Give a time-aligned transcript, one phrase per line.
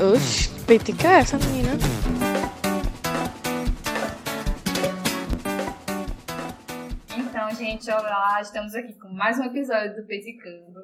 [0.00, 1.70] Oxi, petica é essa menina.
[7.16, 10.80] Então, gente, olá, estamos aqui com mais um episódio do Peticando.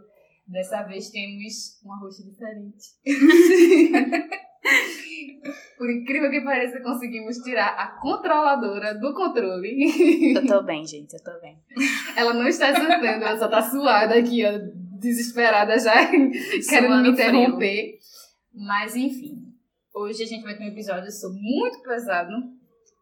[0.47, 2.95] Dessa vez temos uma roxa diferente.
[5.77, 10.37] Por incrível que pareça, conseguimos tirar a controladora do controle.
[10.37, 11.59] Eu tô bem, gente, eu tô bem.
[12.15, 14.53] Ela não está sentando, ela só tá suada aqui, ó,
[15.01, 17.99] desesperada já, querendo Suando me interromper.
[18.55, 19.53] Mas, enfim,
[19.95, 22.33] hoje a gente vai ter um episódio sobre, muito pesado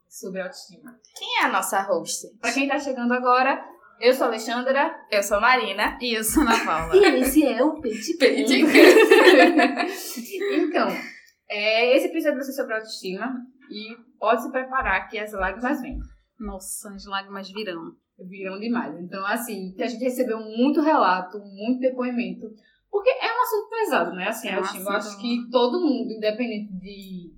[0.08, 0.98] sobre autoestima.
[1.18, 2.28] Quem é a nossa host?
[2.40, 3.62] Pra quem tá chegando agora,
[4.00, 4.94] eu sou a Alexandra.
[5.10, 5.98] Eu sou Marina.
[6.00, 6.96] E eu sou Ana Paula.
[6.96, 8.70] E esse é o Peticando.
[10.54, 10.88] então,
[11.48, 13.34] é, esse episódio vai ser sobre autoestima
[13.70, 15.98] e pode se preparar que as lágrimas vêm.
[16.38, 17.92] Nossa, as lágrimas virão.
[18.18, 18.98] Viram demais.
[19.00, 22.46] Então, assim, a gente recebeu muito relato, muito depoimento.
[22.90, 24.28] Porque é um assunto pesado, né?
[24.28, 24.56] Assim, É.
[24.56, 27.32] Eu assunto- acho que todo mundo, independente de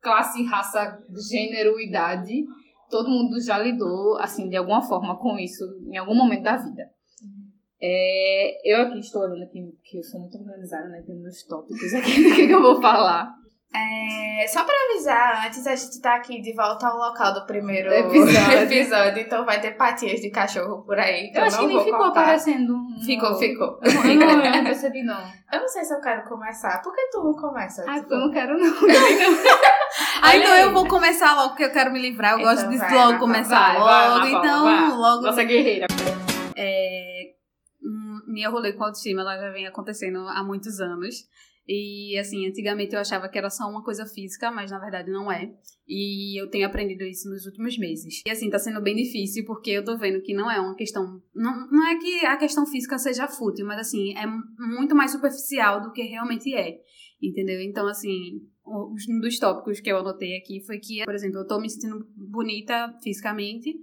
[0.00, 0.98] classe, raça,
[1.30, 2.44] gênero, idade,
[2.88, 6.84] todo mundo já lidou, assim, de alguma forma com isso em algum momento da vida.
[7.80, 11.02] É, eu aqui estou olhando aqui, que eu sou muito organizada, né?
[11.06, 13.32] Tem meus tópicos aqui do que que eu vou falar.
[13.74, 17.92] É, só pra avisar, antes a gente tá aqui de volta ao local do primeiro
[17.92, 18.52] Episódio.
[18.64, 21.30] episódio, então vai ter patias de cachorro por aí.
[21.30, 22.20] Que Eu acho que nem ficou cortar.
[22.22, 22.74] aparecendo.
[22.74, 23.78] um- Ficou, ficou.
[23.82, 25.20] Eu não, eu não, eu não percebi, não.
[25.52, 26.80] Eu não sei se eu quero começar.
[26.82, 27.84] Por que tu não começa?
[27.86, 28.74] Ai, Tipo, eu não quero, não.
[30.24, 32.32] Olha então eu vou começar logo, porque eu quero me livrar.
[32.32, 34.20] Eu Então gosto de logo começar vai, logo.
[34.20, 34.88] vai, então, vai.
[34.90, 35.22] logo.
[35.22, 35.86] Nossa guerreira.
[36.56, 37.22] É,
[37.82, 41.14] hum, minha rolê com autoestima ela já vem acontecendo há muitos anos.
[41.68, 45.30] E assim, antigamente eu achava que era só uma coisa física, mas na verdade não
[45.30, 45.52] é.
[45.86, 48.22] E eu tenho aprendido isso nos últimos meses.
[48.26, 51.20] E assim, tá sendo bem difícil porque eu tô vendo que não é uma questão.
[51.34, 55.12] Não, não é que a questão física seja fútil, mas assim, é mu- muito mais
[55.12, 56.78] superficial do que realmente é.
[57.20, 57.60] Entendeu?
[57.60, 61.60] Então, assim, um dos tópicos que eu anotei aqui foi que, por exemplo, eu tô
[61.60, 63.74] me sentindo bonita fisicamente.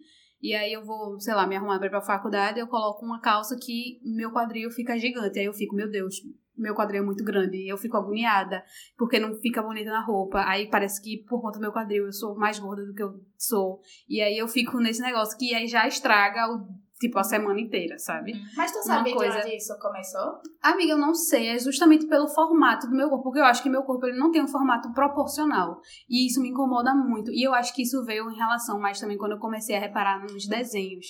[0.42, 3.20] E aí eu vou, sei lá, me arrumar pra ir pra faculdade, eu coloco uma
[3.20, 5.39] calça que meu quadril fica gigante.
[5.39, 6.15] Aí eu fico, meu Deus,
[6.58, 7.58] meu quadril é muito grande.
[7.58, 8.64] E eu fico agoniada,
[8.98, 10.43] porque não fica bonita na roupa.
[10.48, 13.14] Aí parece que por conta do meu quadril eu sou mais gorda do que eu
[13.38, 13.82] sou.
[14.10, 16.67] E aí eu fico nesse negócio que aí já estraga o
[16.98, 18.32] tipo a semana inteira, sabe?
[18.55, 20.39] Mas tu Uma sabe coisa- de onde isso começou?
[20.64, 23.70] Amiga, eu não sei, é justamente pelo formato do meu corpo, porque eu acho que
[23.70, 25.82] meu corpo ele não tem um formato proporcional.
[26.10, 27.32] E isso me incomoda muito.
[27.32, 30.22] E eu acho que isso veio em relação mais também quando eu comecei a reparar
[30.22, 31.08] nos desenhos.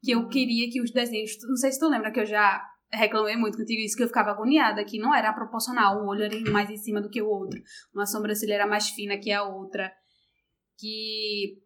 [0.00, 1.32] Que eu queria que os desenhos.
[1.48, 2.62] Não sei se tu lembra que eu já
[2.96, 6.02] reclamei muito contigo isso, que eu ficava agoniada, que não era proporcional.
[6.02, 7.60] Um olho era mais em cima do que o outro.
[7.94, 9.92] Uma sobrancelha era mais fina que a outra.
[10.78, 11.58] Que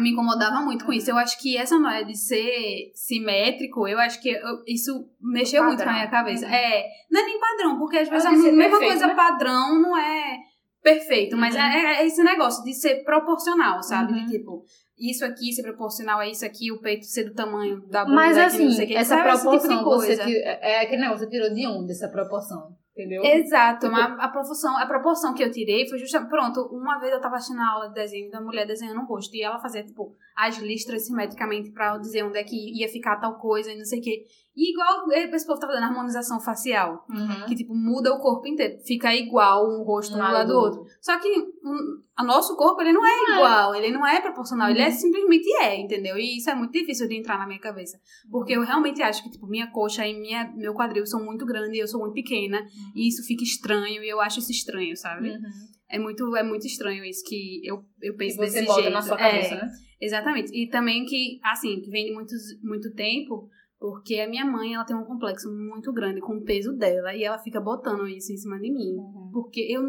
[0.00, 1.10] me incomodava muito com isso.
[1.10, 5.82] Eu acho que essa noia de ser simétrico, eu acho que eu- isso mexeu muito
[5.82, 6.46] com a minha cabeça.
[6.46, 6.52] Uhum.
[6.52, 9.14] É, não é nem padrão, porque às vezes a ser mesma perfeito, coisa né?
[9.14, 10.36] padrão não é
[10.82, 11.60] perfeito, mas Uhum.
[11.62, 14.12] é, é esse negócio de ser proporcional, sabe?
[14.12, 14.24] Uhum.
[14.26, 14.64] De tipo,
[14.98, 18.36] isso aqui ser proporcional a isso aqui, o peito ser do tamanho da bunda, Mas
[18.38, 18.94] assim, não sei o que.
[18.96, 19.28] essa sabe?
[19.30, 20.24] Esse proporção, tipo de você coisa.
[20.24, 22.76] tira- é aquele negócio, você tirou de onde essa proporção?
[22.96, 23.24] Entendeu?
[23.24, 26.28] Exato, Tipo- a proporção, a proporção que eu tirei foi justamente.
[26.30, 29.34] Pronto, uma vez eu tava assistindo a aula de desenho da mulher desenhando um rosto
[29.34, 33.16] e ela fazia, tipo, as listras simetricamente pra eu dizer onde é que ia ficar
[33.16, 34.24] tal coisa e não sei o quê.
[34.56, 37.46] E igual esse povo tá fazendo harmonização facial, Uhum.
[37.48, 40.84] que, tipo, muda o corpo inteiro, fica igual um rosto um lado do outro.
[41.00, 41.28] Só que
[41.64, 44.92] um, o nosso corpo, ele não é igual, ele não é proporcional, ele é Uhum.
[44.92, 46.16] simplesmente é, entendeu?
[46.16, 47.98] E isso é muito difícil de entrar na minha cabeça.
[48.30, 51.76] Porque eu realmente acho que, tipo, minha coxa e minha, meu quadril são muito grandes
[51.76, 52.64] e eu sou muito pequena.
[52.94, 55.30] E isso fica estranho e eu acho isso estranho, sabe?
[55.30, 55.40] Uhum.
[55.88, 58.94] É, muito, é muito estranho isso que eu, eu penso você desse bota jeito.
[58.94, 59.70] na sua cabeça, É, né?
[60.00, 60.50] Exatamente.
[60.54, 63.48] E também que, assim, que vem de muitos, muito tempo,
[63.84, 67.22] porque a minha mãe, ela tem um complexo muito grande com o peso dela e
[67.22, 68.96] ela fica botando isso em cima de mim.
[69.30, 69.82] Porque eu,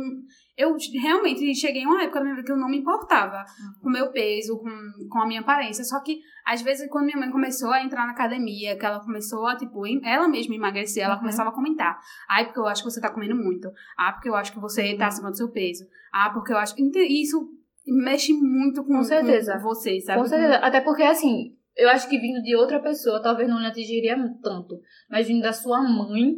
[0.57, 3.45] eu realmente cheguei em uma época da minha vida que eu não me importava
[3.81, 4.69] com o meu peso, com,
[5.09, 5.85] com a minha aparência.
[5.85, 9.47] Só que, às vezes, quando minha mãe começou a entrar na academia, que ela começou
[9.47, 11.19] a, tipo, ela mesma emagrecer, ela Uhum.
[11.21, 11.97] começava a comentar.
[12.29, 13.71] Ai, porque eu acho que você tá comendo muito.
[13.97, 15.85] Ah, porque eu acho que você tá acima do seu peso.
[16.13, 16.75] Ah, porque eu acho...
[16.77, 17.47] Isso
[17.87, 19.53] mexe muito com, Com certeza.
[19.53, 20.19] com você, sabe?
[20.19, 20.55] Com certeza.
[20.57, 24.79] Até porque, assim, eu acho que vindo de outra pessoa, talvez não lhe atingiria tanto.
[25.09, 26.35] Mas vindo da sua mãe.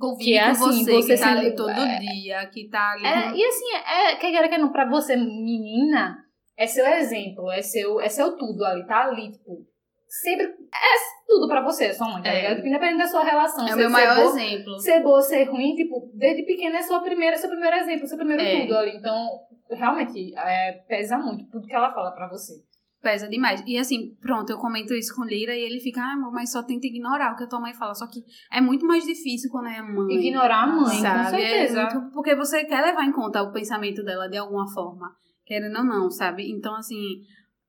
[0.00, 2.90] Convive Que é assim, você, você que tá se- ali todo é- dia, que tá
[2.90, 3.06] ali...
[3.06, 6.18] É, e assim, é, quer queira, quer não, pra você, menina,
[6.56, 9.64] é seu exemplo, é seu, é seu tudo ali, tá ali, tipo.
[10.08, 10.94] Sempre é
[11.28, 12.40] tudo pra você, sua mãe, tá É.
[12.50, 12.66] ligado?
[12.66, 13.66] Independente da sua relação.
[13.68, 14.78] É o meu maior boa- exemplo.
[14.80, 18.42] Ser boa, ser ruim, tipo, desde pequena é sua primeira, seu primeiro exemplo, seu primeiro
[18.42, 18.62] É.
[18.62, 18.96] tudo ali.
[18.96, 19.24] Então,
[19.70, 22.54] realmente, é, pesa muito tudo que ela fala pra você.
[23.06, 23.62] Pesa demais.
[23.64, 26.60] E assim, pronto, eu comento isso com Lira e ele fica, ah, amor, mas só
[26.64, 27.94] tenta ignorar o que a tua mãe fala.
[27.94, 28.20] Só que
[28.52, 30.16] é muito mais difícil quando é a mãe.
[30.16, 31.24] Ignorar a mãe, sabe?
[31.24, 31.80] com certeza.
[31.82, 35.08] É muito- porque você quer levar em conta o pensamento dela de alguma forma.
[35.44, 36.50] Querendo ou não, sabe?
[36.50, 37.20] Então, assim,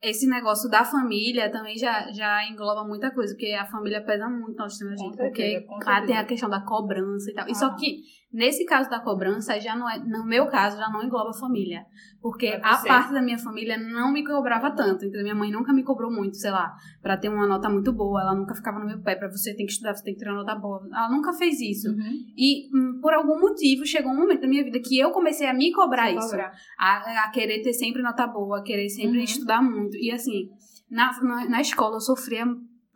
[0.02, 4.56] esse negócio da família também já, já engloba muita coisa, porque a família pesa muito
[4.56, 5.18] na autoestima da Com gente.
[5.18, 6.08] porque ah, certeza.
[6.08, 7.48] tem a questão da cobrança e tal.
[7.48, 8.02] E só que,
[8.32, 11.86] nesse caso da cobrança, já não é, no meu caso, já não engloba a família.
[12.22, 15.06] Porque É a parte da minha família não me cobrava tanto.
[15.06, 18.22] Então, minha mãe nunca me cobrou muito, sei lá, pra ter uma nota muito boa.
[18.22, 20.30] Ela nunca ficava no meu pé, pra você tem que estudar, você tem que ter
[20.30, 20.82] uma nota boa.
[20.94, 21.90] Ela nunca fez isso.
[21.90, 22.26] Uhum.
[22.36, 25.54] E hum, por algum motivo chegou um momento da minha vida que eu comecei a
[25.54, 26.30] me cobrar isso.
[26.30, 26.52] Cobrar.
[26.78, 29.24] A, a querer ter sempre nota boa, a querer sempre Uhum.
[29.24, 29.96] estudar muito.
[29.98, 30.50] E assim,
[30.90, 32.46] na, na, na escola eu sofria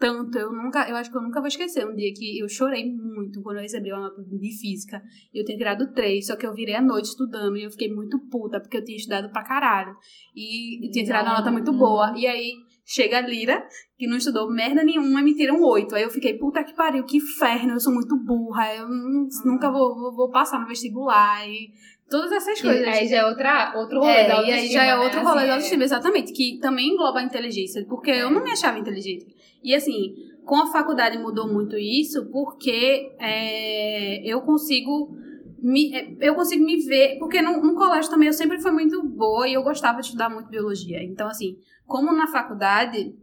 [0.02, 2.92] tanto, eu nunca, eu acho que eu nunca vou esquecer um dia que eu chorei
[2.92, 5.00] muito quando eu recebi uma nota de física.
[5.34, 8.18] Eu tinha tirado três, só que eu virei à noite estudando e eu fiquei muito
[8.32, 9.96] puta, porque eu tinha estudado pra caralho.
[10.36, 12.14] E tinha tirado uma nota muito boa.
[12.18, 12.52] E aí
[12.84, 13.64] chega a Lira,
[13.98, 15.94] que não estudou merda nenhuma, e me tira um oito.
[15.96, 19.72] Aí eu fiquei, puta que pariu, que inferno, eu sou muito burra, eu não- nunca
[19.72, 21.48] vou, vou, vou passar no vestibular.
[21.48, 21.70] E
[22.10, 22.88] todas essas E coisas.
[22.88, 24.98] aí já é outra, outro rolê É, da e autoestima, aí já é né?
[24.98, 28.44] outro Assim, rolê da é- autoestima, exatamente, que também engloba a inteligência, porque eu não
[28.44, 29.28] me achava inteligente.
[29.64, 30.16] E assim,
[30.46, 35.16] com a faculdade mudou muito isso, porque é, eu consigo
[35.62, 39.04] me, é, eu consigo me ver, porque no, no colégio também eu sempre fui muito
[39.04, 41.04] boa e eu gostava de estudar muito biologia.
[41.04, 43.16] Então, assim, como na faculdade,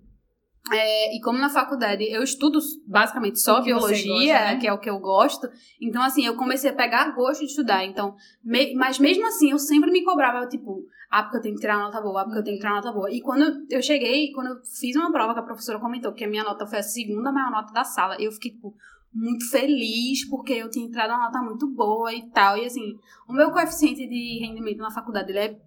[0.73, 4.57] é, e como na faculdade eu estudo basicamente só biologia, gosta, né?
[4.57, 5.49] que é o que eu gosto,
[5.81, 7.85] então assim, eu comecei a pegar gosto de estudar.
[7.85, 11.61] Então, me- mas mesmo assim, eu sempre me cobrava, tipo, ah, porque eu tenho que
[11.61, 13.11] tirar uma nota boa, ah, porque eu tenho que tirar uma nota boa.
[13.11, 16.29] E quando eu cheguei, quando eu fiz uma prova que a professora comentou que a
[16.29, 18.75] minha nota foi a segunda maior nota da sala, eu fiquei, tipo,
[19.13, 22.59] muito feliz porque eu tinha entrado uma nota muito boa e tal.
[22.59, 22.95] E assim,
[23.27, 25.59] o meu coeficiente de rendimento na faculdade, ele é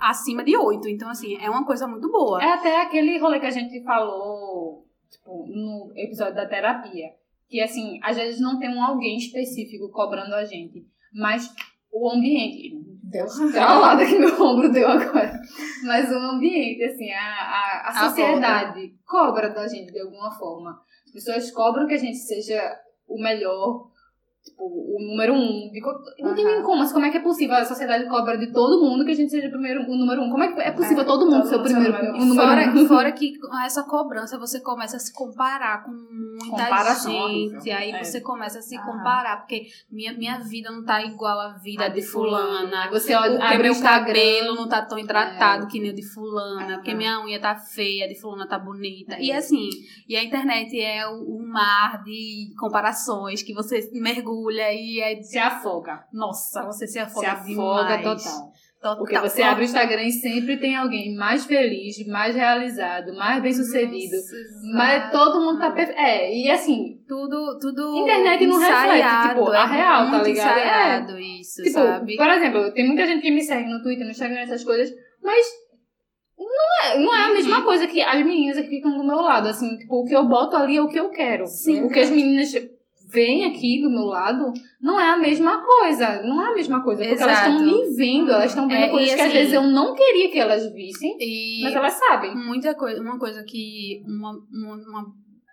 [0.00, 0.88] acima de 8.
[0.88, 2.42] Então, assim, é uma coisa muito boa.
[2.42, 7.08] É até aquele rolê que a gente falou, tipo, no episódio da terapia.
[7.48, 11.54] Que, assim, às vezes não tem um alguém específico cobrando a gente, mas
[11.90, 12.86] o ambiente...
[13.10, 15.40] Deus, travada que meu ombro deu agora.
[15.82, 20.78] Mas o ambiente, assim, a, a, a A sociedade cobra da gente de alguma forma.
[21.06, 22.60] As pessoas cobram que a gente seja
[23.06, 23.88] o melhor,
[24.50, 25.70] tipo, o número um.
[25.72, 26.54] De, co- não tem Aham.
[26.54, 27.56] nem como, mas como é que é possível?
[27.56, 30.30] A sociedade cobra de todo mundo que a gente seja o, primeiro, o número um.
[30.30, 32.68] Como é que é possível É, todo mundo todo ser o primeiro, o número Fora,
[32.70, 32.86] um?
[32.88, 37.70] fora que com essa cobrança você começa a se comparar com muita gente.
[37.70, 38.04] Aí É.
[38.04, 38.86] você começa a se Aham.
[38.86, 42.88] comparar, porque minha, minha vida não tá igual à vida A de fulana.
[42.90, 46.90] Você olha, Porque meu cabelo não tá tão hidratado que nem o de fulana, porque
[46.90, 46.98] Aham.
[46.98, 49.14] minha unha tá feia, a de fulana tá bonita.
[49.16, 49.22] É.
[49.22, 49.68] E assim,
[50.08, 55.22] e a internet é o, o mar de comparações que você mergulha e é.
[55.22, 56.04] Se afoga.
[56.12, 58.02] Nossa, você se Se afoga, afoga demais.
[58.02, 58.52] total.
[58.80, 58.96] Total.
[58.98, 63.52] Porque você abre o Instagram e sempre tem alguém mais feliz, mais realizado, mais bem
[63.52, 64.14] sucedido.
[64.14, 65.98] Nossa, Mas todo mundo tá perfeito.
[65.98, 70.58] É, e assim, tudo, tudo Internet não reflete, tipo, a é real, tá muito ligado?
[70.58, 72.16] ensaiado isso, tipo, sabe?
[72.16, 75.44] por exemplo, tem muita gente que me segue no Twitter, no Instagram, essas coisas, mas
[76.38, 79.48] não é, não é a mesma coisa que as meninas que ficam do meu lado.
[79.48, 81.46] Assim, tipo, o que eu boto ali é o que eu quero.
[81.46, 81.82] Sim.
[81.82, 82.52] O que as meninas
[83.10, 86.22] veem aqui do meu lado não é a mesma coisa.
[86.22, 87.02] Não é a mesma coisa.
[87.04, 87.50] Porque elas Exato.
[87.50, 89.94] estão me vendo, elas estão vendo É, coisas e que às assim- vezes eu não
[89.94, 91.16] queria que elas vissem,
[91.62, 92.34] mas elas sabem.
[92.36, 95.06] muita coisa, uma coisa que uma, uma, uma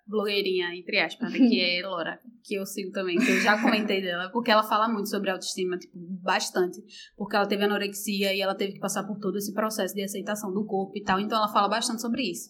[0.08, 4.02] blogueirinha, entre aspas, né, que é Laura, que eu sigo também, que eu já comentei
[4.02, 6.80] dela, porque ela fala muito sobre autoestima, tipo, bastante.
[7.18, 10.54] Porque ela teve anorexia e ela teve que passar por todo esse processo de aceitação
[10.54, 12.50] do corpo e tal, então ela fala bastante sobre isso.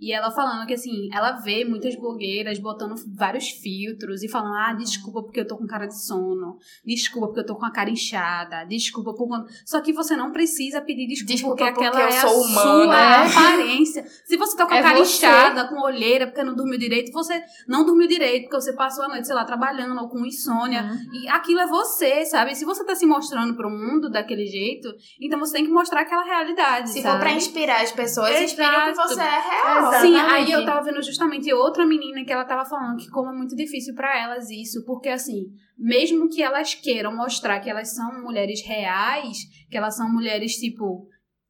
[0.00, 4.72] E ela falando que, assim, ela vê muitas blogueiras botando vários filtros e falando, ah,
[4.74, 7.90] desculpa porque eu tô com cara de sono, desculpa porque eu tô com a cara
[7.90, 9.28] inchada, desculpa por...
[9.28, 13.28] quando-" Só que você não precisa pedir desculpa, Desculpa porque porque aquela é a humana.
[13.28, 14.04] sua aparência.
[14.24, 15.16] Se você tá com a É cara você.
[15.26, 19.08] inchada, com olheira, porque não dormiu direito, você não dormiu direito, porque você passou a
[19.08, 20.90] noite, sei lá, trabalhando ou com insônia.
[21.12, 22.54] E aquilo é você, sabe?
[22.54, 24.88] Se você tá se mostrando pro mundo daquele jeito,
[25.20, 27.14] então você tem que mostrar aquela realidade, Se sabe?
[27.14, 29.08] for pra inspirar as pessoas, inspire o que Exato.
[29.08, 29.83] você é real.
[30.00, 30.20] Sim, Exatamente.
[30.20, 33.54] aí eu tava vendo justamente outra menina que ela tava falando que como é muito
[33.56, 35.46] difícil pra elas isso, porque assim,
[35.78, 39.38] mesmo que elas queiram mostrar que elas são mulheres reais,
[39.70, 41.06] que elas são mulheres tipo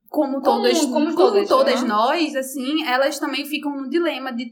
[0.08, 1.88] como todas, como como, todas, todas né?
[1.88, 4.46] nós, assim, elas também ficam no dilema de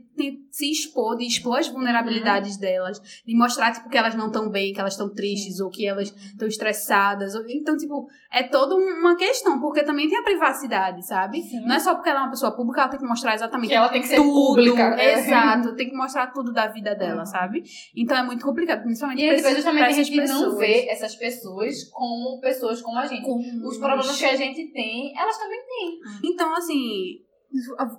[0.50, 4.72] se expor, de expor as vulnerabilidades delas, de mostrar, tipo, que elas não estão bem,
[4.72, 7.34] que elas estão tristes, ou que elas estão estressadas.
[7.34, 11.40] ou- Então, tipo, é toda uma questão, porque também tem a privacidade, sabe?
[11.42, 11.60] Sim.
[11.66, 13.74] Não é só porque ela é uma pessoa pública, ela tem que mostrar exatamente Que
[13.74, 14.32] ela tem que ser tudo.
[14.32, 14.82] pública.
[15.00, 15.18] É.
[15.18, 17.26] Exato, tem que mostrar tudo da vida dela, Uhum.
[17.26, 17.62] sabe?
[17.96, 20.58] Então é muito complicado, principalmente E vezes essas- pra tem essas gente que não pessoas.
[20.58, 23.22] vê essas pessoas como pessoas como a gente.
[23.64, 26.30] Os problemas que a gente tem, elas também têm.
[26.30, 27.20] Então, assim,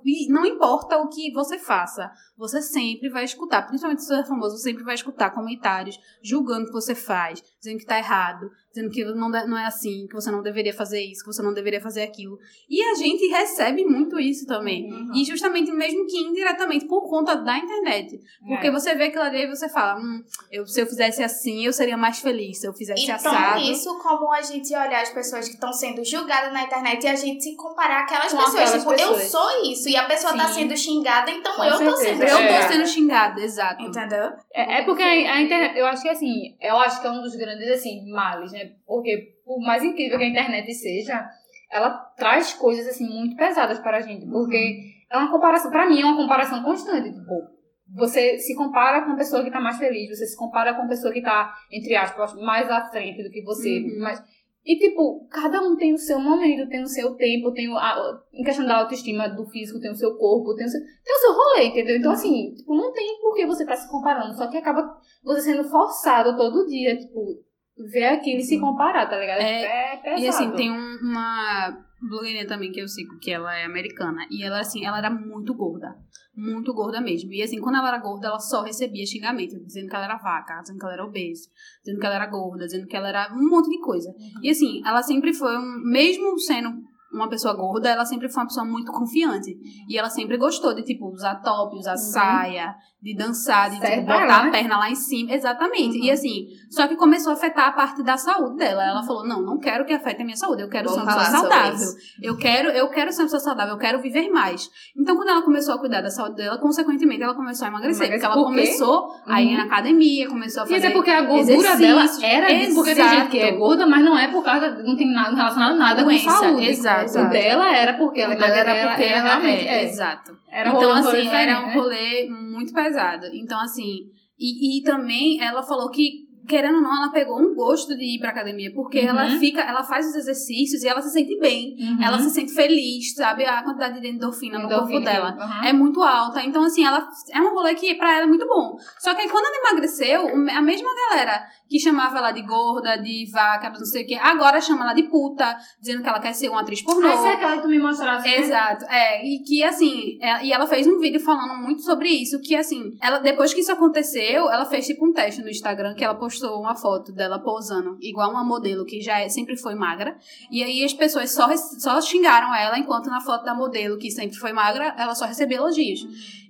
[0.06, 4.26] e não importa o que você faça, você sempre vai escutar, principalmente se você é
[4.26, 8.50] famoso, você sempre vai escutar comentários julgando o que você faz, dizendo que tá errado,
[8.74, 11.54] dizendo que não, não é assim, que você não deveria fazer isso, que você não
[11.54, 12.40] deveria fazer aquilo.
[12.68, 14.92] E a gente recebe muito isso também.
[14.92, 15.12] Uhum.
[15.16, 18.20] E justamente, mesmo que indiretamente, por conta da internet.
[18.48, 18.72] Porque É.
[18.72, 21.96] você vê aquilo ali e você fala, hum, eu, se eu fizesse assim, eu seria
[21.96, 22.60] mais feliz.
[22.62, 23.62] Se eu fizesse Então, assado.
[23.62, 27.16] isso como a gente olhar as pessoas que estão sendo julgadas na internet e a
[27.16, 28.56] gente se comparar aquelas Com pessoas.
[28.56, 29.24] aquelas Tipo, eu pessoas.
[29.32, 30.62] sou isso e a pessoa tá Sim.
[30.62, 32.06] sendo xingada, então Com eu tô certeza.
[32.06, 32.68] sendo Eu tô xingada.
[32.74, 33.84] sendo xingada, exato.
[33.84, 34.32] Entendeu?
[34.52, 37.22] É, é porque a, a internet, eu acho que assim, eu acho que é um
[37.22, 38.63] dos grandes assim, males, né?
[38.86, 41.30] Porque por mais incrível que a internet seja,
[41.72, 44.80] ela traz coisas assim muito pesadas para a gente, porque
[45.12, 47.54] é uma comparação, para mim é uma comparação constante, tipo,
[47.96, 50.88] você se compara com a pessoa que tá mais feliz, você se compara com a
[50.88, 54.00] pessoa que tá, entre aspas, mais à frente do que você, Uhum.
[54.00, 54.24] mas
[54.66, 58.22] e, tipo, cada um tem o seu momento, tem o seu tempo, tem o, a,
[58.34, 61.20] em questão da autoestima do físico, tem o seu corpo, tem o seu, tem o
[61.20, 61.98] seu rolê, entendeu?
[61.98, 65.42] Então, assim, tipo, não tem por que você tá se comparando, só que acaba você
[65.42, 67.44] sendo forçado todo dia, tipo,
[67.92, 69.40] ver aquilo e se comparar, tá ligado?
[69.42, 70.22] É, É, pesado.
[70.22, 74.26] E assim, tem um- uma blogueirinha também que eu sigo, que ela é americana.
[74.30, 75.96] E ela, assim, ela era muito gorda.
[76.36, 77.32] Muito gorda mesmo.
[77.32, 80.60] E assim, quando ela era gorda, ela só recebia xingamento, dizendo que ela era vaca,
[80.62, 81.48] dizendo que ela era obesa,
[81.84, 84.12] dizendo que ela era gorda, dizendo que ela era um monte de coisa.
[84.42, 85.82] E assim, ela sempre foi um.
[85.86, 86.70] Mesmo sendo
[87.14, 89.56] uma pessoa gorda, ela sempre foi uma pessoa muito confiante.
[89.88, 94.40] E ela sempre gostou de, tipo, usar top, usar saia, de dançar, de tipo, botar
[94.40, 94.52] a né?
[94.52, 95.32] perna lá em cima.
[95.34, 95.98] Exatamente.
[96.00, 96.06] Uhum.
[96.06, 98.84] E assim, só que começou a afetar a parte da saúde dela.
[98.84, 101.18] Ela falou: não, não quero que afete a minha saúde, eu quero Vamos ser uma
[101.26, 101.74] pessoa saudável.
[101.76, 101.96] isso.
[102.22, 104.70] Eu quero, eu quero ser uma pessoa saudável, eu quero viver mais.
[104.98, 108.08] Então, quando ela começou a cuidar da saúde dela, consequentemente, ela começou a emagrecer.
[108.08, 108.20] Emagrecer.
[108.22, 109.58] Porque ela Por começou a ir Uhum.
[109.58, 110.86] na academia, começou a E fazer.
[110.88, 113.60] até porque a gordura dela era disso, porque tem gente que é Exato.
[113.60, 116.66] gorda, mas não é por causa, não tem nada relacionado a nada Doença, com saúde.
[116.68, 117.03] exato.
[117.06, 119.84] O dela era porque ela, O dela era ela- porque ela ela realmente é, é.
[119.84, 120.38] exato.
[120.50, 121.74] Era então, rolê- rolê assim, era um né?
[121.74, 123.28] rolê muito pesado.
[123.34, 127.96] Então, assim, e, e também ela falou que, querendo ou não, ela pegou um gosto
[127.98, 129.08] de ir pra academia, porque Uhum.
[129.10, 131.76] ela fica, ela faz os exercícios e ela se sente bem.
[131.80, 132.04] Uhum.
[132.04, 133.46] Ela se sente feliz, sabe?
[133.46, 135.38] A quantidade de endorfina no corpo Endorfina, dela.
[135.40, 135.68] uhum.
[135.68, 136.42] É muito alta.
[136.44, 138.76] Então, assim, ela é um rolê que pra ela é muito bom.
[139.00, 143.30] Só que aí, quando ela emagreceu, a mesma galera que chamava ela de gorda, de
[143.32, 146.50] vaca, não sei o quê, agora chama ela de puta, dizendo que ela quer ser
[146.50, 147.08] uma atriz pornô.
[147.08, 148.28] Essa é aquela que tu me mostrasse.
[148.28, 148.38] né?
[148.40, 152.40] Exato, é, e que assim, é- e ela fez um vídeo falando muito sobre isso,
[152.42, 156.04] que assim, ela depois que isso aconteceu, ela fez tipo um teste no Instagram, que
[156.04, 160.18] ela postou uma foto dela posando, igual uma modelo que já é- sempre foi magra,
[160.52, 164.38] e aí as pessoas só, só xingaram ela, enquanto na foto da modelo, que sempre
[164.38, 166.02] foi magra, ela só recebia elogios,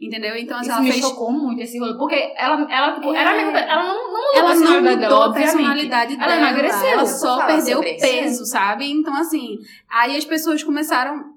[0.02, 0.36] entendeu?
[0.36, 1.04] Então assim, Isso ela me fez...
[1.04, 3.18] chocou muito esse rolê, porque ela, ela, tipo, É.
[3.18, 6.13] era a mesma, ela não, não mudou Ela a não personalidade mudou dela, a personalidade
[6.16, 6.38] Ela dela.
[6.38, 6.88] emagreceu.
[6.90, 8.90] Ela só perdeu peso, sabe?
[8.92, 9.58] Então, assim,
[9.90, 11.34] aí as pessoas começaram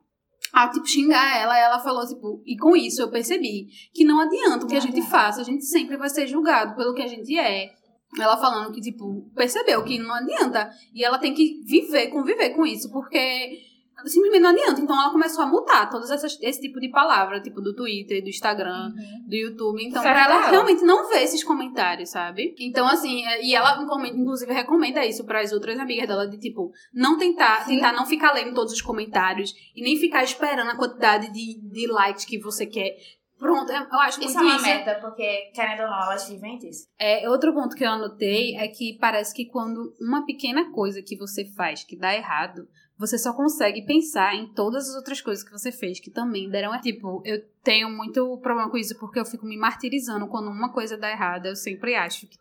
[0.53, 1.59] a, tipo, xingar ela.
[1.59, 5.03] Ela falou, tipo, e com isso eu percebi que não adianta o que a gente
[5.03, 7.71] faça, a gente sempre vai ser julgado pelo que a gente é.
[8.19, 10.71] Ela falando que, tipo, percebeu que não adianta.
[10.95, 13.59] E ela tem que viver, conviver com isso, porque
[14.07, 14.81] simplesmente não adianta.
[14.81, 18.29] Então ela começou a mutar todas essas, esse tipo de palavra, tipo, do Twitter, do
[18.29, 18.93] Instagram,
[19.27, 19.83] do YouTube.
[19.85, 20.15] Então, Certo.
[20.15, 22.55] pra ela realmente não ver esses comentários, sabe?
[22.59, 27.19] Então, assim, é- e ela, inclusive, recomenda isso pras outras amigas dela, de, tipo, não
[27.19, 27.75] tentar, Sim.
[27.77, 31.87] tentar não ficar lendo todos os comentários e nem ficar esperando a quantidade de, de
[31.91, 32.91] likes que você quer.
[33.39, 34.65] Pronto, eu acho Isso é uma isso.
[34.65, 36.87] meta, porque, querendo ou não, elas vivem disso.
[36.99, 41.17] É, outro ponto que eu anotei é que parece que quando uma pequena coisa que
[41.17, 42.67] você faz que dá errado,
[42.99, 46.71] você só consegue pensar em todas as outras coisas que você fez que também deram
[46.71, 46.83] errado.
[46.83, 50.97] Tipo, eu tenho muito problema com isso porque eu fico me martirizando quando uma coisa
[50.97, 51.49] dá errada.
[51.49, 52.39] Eu sempre acho que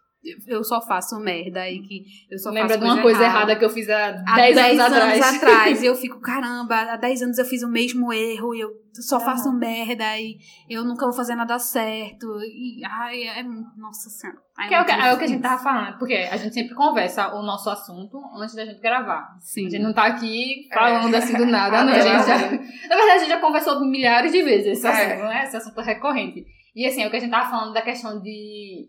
[0.47, 3.63] eu só faço merda e que eu só Lembra faço de uma coisa errada que
[3.65, 5.35] eu fiz há 10 há 10 anos, atrás.
[5.35, 5.83] atrás.
[5.83, 9.19] E eu fico, caramba, há 10 anos eu fiz o mesmo erro e eu só
[9.19, 10.37] faço merda e
[10.69, 12.27] eu nunca vou fazer nada certo.
[12.43, 13.43] E, ai, é.
[13.77, 14.39] Nossa Senhora.
[14.57, 16.53] Ai, Que é, o que, é o que a gente tava falando, porque a gente
[16.53, 19.35] sempre conversa o nosso assunto antes da gente gravar.
[19.41, 19.67] Sim.
[19.67, 21.91] A gente não tá aqui falando assim do nada, não.
[21.93, 22.55] É já, verdade.
[22.87, 24.89] na verdade, a gente já conversou milhares de vezes esse É.
[24.89, 25.43] assunto, né?
[25.43, 26.45] Esse assunto é recorrente.
[26.73, 28.87] E assim, é o que a gente tava falando da questão de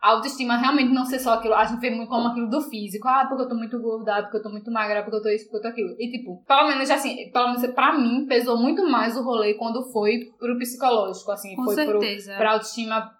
[0.00, 1.54] a autoestima realmente não ser só aquilo.
[1.54, 3.08] A gente vê muito como aquilo do físico.
[3.08, 5.28] Ah, porque eu tô muito gorda, ah, porque eu tô muito magra, porque eu tô
[5.28, 5.96] isso, porque eu tô aquilo.
[5.98, 9.82] E tipo, pelo menos assim, pelo menos pra mim, pesou muito mais o rolê quando
[9.92, 11.56] foi pro psicológico, assim.
[11.56, 12.30] Com foi certeza.
[12.32, 13.12] pro, pra autoestima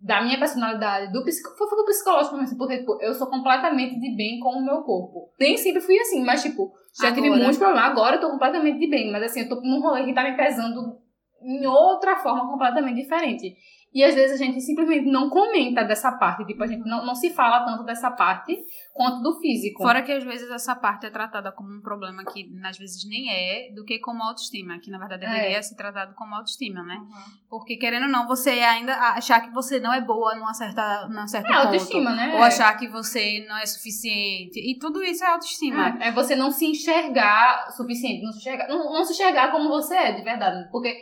[0.00, 4.16] da minha personalidade, do psico, foi pro psicológico mesmo, porque tipo, eu sou completamente de
[4.16, 5.30] bem com o meu corpo.
[5.38, 7.42] Nem sempre fui assim, mas tipo, já tive Agora.
[7.42, 7.90] muitos problemas.
[7.90, 10.36] Agora eu tô completamente de bem, mas assim, eu tô num rolê que tá me
[10.36, 10.98] pesando
[11.40, 13.54] em outra forma completamente diferente.
[13.94, 16.46] E às vezes a gente simplesmente não comenta dessa parte.
[16.46, 18.56] Tipo, a gente não, não se fala tanto dessa parte
[18.94, 19.82] quanto do físico.
[19.82, 23.30] Fora que às vezes essa parte é tratada como um problema que às vezes nem
[23.30, 25.62] é, do que como autoestima, que na verdade deveria É.
[25.62, 26.96] ser tratado como autoestima, né?
[26.96, 27.08] Uhum.
[27.50, 31.26] Porque querendo ou não, você ainda achar que você não é boa numa certa, num
[31.28, 31.66] certo É ponto.
[31.66, 32.34] autoestima, né?
[32.34, 34.58] Ou achar que você não é suficiente.
[34.58, 35.98] E tudo isso é autoestima.
[36.00, 39.50] É, é você não se enxergar o suficiente, não se enxergar, não, não se enxergar
[39.50, 40.68] como você é, de verdade.
[40.70, 40.96] Porque,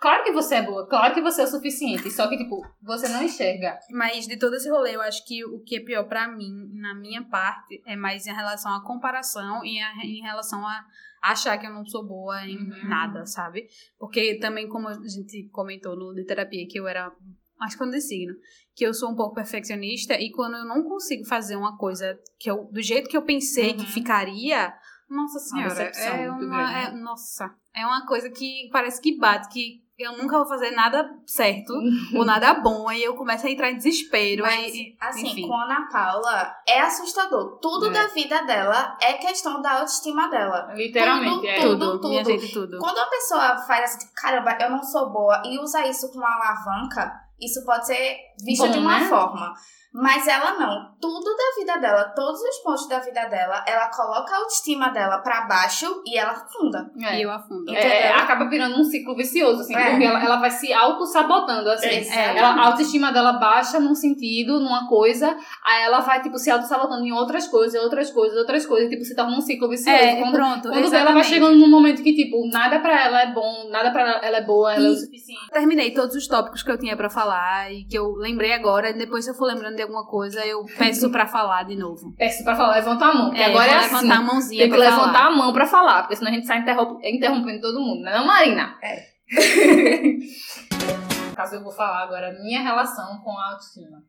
[0.00, 3.08] claro que você é boa, claro que você é o suficiente, só que, tipo, você
[3.08, 3.78] não enxerga.
[3.90, 6.94] Mas de todo esse rolê, eu acho que o que é pior pra mim, na
[6.94, 10.84] minha parte, é mais em relação à comparação e a- em relação a
[11.22, 12.88] achar que eu não sou boa em Uhum.
[12.88, 13.68] nada, sabe?
[13.98, 17.12] Porque também, como a gente comentou no de terapia, que eu era.
[17.60, 18.32] Acho que eu de signo.
[18.74, 22.50] Que eu sou um pouco perfeccionista e quando eu não consigo fazer uma coisa que
[22.50, 23.86] eu, do jeito que eu pensei que Uhum.
[23.86, 24.72] ficaria.
[25.10, 26.78] Nossa senhora, é uma.
[26.84, 31.08] é- nossa, é uma coisa que parece que bate, que eu nunca vou fazer nada
[31.26, 31.72] certo
[32.14, 34.42] ou nada bom, aí eu começo a entrar em desespero.
[34.42, 35.46] Mas, aí, assim, enfim.
[35.46, 37.58] com a Ana Paula, é assustador.
[37.60, 37.90] Tudo É.
[37.90, 40.72] da vida dela é questão da autoestima dela.
[40.74, 41.60] Literalmente, Tudo, é.
[41.60, 41.90] tudo.
[41.92, 42.78] tudo, minha gente, tudo.
[42.78, 47.12] Quando a pessoa faz assim, caramba, eu não sou boa, e usa isso como alavanca,
[47.40, 49.08] isso pode ser visto Bom, de uma né?
[49.08, 49.54] forma.
[49.92, 50.90] Mas ela não.
[51.00, 55.18] Tudo da vida dela, todos os pontos da vida dela, ela coloca a autoestima dela
[55.18, 56.90] pra baixo e ela afunda.
[57.02, 57.18] É.
[57.18, 57.68] E eu afundo.
[57.74, 58.22] É, Entendeu?
[58.22, 59.90] acaba virando um ciclo vicioso, assim, É.
[59.90, 61.88] porque ela, ela vai se auto-sabotando, assim.
[61.88, 62.38] Exatamente.
[62.38, 67.04] Ela, a autoestima dela baixa num sentido, numa coisa, aí ela vai, tipo, se auto-sabotando
[67.04, 69.96] em outras coisas, outras coisas, outras coisas, tipo, se torna um ciclo vicioso.
[69.98, 70.62] É, quando pronto.
[70.62, 71.14] quando ela exatamente.
[71.14, 74.36] vai chegando num momento que, tipo, nada pra ela é bom, nada pra ela, ela
[74.36, 75.48] é boa, ela é o E- suficiente.
[75.50, 78.90] Terminei todos os tópicos que eu tinha pra falar e que eu lembrei agora.
[78.90, 82.14] E depois, se eu for lembrando de alguma coisa, eu peço pra falar de novo.
[82.18, 83.94] Peço pra falar, levanta a mão, porque É, agora é assim.
[83.94, 85.26] levantar a mãozinha Tem que levantar falar.
[85.26, 88.24] a mão pra falar, porque senão a gente sai interromp- interrompendo todo mundo, não é
[88.26, 88.74] Marina?
[88.82, 89.10] É.
[91.40, 94.02] Caso, eu vou falar agora a minha relação com a autoestima.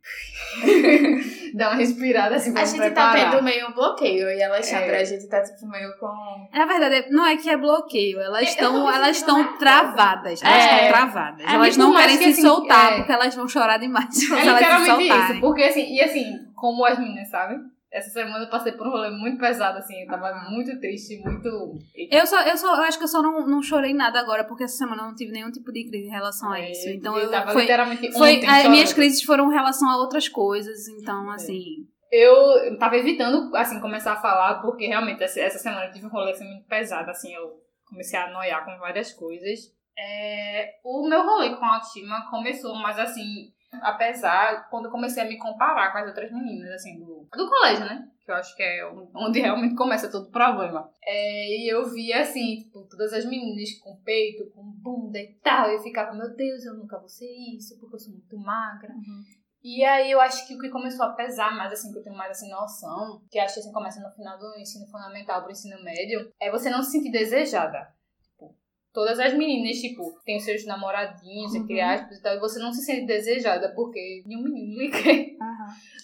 [1.56, 3.32] Dá uma respirada assim pra A gente tá preparar.
[3.32, 5.02] tendo meio bloqueio, e Alexandra, É.
[5.02, 6.48] a gente tá tipo meio com.
[6.54, 10.42] Na verdade, não é que é bloqueio, elas estão, elas estão travadas.
[10.44, 10.76] Elas É.
[10.76, 11.46] estão travadas.
[11.46, 12.98] É, elas não querem que se assim, soltar é.
[12.98, 15.32] porque elas vão chorar demais É elas se literalmente soltarem.
[15.32, 17.56] isso, porque assim, e assim, como as meninas, sabe?
[17.92, 21.78] Essa semana eu passei por um rolê muito pesado, assim, eu tava muito triste, muito.
[22.10, 24.64] Eu só, eu só, eu acho que eu só não, não chorei nada agora, porque
[24.64, 26.88] essa semana eu não tive nenhum tipo de crise em relação a É, isso.
[26.88, 28.72] Então eu eu, tava foi, literalmente foi ontem as chorando.
[28.72, 31.86] minhas crises foram em relação a outras coisas, então assim.
[32.10, 36.10] Eu tava evitando, assim, começar a falar, porque realmente essa, essa semana eu tive um
[36.10, 39.74] rolê assim, muito pesado, assim, eu comecei a noiar com várias coisas.
[39.98, 45.28] É, o meu rolê com a autoestima começou, mas assim, apesar, quando eu comecei a
[45.28, 48.08] me comparar com as outras meninas, assim, do, do colégio, né?
[48.24, 50.90] Que eu acho que é onde realmente começa todo o problema.
[51.04, 55.70] É, e eu via, assim, tipo, todas as meninas com peito, com bunda e tal,
[55.70, 58.94] e eu ficava, meu Deus, eu nunca vou ser isso, porque eu sou muito magra.
[59.64, 62.18] E aí eu acho que o que começou a pesar mais, assim, que eu tenho
[62.18, 65.82] mais assim, noção, que acho que assim, começa no final do ensino fundamental pro ensino
[65.84, 67.94] médio, é você não se sentir desejada.
[68.94, 71.90] Todas as meninas, tipo, têm seus namoradinhos, entre Uhum.
[71.90, 75.28] aspas e tal, e você não se sente desejada porque nenhum menino lhe quer.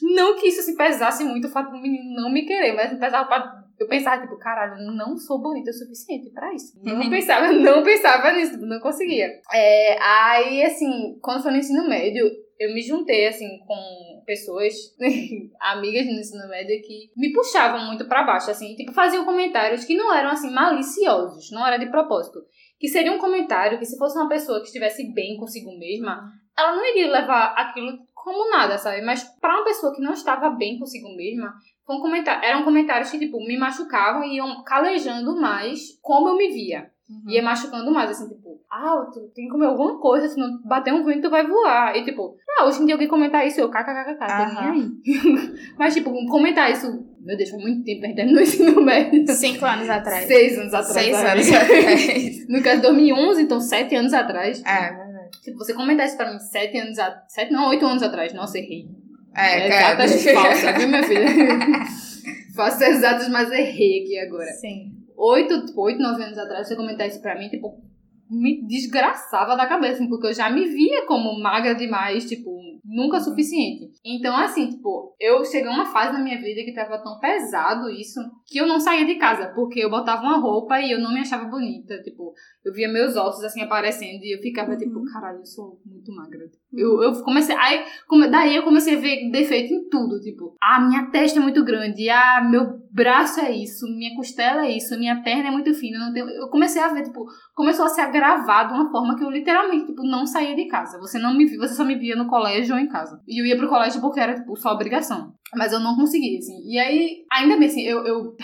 [0.02, 3.00] Não que isso se pesasse muito o fato do menino não me querer, mas me
[3.00, 3.64] pesava pra...
[3.80, 6.80] Eu pensava, tipo, caralho, eu não sou bonita o suficiente pra isso.
[6.84, 7.10] Não Uhum.
[7.10, 9.28] pensava, não pensava nisso, tipo, não conseguia.
[9.54, 12.26] É, aí, assim, quando foi no ensino médio,
[12.60, 14.74] eu me juntei, assim, com pessoas,
[15.62, 19.96] amigas no ensino médio, que me puxavam muito pra baixo, assim, tipo, faziam comentários que
[19.96, 22.40] não eram, assim, maliciosos, não era de propósito.
[22.80, 26.76] Que seria um comentário que, se fosse uma pessoa que estivesse bem consigo mesma, ela
[26.76, 29.02] não iria levar aquilo como nada, sabe?
[29.02, 31.54] Mas pra uma pessoa que não estava bem consigo mesma,
[31.86, 36.36] foi um comentário, eram comentários que, tipo, me machucavam e iam calejando mais como eu
[36.36, 36.92] me via.
[37.30, 40.94] Ia machucando mais, assim, tipo, ah, tu tem que comer alguma coisa, se não bater
[40.94, 41.96] um vento, tu vai voar.
[41.96, 44.72] E, tipo, ah, hoje em dia alguém comentar isso, eu kkkk, nem Aham.
[44.72, 44.92] aí.
[45.80, 46.88] Mas, tipo, comentar isso,
[47.22, 49.26] meu Deus, foi muito tempo, a gente terminou o ensino médio.
[49.34, 50.26] Cinco anos atrás.
[50.26, 51.06] Seis anos atrás.
[51.06, 51.30] Seis sabe?
[51.30, 52.48] anos atrás.
[52.50, 54.62] No caso, 2011, então sete anos atrás.
[54.66, 55.38] É, verdade.
[55.42, 57.24] Se você comentar isso pra mim sete anos atrás.
[57.30, 58.34] Sete, não, oito anos atrás.
[58.34, 58.86] Nossa, errei.
[59.34, 60.42] É, exatas cara.
[60.42, 61.28] falsas, viu, minha filha?
[62.56, 64.52] Faço exatas, mas errei aqui agora.
[64.52, 64.97] Sim.
[65.18, 67.82] Oito, tipo, oito, nove anos atrás, você comentar isso pra mim, tipo,
[68.30, 72.52] me desgraçava da cabeça, assim, porque eu já me via como magra demais, tipo,
[72.84, 73.90] nunca suficiente.
[74.06, 77.90] Então, assim, tipo, eu cheguei a uma fase na minha vida que tava tão pesado
[77.90, 81.14] isso, que eu não saía de casa, porque eu botava uma roupa e eu não
[81.14, 85.40] me achava bonita, tipo, eu via meus ossos, assim, aparecendo e eu ficava, tipo, caralho,
[85.40, 86.46] eu sou muito magra.
[86.74, 87.86] Eu, eu comecei, aí,
[88.30, 92.10] daí eu comecei a ver defeito em tudo, tipo, ah, minha testa é muito grande,
[92.10, 96.12] ah, meu braço é isso, minha costela é isso, minha perna é muito fina, não
[96.12, 96.28] tenho...
[96.28, 99.86] eu comecei a ver, tipo, começou a se agravar de uma forma que eu literalmente,
[99.86, 101.00] tipo, não saía de casa.
[101.00, 103.22] Você não me via, você só me via no colégio ou em casa.
[103.28, 105.32] E eu ia pro colégio porque era, tipo, só obrigação.
[105.56, 106.60] Mas eu não conseguia, assim.
[106.68, 108.36] E aí, ainda bem, assim, eu, eu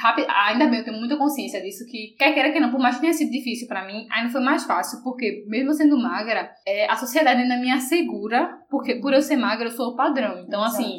[0.45, 3.01] ainda bem, eu tenho muita consciência disso, que quer queira que não, por mais que
[3.01, 6.95] tenha sido difícil pra mim, ainda foi mais fácil, porque mesmo sendo magra, é, a
[6.95, 10.43] sociedade ainda me assegura, porque por eu ser magra, eu sou o padrão.
[10.47, 10.81] Então, Exato.
[10.81, 10.97] assim,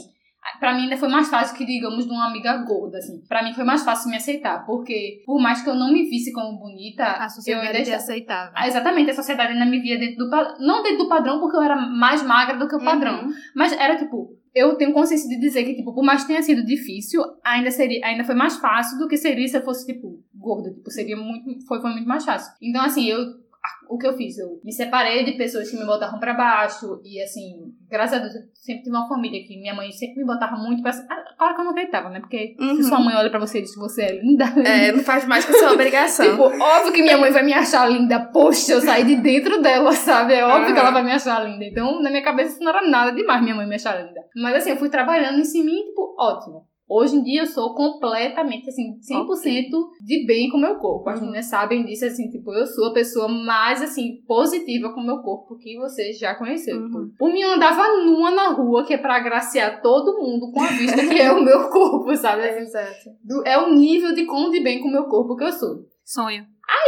[0.59, 3.21] Pra mim ainda foi mais fácil que, digamos, de uma amiga gorda, assim.
[3.29, 6.33] Pra mim foi mais fácil me aceitar, porque por mais que eu não me visse
[6.33, 8.03] como bonita, A eu sociedade ainda te estava...
[8.03, 8.53] aceitava.
[8.55, 10.57] Ah, exatamente, a sociedade ainda me via dentro do padrão.
[10.61, 13.25] Não dentro do padrão, porque eu era mais magra do que o padrão.
[13.25, 13.33] Uhum.
[13.55, 16.65] Mas era tipo, eu tenho consciência de dizer que, tipo, por mais que tenha sido
[16.65, 20.71] difícil, ainda seria, ainda foi mais fácil do que seria se eu fosse, tipo, gorda.
[20.71, 21.67] Tipo, seria muito.
[21.67, 22.53] Foi, foi muito mais fácil.
[22.63, 23.43] Então, assim, eu.
[23.89, 24.37] O que eu fiz?
[24.39, 27.01] Eu me separei de pessoas que me botavam pra baixo.
[27.05, 30.25] E, assim, graças a Deus, eu sempre tive uma família que minha mãe sempre me
[30.27, 30.91] botava muito pra.
[31.11, 32.21] Ah, Claro que eu não acreditava, né?
[32.21, 32.77] Porque Uhum.
[32.77, 34.45] se sua mãe olha pra você e diz que você é linda.
[34.65, 36.25] É, não faz mais que sua obrigação.
[36.31, 38.21] Tipo, óbvio que minha mãe vai me achar linda.
[38.33, 40.33] Poxa, eu saí de dentro dela, sabe?
[40.35, 40.73] É óbvio Aham.
[40.75, 41.65] que ela vai me achar linda.
[41.65, 44.21] Então, na minha cabeça, isso não era nada demais minha mãe me achar linda.
[44.37, 46.67] Mas assim, eu fui trabalhando em cima e, tipo, ótimo.
[46.89, 49.71] Hoje em dia eu sou completamente, assim, 100%
[50.05, 51.09] de bem com o meu corpo.
[51.09, 51.27] As Uhum.
[51.27, 55.19] meninas sabem disso, assim, tipo, eu sou a pessoa mais, assim, positiva com o meu
[55.23, 56.77] corpo que você já conheceu.
[56.77, 56.87] Uhum.
[56.87, 60.61] Tipo, Por mim, eu andava nua na rua, que é pra agraciar todo mundo com
[60.61, 62.43] a vista que é o meu corpo, sabe?
[62.49, 63.11] Assim, Exato.
[63.47, 65.77] é o nível de quão de bem com o meu corpo que eu sou.
[66.05, 66.45] Sonho.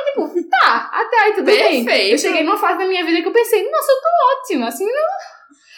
[0.06, 1.84] Tipo, tá, até aí tudo bem.
[1.84, 2.12] Perfeito.
[2.12, 4.08] Eu cheguei numa fase da minha vida que eu pensei, nossa, eu tô
[4.40, 5.35] ótima, assim, não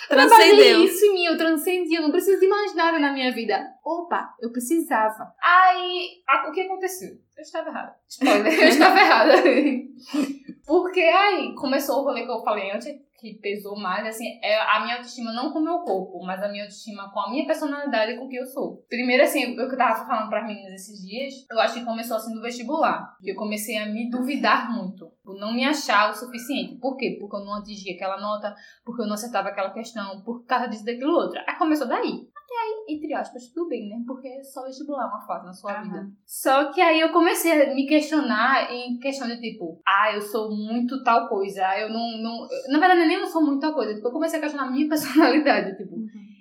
[0.08, 0.84] Transcendeu.
[0.84, 3.64] isso em mim, eu transcendi, eu não preciso de mais nada na minha vida.
[3.84, 5.32] Opa, eu precisava.
[5.42, 7.10] Aí, o que aconteceu?
[7.36, 7.94] Eu estava errada.
[8.08, 9.34] Spoiler, eu estava errada.
[10.66, 12.88] Porque aí começou o rolê que eu falei antes,
[13.18, 16.48] que pesou mais, assim, é a minha autoestima não com o meu corpo, mas a
[16.48, 18.84] minha autoestima com a minha personalidade e com o que eu sou.
[18.88, 22.16] Primeiro, assim, o que eu tava falando pras meninas esses dias, eu acho que começou
[22.16, 23.16] assim do vestibular.
[23.22, 26.76] Eu comecei a me duvidar muito, por não me achar o suficiente.
[26.76, 27.16] Por quê?
[27.18, 28.54] Porque eu não atingia aquela nota,
[28.84, 31.40] porque eu não acertava aquela questão, por causa disso, daquilo, outro.
[31.46, 32.27] Aí começou daí.
[32.48, 34.02] Até aí, entre aspas, tudo bem, né?
[34.06, 35.82] Porque é só vestibular uma fase na sua Aham.
[35.82, 36.10] vida.
[36.24, 40.50] Só que aí eu comecei a me questionar em questão de tipo, ah, eu sou
[40.50, 42.22] muito tal coisa, ah, eu não.
[42.22, 42.48] não...
[42.70, 43.94] Na verdade, nem eu sou muito tal coisa.
[43.94, 45.94] Tipo, eu comecei a questionar a minha personalidade, tipo.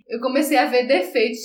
[0.08, 1.41] Eu comecei a ver defeitos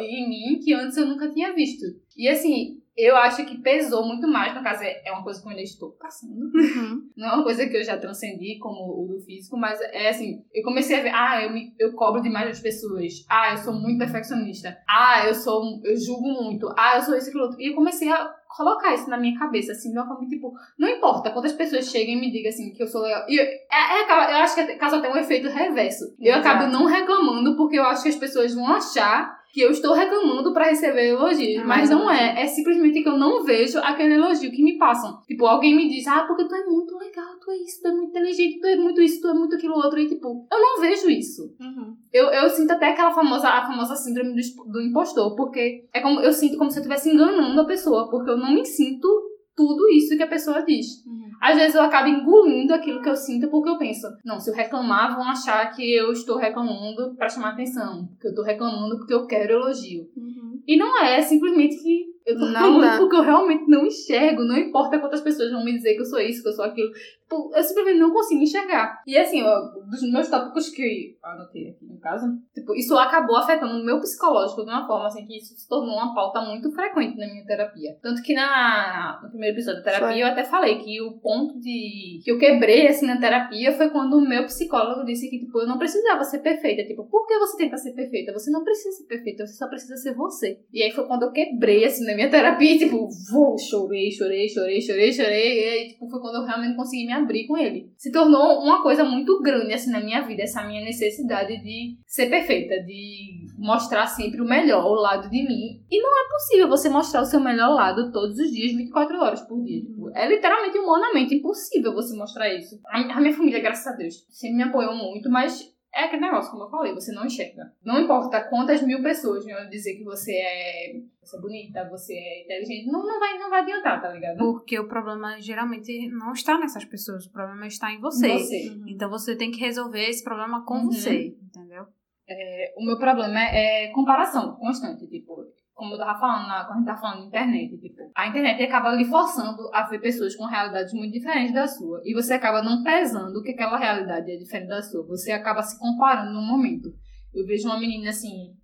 [0.00, 1.84] em mim que antes eu nunca tinha visto.
[2.16, 5.46] E assim, eu acho que pesou muito mais, no caso, é é uma coisa que
[5.46, 6.50] eu ainda estou passando.
[6.54, 7.10] Uhum.
[7.16, 10.42] Não é uma coisa que eu já transcendi, como o do físico, mas é assim,
[10.52, 13.74] eu comecei a ver, ah, eu, me, eu cobro demais das pessoas, ah, eu sou
[13.74, 17.60] muito perfeccionista, ah, eu sou, eu julgo muito, ah, eu sou isso, aquilo outro.
[17.60, 20.88] E eu comecei a colocar isso na minha cabeça, assim, de uma forma, tipo, não
[20.88, 23.24] importa quantas pessoas cheguem e me digam, assim, que eu sou legal.
[23.28, 26.04] E eu, é, é, eu acho que causa até um efeito reverso.
[26.18, 26.48] Eu Exato.
[26.48, 30.52] acabo não reclamando porque eu acho que as pessoas vão achar que eu estou reclamando
[30.52, 32.42] pra receber elogios, Ah, mas não é.
[32.42, 35.22] É simplesmente que eu não vejo aquele elogio que me passam.
[35.26, 37.92] Tipo, alguém me diz, ah, porque tu é muito legal, tu é isso, tu é
[37.92, 39.98] muito inteligente, tu é muito isso, tu é muito aquilo outro.
[39.98, 41.54] E tipo, eu não vejo isso.
[41.58, 41.96] Uhum.
[42.12, 46.20] Eu, eu sinto até aquela famosa, a famosa síndrome do, do impostor, porque é como
[46.20, 49.08] eu sinto como se eu estivesse enganando a pessoa, porque eu não me sinto
[49.56, 51.04] tudo isso que a pessoa diz.
[51.06, 51.30] Uhum.
[51.40, 54.54] Às vezes eu acabo engolindo aquilo que eu sinto porque eu penso, não, se eu
[54.54, 59.14] reclamar, vão achar que eu estou reclamando pra chamar atenção, que eu tô reclamando porque
[59.14, 60.08] eu quero elogio.
[60.16, 60.60] Uhum.
[60.66, 62.96] E não é, é simplesmente que eu tô Não dá.
[62.98, 66.18] porque eu realmente não enxergo, não importa quantas pessoas vão me dizer que eu sou
[66.18, 66.90] isso, que eu sou aquilo.
[67.26, 69.02] Tipo, eu simplesmente não consigo enxergar.
[69.06, 69.60] E assim, ó,
[69.90, 74.00] dos meus tópicos que eu anotei aqui no caso, tipo, isso acabou afetando o meu
[74.00, 77.44] psicológico de uma forma assim que isso se tornou uma pauta muito frequente na minha
[77.44, 77.96] terapia.
[78.02, 82.20] Tanto que na, no primeiro episódio da terapia eu até falei que o ponto de
[82.24, 85.66] que eu quebrei assim na terapia foi quando o meu psicólogo disse que tipo, eu
[85.66, 86.84] não precisava ser perfeita.
[86.84, 88.32] Tipo, por que você tenta ser perfeita?
[88.32, 90.60] Você não precisa ser perfeita, você só precisa ser você.
[90.72, 94.48] E aí foi quando eu quebrei assim na minha terapia, e, tipo, vou, chorei, chorei,
[94.48, 95.60] chorei, chorei, chorei.
[95.60, 97.92] E aí, tipo, foi quando eu realmente consegui me abrir com ele.
[97.96, 102.28] Se tornou uma coisa muito grande assim na minha vida, essa minha necessidade de ser
[102.28, 105.82] perfeita, de mostrar sempre o melhor, o lado de mim.
[105.90, 109.40] E não é possível você mostrar o seu melhor lado todos os dias, 24 horas
[109.42, 109.80] por dia.
[109.80, 112.80] Tipo, é literalmente humanamente impossível você mostrar isso.
[112.86, 116.64] A, minha família, graças a Deus, sempre me apoiou muito, mas é aquele negócio, como
[116.64, 117.72] eu falei, você não enxerga.
[117.82, 122.44] Não importa quantas mil pessoas venham dizer que você é, você é bonita, você é
[122.44, 124.36] inteligente, não, não, vai, não vai adiantar, tá ligado?
[124.36, 128.28] Porque o problema geralmente não está nessas pessoas, o problema está em você.
[128.28, 128.68] Você.
[128.68, 128.84] Uhum.
[128.88, 130.92] Então você tem que resolver esse problema com Uhum.
[130.92, 131.86] você, entendeu?
[132.28, 136.70] É, o meu problema é, é comparação constante, tipo, como eu tava falando, na, quando
[136.70, 140.34] a gente tava falando de internet, tipo, a internet acaba lhe forçando a ver pessoas
[140.34, 142.00] com realidades muito diferentes da sua.
[142.02, 145.06] E você acaba não pesando que aquela realidade é diferente da sua.
[145.06, 146.88] Você acaba se comparando no momento.
[147.34, 148.56] Eu vejo uma menina assim,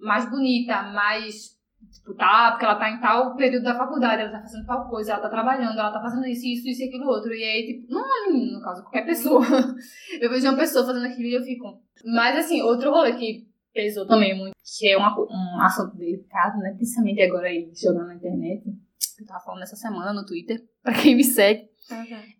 [0.00, 4.42] mais bonita, mais Tipo, tá, porque ela tá em tal período da faculdade, ela tá
[4.42, 7.32] fazendo tal coisa, ela tá trabalhando, ela tá fazendo isso, isso, isso e aquilo outro.
[7.32, 9.42] E aí, tipo, não é menino, no caso, qualquer pessoa.
[10.20, 11.80] Eu vejo uma pessoa fazendo aquilo e eu fico.
[12.04, 16.74] Mas assim, outro rolê que pesou também muito, que é uma, um assunto delicado, né?
[16.74, 18.64] Principalmente agora aí jogando na internet.
[19.18, 21.68] Eu tava falando essa semana no Twitter, pra quem me segue.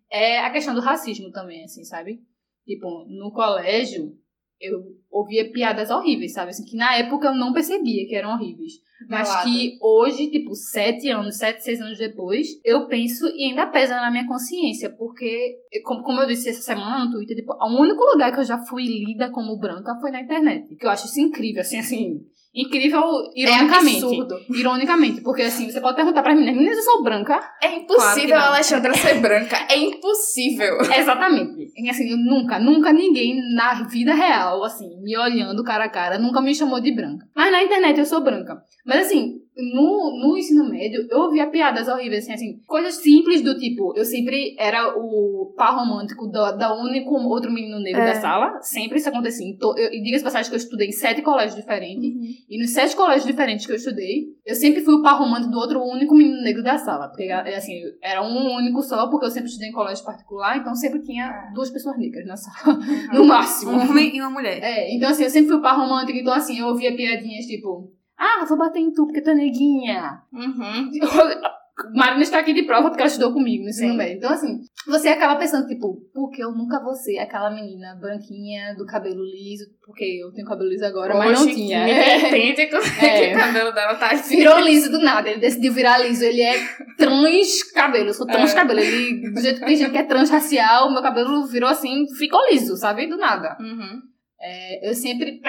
[0.09, 2.21] É a questão do racismo também, assim, sabe?
[2.65, 4.17] Tipo, no colégio,
[4.61, 6.51] eu ouvia piadas horríveis, sabe?
[6.51, 8.73] Assim, que na época eu não percebia que eram horríveis.
[9.09, 13.95] Mas que hoje, tipo, sete anos, sete, seis anos depois, eu penso e ainda pesa
[13.95, 14.89] na minha consciência.
[14.89, 18.45] Porque, como, como eu disse essa semana no Twitter, tipo, o único lugar que eu
[18.45, 20.75] já fui lida como branca foi na internet.
[20.75, 22.21] Que eu acho isso incrível, assim, assim.
[22.53, 23.01] Incrível,
[23.33, 24.03] ironicamente.
[24.03, 24.35] É absurdo.
[24.53, 27.39] Ironicamente, porque assim, você pode perguntar pra mim, meninas, eu sou branca?
[27.63, 28.47] É impossível Claro a.
[28.47, 29.57] Alexandra ser branca.
[29.69, 30.77] É impossível.
[30.93, 31.71] Exatamente.
[31.75, 36.19] E, assim, eu nunca, nunca ninguém na vida real, assim, me olhando cara a cara,
[36.19, 37.25] nunca me chamou de branca.
[37.33, 38.61] Mas na internet eu sou branca.
[38.85, 43.57] Mas assim, no, no ensino médio, eu ouvia piadas horríveis, assim, assim, coisas simples do
[43.57, 48.13] tipo, eu sempre era o par romântico da, da único outro menino negro É.
[48.13, 48.59] da sala.
[48.61, 49.45] Sempre isso acontecia.
[49.45, 52.11] em to- eu- E diga-se passagem que eu estudei em sete colégios diferentes.
[52.49, 55.57] E nos sete colégios diferentes que eu estudei, eu sempre fui o par romântico do
[55.57, 57.07] outro único menino negro da sala.
[57.09, 61.01] Porque, assim, era um único só, porque eu sempre estudei em colégio particular, então sempre
[61.01, 62.77] tinha duas pessoas negras na sala.
[63.13, 63.71] No máximo.
[63.71, 64.59] Um homem e uma mulher.
[64.63, 67.91] É, então assim, eu sempre fui o par romântico, então assim, eu ouvia piadinhas tipo,
[68.21, 70.21] ah, vou bater em tu porque tu é neguinha.
[70.31, 70.91] Uhum.
[71.95, 74.17] Marina está aqui de prova porque ela estudou comigo no ensino médio.
[74.17, 78.85] Então, assim, você acaba pensando, tipo, porque eu nunca vou ser aquela menina branquinha do
[78.85, 81.79] cabelo liso, porque eu tenho cabelo liso agora, mas não tinha.
[81.79, 82.27] É.
[82.27, 83.05] entende como é.
[83.05, 83.29] É.
[83.29, 84.37] que o cabelo dela tá assim.
[84.37, 86.23] Virou liso do nada, ele decidiu virar liso.
[86.23, 86.53] Ele é
[86.97, 88.55] trans cabelo, eu sou trans É.
[88.55, 88.79] cabelo.
[88.79, 92.77] Ele, do jeito que tem gente que é transracial, meu cabelo virou assim, ficou liso,
[92.77, 93.07] sabe?
[93.07, 93.57] Do nada.
[93.59, 94.01] Uhum.
[94.39, 95.39] É, eu sempre.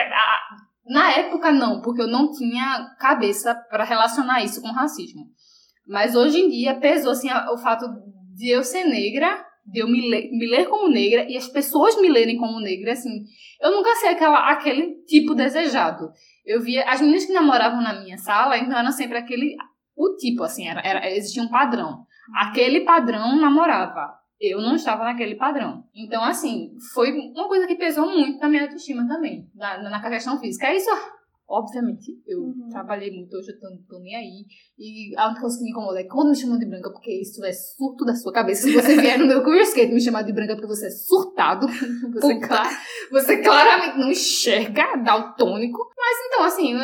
[0.93, 5.23] Na época, não, porque eu não tinha cabeça pra relacionar isso com racismo.
[5.89, 7.87] Mas hoje em dia pesou assim, o fato
[8.37, 11.99] de eu ser negra, de eu me ler, me ler como negra e as pessoas
[11.99, 13.25] me lerem como negra, assim.
[13.59, 16.11] Eu nunca sei aquela, aquele tipo desejado.
[16.45, 16.85] Eu via.
[16.87, 19.57] As meninas que namoravam na minha sala, então eram sempre aquele.
[19.97, 22.05] O tipo, assim, era, era, existia um padrão.
[22.37, 24.13] Aquele padrão namorava.
[24.43, 25.85] Eu não estava naquele padrão.
[25.95, 30.41] Então, assim, foi uma coisa que pesou muito na minha autoestima também, na, na questão
[30.41, 30.67] física.
[30.67, 30.91] É isso,
[31.53, 32.69] obviamente, eu Uhum.
[32.71, 34.45] trabalhei muito hoje, eu tô, tô nem aí.
[34.79, 37.45] E a única coisa que me incomoda é quando me chamam de branca, porque isso
[37.45, 38.62] é surto da sua cabeça.
[38.62, 41.67] Se você vier no meu career skate me chamar de branca porque você é surtado,
[42.15, 42.49] você, Puta.
[42.49, 42.71] cla-
[43.11, 45.79] você claramente não enxerga, daltônico.
[45.97, 46.75] Mas então, assim,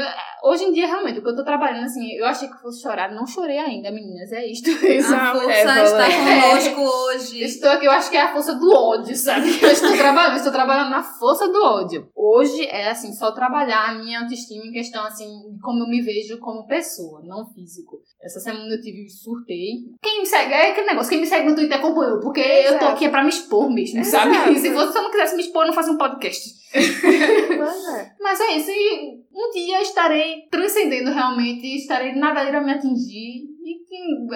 [0.45, 2.83] hoje em dia, realmente, o que eu tô trabalhando, assim, eu achei que eu fosse
[2.83, 4.71] chorar, não chorei ainda, meninas, é isto.
[4.71, 6.41] A força é, está é.
[6.41, 7.43] conosco hoje.
[7.43, 9.49] Estou aqui, eu acho que é a força do ódio, sabe?
[9.61, 12.09] Eu estou trabalhando, estou trabalhando na força do ódio.
[12.15, 16.01] Hoje é assim, só trabalhar a minha autoestima em questão assim, de como eu me
[16.01, 18.01] vejo como pessoa, não físico.
[18.23, 19.85] Essa semana eu tive surtei.
[20.03, 22.77] Quem me segue, é aquele negócio, quem me segue no Twitter acompanhou, porque eu tô
[22.77, 22.87] Exato.
[22.87, 24.33] aqui é pra me expor mesmo, sabe?
[24.33, 24.53] Exato.
[24.53, 26.59] E se você não quisesse me expor, eu não fazia um podcast.
[26.73, 28.13] Pois é.
[28.21, 33.49] Mas é isso, e um dia eu estarei transcendendo realmente, estarei nada irá me atingir.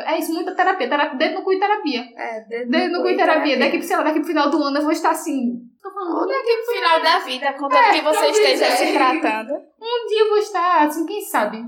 [0.07, 2.05] É isso, muita terapia, terapia, dedo no cu e terapia.
[2.17, 3.59] É, dedo no cu e terapia.
[3.59, 5.72] Daqui, sei lá, daqui pro final do ano eu vou estar assim.
[5.83, 8.77] Tô falando, Daqui pro final da vida, contanto que você esteja é.
[8.77, 9.53] se tratando.
[9.55, 11.63] um dia eu vou estar assim, quem sabe?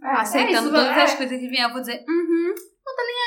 [0.00, 1.02] Aceitando isso, todas é.
[1.02, 2.54] as coisas que vier, eu vou dizer, uhum.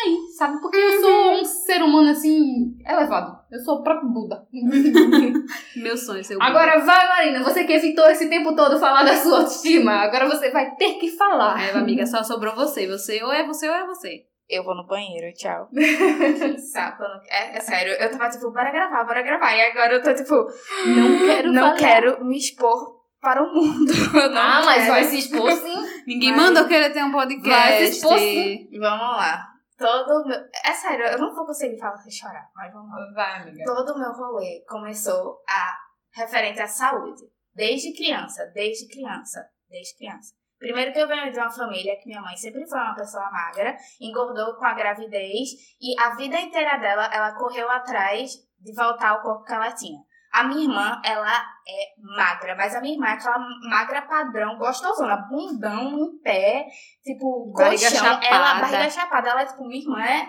[0.04, 0.60] Aí, sabe?
[0.60, 3.38] Porque eu sou um ser humano assim, elevado.
[3.52, 4.48] Eu sou o próprio Buda.
[5.76, 9.40] Meu sonho, seu Agora vai, Marina, você que evitou esse tempo todo falar da sua
[9.40, 11.62] autoestima, agora você vai ter que falar.
[11.62, 12.88] É, amiga, só sobrou você.
[12.88, 14.26] Você ou é você ou é você.
[14.52, 15.70] Eu vou no banheiro, tchau.
[15.74, 17.02] que saco.
[17.04, 19.56] não- É, é sério, eu tava tipo, bora gravar, bora gravar.
[19.56, 21.78] E agora eu tô tipo, Não quero não falar.
[21.78, 23.92] quero me expor para o mundo.
[24.36, 24.92] Ah, mas quero.
[24.92, 25.76] vai se expor sim.
[26.06, 26.40] Ninguém Vai.
[26.46, 27.50] mandou querer ter um podcast.
[27.50, 28.68] Vai se expor, sim.
[28.80, 29.48] Vamos lá.
[29.78, 30.38] Todo meu...
[30.66, 32.98] É sério, eu não vou conseguir falar sem chorar, mas vamos lá.
[33.16, 33.64] Vai, amiga.
[33.66, 35.76] Todo o meu rolê começou a
[36.14, 37.22] referente à saúde.
[37.56, 40.34] Desde criança, desde criança, desde criança.
[40.62, 43.76] Primeiro que eu venho de uma família que minha mãe sempre foi uma pessoa magra,
[44.00, 45.50] engordou com a gravidez
[45.82, 49.98] e a vida inteira dela, ela correu atrás de voltar ao corpo que ela tinha.
[50.32, 51.34] A minha irmã, ela
[51.68, 56.68] é magra, mas a minha irmã é aquela magra padrão, gostosona, bundão em pé,
[57.04, 58.28] tipo, Barriga colchão, chapada.
[58.28, 60.28] ela, barriga chapada, ela é tipo, minha irmã é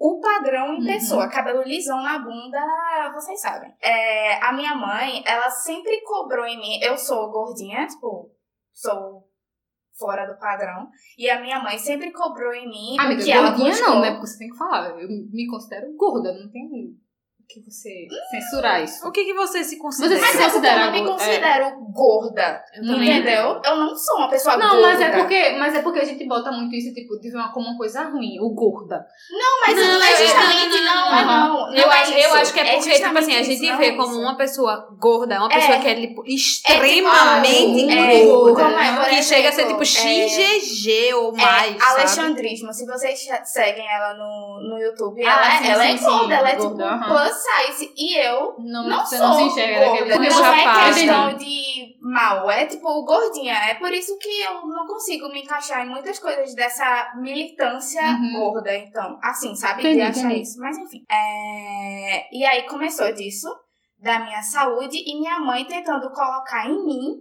[0.00, 0.86] o padrão em Uhum.
[0.86, 2.60] pessoa, cabelo lisão na bunda,
[3.14, 3.72] vocês sabem.
[3.80, 8.30] É, a minha mãe, ela sempre cobrou em mim, eu sou gordinha, tipo,
[8.74, 9.17] sou
[9.98, 13.50] fora do padrão, e a minha mãe sempre cobrou em mim Amiga, o que ela
[13.50, 13.88] gordinha buscou.
[13.88, 14.10] não, né?
[14.12, 14.90] Porque você tem que falar.
[14.90, 16.96] Eu me considero gorda, não tem
[17.48, 19.08] que você censurar isso?
[19.08, 20.20] O que, que você se considera?
[20.20, 21.04] Você Mas se é porque eu considera não me é.
[21.06, 22.64] considero gorda.
[22.74, 23.60] Eu também Entendeu?
[23.64, 24.82] Eu não sou uma pessoa Não, gorda.
[24.88, 27.50] mas é porque, mas é porque a gente bota muito isso, tipo, de ver uma,
[27.52, 29.04] como uma coisa ruim, o gorda.
[29.30, 31.48] Não, mas Não, não, é eu- justamente não, não, é não.
[31.48, 31.74] não.
[31.74, 32.34] Eu, não é acho, eu isso.
[32.36, 34.20] acho que é porque, tipo assim, a gente não vê é como isso.
[34.20, 35.80] uma pessoa gorda, uma pessoa É.
[35.80, 38.62] que é tipo, É, extremamente tipo, gorda.
[38.64, 41.74] como é, por que chega a ser exemplo, tipo é, XGG ou mais.
[41.76, 41.92] é, sabe?
[42.00, 46.04] Alexandrismo, se vocês seguem ela no, no YouTube, Ah, ela, sim, ela sim, é sim,
[46.04, 47.08] gorda, ela é gorda, tipo aham.
[47.08, 47.92] plus size.
[47.96, 50.14] E eu Não, não sou não se enxerga daquele.
[50.28, 53.54] Não é questão de mal, é tipo gordinha.
[53.54, 58.32] É por isso que eu não consigo me encaixar em muitas coisas dessa militância Uhum.
[58.34, 59.18] gorda, então.
[59.22, 59.80] Assim, sabe?
[59.80, 60.42] Entendi, de achar entendi.
[60.42, 60.58] isso.
[60.60, 61.04] Mas enfim.
[61.10, 63.48] É, E aí começou disso,
[63.98, 67.16] da minha saúde, e minha mãe tentando colocar em mim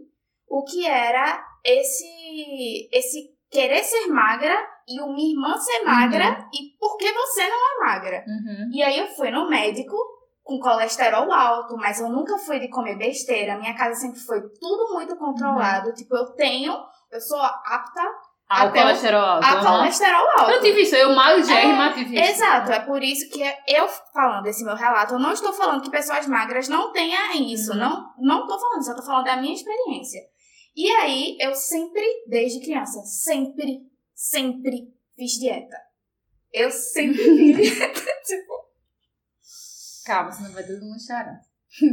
[0.49, 6.77] o que era esse, esse querer ser magra e o minha irmã ser magra e
[6.79, 8.23] por que você não é magra.
[8.27, 8.69] Uhum.
[8.71, 9.95] E aí eu fui no médico
[10.43, 13.57] com colesterol alto, mas eu nunca fui de comer besteira.
[13.57, 15.93] Minha casa sempre foi tudo muito controlado.
[15.93, 16.73] Tipo, eu tenho,
[17.11, 18.01] eu sou apta
[18.49, 19.45] o- colesterol alto.
[19.45, 20.51] a colesterol alto.
[20.51, 22.31] Eu tive isso, eu magérrima tive isso.
[22.31, 25.91] Exato, é por isso que eu falando esse meu relato, eu não estou falando que
[25.91, 27.77] pessoas magras não tenham isso, Uhum.
[27.77, 30.21] não, não estou falando, só estou falando da minha experiência.
[30.73, 33.79] E aí, eu sempre, desde criança, sempre,
[34.17, 35.77] sempre fiz dieta.
[36.51, 38.67] Eu sempre fiz dieta, tipo,
[40.05, 41.39] Calma, senão vai todo mundo chorar.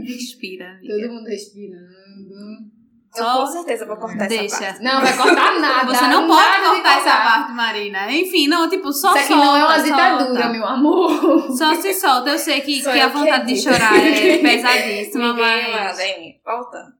[0.02, 0.94] Respira, amiga.
[0.94, 1.76] Todo mundo respira.
[1.76, 2.70] Hum,
[3.16, 4.58] eu com certeza vou cortar essa Deixa.
[4.58, 4.82] parte.
[4.82, 5.94] Não, vai cortar nada.
[5.94, 8.12] Você não pode nada cortar essa parte, Marina.
[8.12, 9.44] Enfim, não, tipo, só Isso aqui solta.
[9.44, 9.84] não é uma solta.
[9.84, 11.56] ditadura, meu amor.
[11.56, 12.30] Só se solta.
[12.30, 15.98] Eu sei que, que a vontade de chorar é pesadíssima, mas...
[16.44, 16.93] Voltando.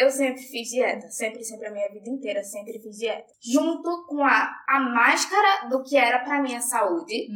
[0.00, 1.08] Eu sempre fiz dieta.
[1.10, 3.26] Sempre, sempre, a minha vida inteira, sempre fiz dieta.
[3.38, 7.28] Junto com a, a máscara do que era pra minha saúde.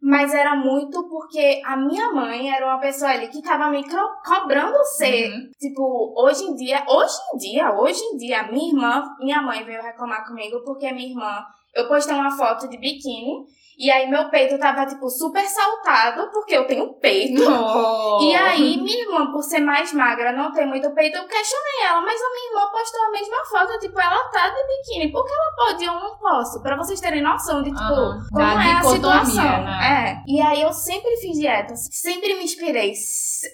[0.00, 3.82] Mas era muito porque a minha mãe era uma pessoa ali que tava me
[4.24, 5.32] cobrando ser.
[5.32, 5.50] Uhum.
[5.58, 9.82] Tipo, hoje em dia, hoje em dia, hoje em dia, minha irmã, minha mãe veio
[9.82, 13.46] reclamar comigo porque minha irmã, eu postei uma foto de biquíni
[13.78, 17.42] e aí meu peito tava, tipo, super saltado porque eu tenho peito.
[17.42, 18.22] Oh.
[18.22, 22.00] E aí, minha irmã, por ser mais magra, não ter muito peito, eu questionei ela,
[22.00, 25.32] mas a minha irmã postou a mesma foto, tipo, ela tá de biquíni, por que
[25.32, 26.62] ela pode e eu não posso?
[26.62, 28.26] Pra vocês terem noção de, tipo, Aham.
[28.32, 29.44] como é a situação.
[29.64, 30.22] né?
[30.26, 30.32] É.
[30.32, 32.92] E aí eu sempre fiz dieta, sempre me inspirei.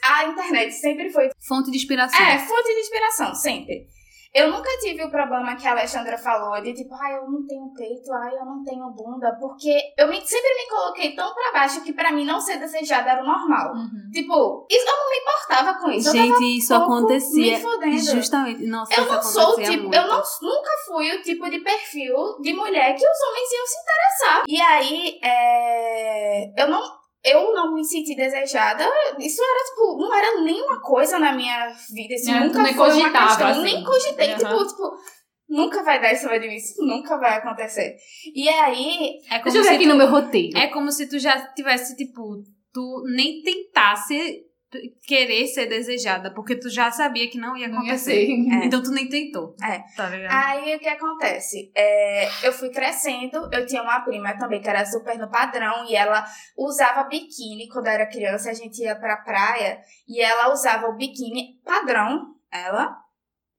[0.04, 2.20] A internet sempre foi Fonte de inspiração.
[2.24, 3.87] é, fonte de inspiração, sempre.
[4.35, 7.71] Eu nunca tive o problema que a Alexandra falou, de tipo, ai, eu não tenho
[7.77, 11.83] peito, ai, eu não tenho bunda, porque eu me- sempre me coloquei tão pra baixo
[11.83, 13.75] que pra mim não ser desejada era o normal.
[13.75, 14.11] Uhum.
[14.11, 16.12] Tipo, isso, eu não me importava com isso.
[16.12, 17.99] Gente, isso acontecia me fodendo.
[17.99, 18.66] justamente.
[18.66, 19.95] Nossa, Eu não sou tipo, muito.
[19.95, 23.77] eu não, nunca fui o tipo de perfil de mulher que os homens iam se
[23.83, 24.45] interessar.
[24.49, 26.81] E aí, é, eu não,
[27.24, 28.85] eu não me senti desejada.
[29.18, 32.14] Isso era tipo, não era nenhuma coisa na minha vida.
[32.14, 33.46] Isso É, tu nunca nem foi uma questão.
[33.48, 33.62] assim.
[33.62, 34.30] Nem cogitei.
[34.32, 34.38] Aham.
[34.38, 34.82] Tipo, tipo,
[35.48, 36.56] nunca vai dar em cima de mim.
[36.56, 37.96] Isso nunca vai acontecer.
[38.35, 40.58] E aí, É como Deixa eu ver aqui tu- no meu roteiro.
[40.58, 44.42] É como se tu já tivesse, tipo, tu nem tentasse
[45.06, 48.26] querer ser desejada, porque tu já sabia que não ia Não ia acontecer.
[48.26, 48.54] ser.
[48.62, 48.66] É.
[48.66, 49.54] Então tu nem tentou.
[49.62, 49.82] É.
[49.96, 50.32] Tá ligado?
[50.32, 51.70] Aí o que acontece?
[51.76, 55.94] É, eu fui crescendo, eu tinha uma prima também que era super no padrão e
[55.96, 56.24] ela
[56.56, 60.96] usava biquíni quando eu era criança, a gente ia pra praia e ela usava o
[60.96, 62.96] biquíni padrão, ela.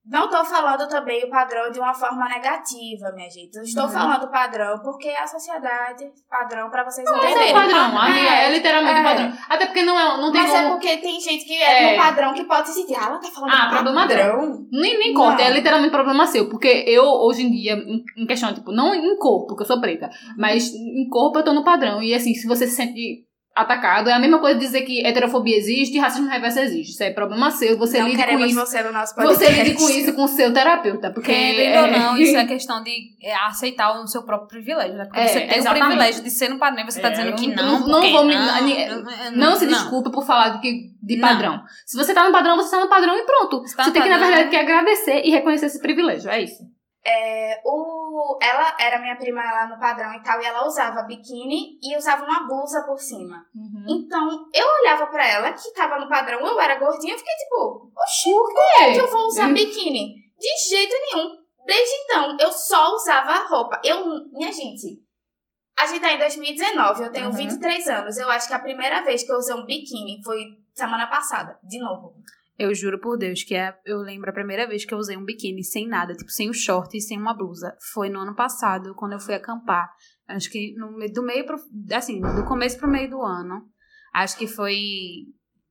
[0.06, 3.56] Não tô falando também o padrão de uma forma negativa, minha gente.
[3.56, 3.90] Eu estou Uhum.
[3.90, 7.52] falando padrão porque é a sociedade padrão pra vocês Mas é entenderem.
[7.52, 9.02] o padrão, amiga, é, literalmente é.
[9.02, 9.34] o padrão.
[9.50, 10.64] Até porque não, é, não tem Mas como...
[10.68, 11.92] é porque tem gente que é, É.
[11.96, 12.96] no padrão que pode se sentir.
[13.00, 14.68] Ah, ela tá falando Ah, problema padrão.
[14.72, 15.50] Nem, nem corta, Não.
[15.50, 16.50] é literalmente problema seu.
[16.50, 19.80] Porque eu, hoje em dia, em, em questão, tipo, não em corpo, porque eu sou
[19.80, 22.04] preta, mas em corpo eu tô no padrão.
[22.04, 25.96] E assim, se você se sente atacado, é a mesma coisa dizer que heterofobia existe
[25.96, 26.92] e racismo reverso existe.
[26.94, 28.60] Isso é problema seu, você não lide com queremos isso.
[28.60, 29.46] você no nosso podcast.
[29.46, 31.32] Você lide com isso com o seu terapeuta, porque...
[31.32, 35.06] Querendo ou não, isso é questão de é, aceitar o seu próprio privilégio, né?
[35.06, 35.84] Porque É, você tem exatamente.
[35.84, 38.12] o privilégio de ser no padrão e você tá É, dizendo que não, não- não
[38.12, 41.28] vou me- não, não, Não se desculpe por falar de, de Não.
[41.28, 41.62] padrão.
[41.86, 43.62] Se você tá no padrão, você tá no padrão e pronto.
[43.62, 44.30] Você tá você tem que, na padrão.
[44.36, 46.30] verdade, que agradecer e reconhecer esse privilégio.
[46.32, 46.64] É isso.
[47.06, 51.78] É, o, ela era minha prima lá no padrão e tal, e ela usava biquíni
[51.84, 53.46] e usava uma blusa por cima.
[53.90, 57.92] Então, eu olhava pra ela, que tava no padrão, eu era gordinha, eu fiquei tipo,
[57.98, 60.16] oxi, por que, que eu vou usar biquíni?
[60.40, 61.38] De jeito nenhum.
[61.66, 63.82] Desde então, eu só usava roupa.
[63.84, 65.02] Eu, minha gente,
[65.80, 67.34] a gente tá em 2019, eu tenho Uhum.
[67.34, 68.18] 23 anos.
[68.18, 70.42] Eu acho que a primeira vez que eu usei um biquíni foi
[70.74, 72.14] semana passada, de novo.
[72.58, 75.26] Eu juro por Deus que é, eu lembro a primeira vez que eu usei um
[75.26, 77.76] biquíni sem nada, tipo, sem o short e sem uma blusa.
[77.94, 79.92] Foi no ano passado, quando eu fui acampar.
[80.28, 81.58] Acho que no, do meio pro,
[81.92, 83.68] assim, do começo pro meio do ano.
[84.14, 84.78] Acho que foi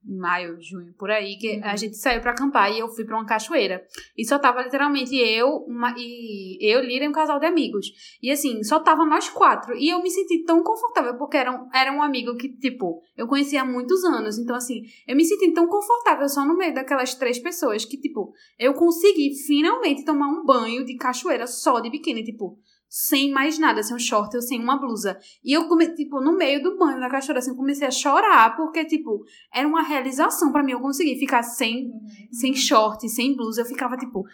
[0.05, 3.27] maio, junho, por aí, que a gente saiu pra acampar e eu fui pra uma
[3.27, 3.85] cachoeira.
[4.17, 7.87] E só tava literalmente eu, uma, e eu, Lira e um casal de amigos.
[8.23, 9.77] E assim, só tava nós quatro.
[9.77, 13.27] E eu me senti tão confortável, porque era um, era um amigo que, tipo, eu
[13.27, 14.39] conhecia há muitos anos.
[14.39, 18.33] Então, assim, eu me senti tão confortável só no meio daquelas três pessoas que, tipo,
[18.59, 22.59] eu consegui finalmente tomar um banho de cachoeira só de biquíni, tipo
[22.93, 25.19] sem mais nada, sem um short ou sem uma blusa.
[25.43, 28.85] E eu, come, tipo, no meio do banho da cachoeira, assim, comecei a chorar, porque,
[28.85, 32.07] tipo, era uma realização para mim eu conseguir ficar sem, uhum.
[32.31, 33.63] sem short, sem blusa.
[33.63, 34.27] Eu ficava, tipo.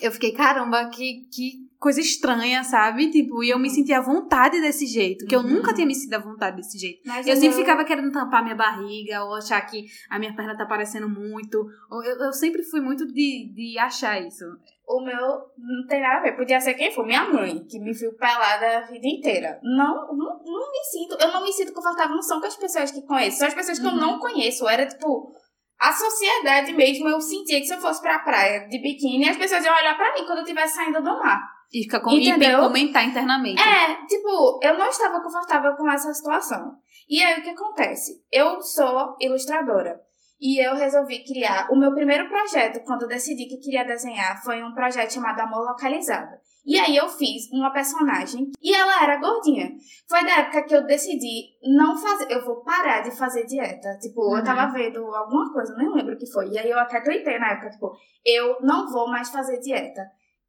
[0.00, 3.10] Eu fiquei, caramba, que, que coisa estranha, sabe?
[3.10, 3.74] Tipo, e eu me uhum.
[3.74, 7.02] sentia à vontade desse jeito, que eu nunca tinha me sentido à vontade desse jeito.
[7.04, 7.58] Mas eu sempre meu...
[7.58, 11.66] ficava querendo tampar minha barriga, ou achar que a minha perna tá aparecendo muito.
[12.02, 14.44] Eu, eu sempre fui muito de, de achar isso
[14.86, 16.36] o meu não tem nada a ver.
[16.36, 19.58] Podia ser quem for, minha mãe, que me viu pelada a vida inteira.
[19.62, 22.90] Não, não, não me sinto, eu não me sinto confortável, não são com as pessoas
[22.92, 23.92] que conheço, são as pessoas que uhum.
[23.92, 24.68] eu não conheço.
[24.68, 25.32] Era tipo,
[25.78, 29.64] a sociedade mesmo, eu sentia que se eu fosse pra praia de biquíni, as pessoas
[29.64, 31.40] iam olhar pra mim quando eu estivesse saindo do mar.
[31.72, 33.60] E, fica com, e comentar internamente.
[33.60, 36.76] É, tipo, eu não estava confortável com essa situação.
[37.08, 38.24] E aí o que acontece?
[38.30, 40.00] Eu sou ilustradora.
[40.40, 41.68] E eu resolvi criar.
[41.70, 45.64] O meu primeiro projeto, quando eu decidi que queria desenhar, foi um projeto chamado Amor
[45.64, 46.36] Localizado.
[46.66, 49.70] E aí eu fiz uma personagem e ela era gordinha.
[50.08, 52.26] Foi da época que eu decidi não fazer.
[52.28, 53.96] Eu vou parar de fazer dieta.
[54.00, 54.38] Tipo, uhum.
[54.38, 56.48] eu tava vendo alguma coisa, nem lembro o que foi.
[56.48, 57.92] E aí eu até tuitei na época, tipo,
[58.24, 60.02] eu não vou mais fazer dieta.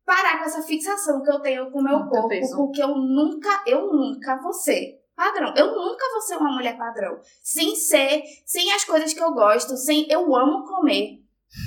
[0.04, 3.94] Parar com essa fixação que eu tenho com o meu corpo, porque eu nunca, eu
[3.94, 5.51] nunca vou ser padrão.
[5.57, 7.20] Eu nunca vou ser uma mulher padrão.
[7.43, 11.24] Sem ser, sem as coisas que eu gosto, sem eu amo comer.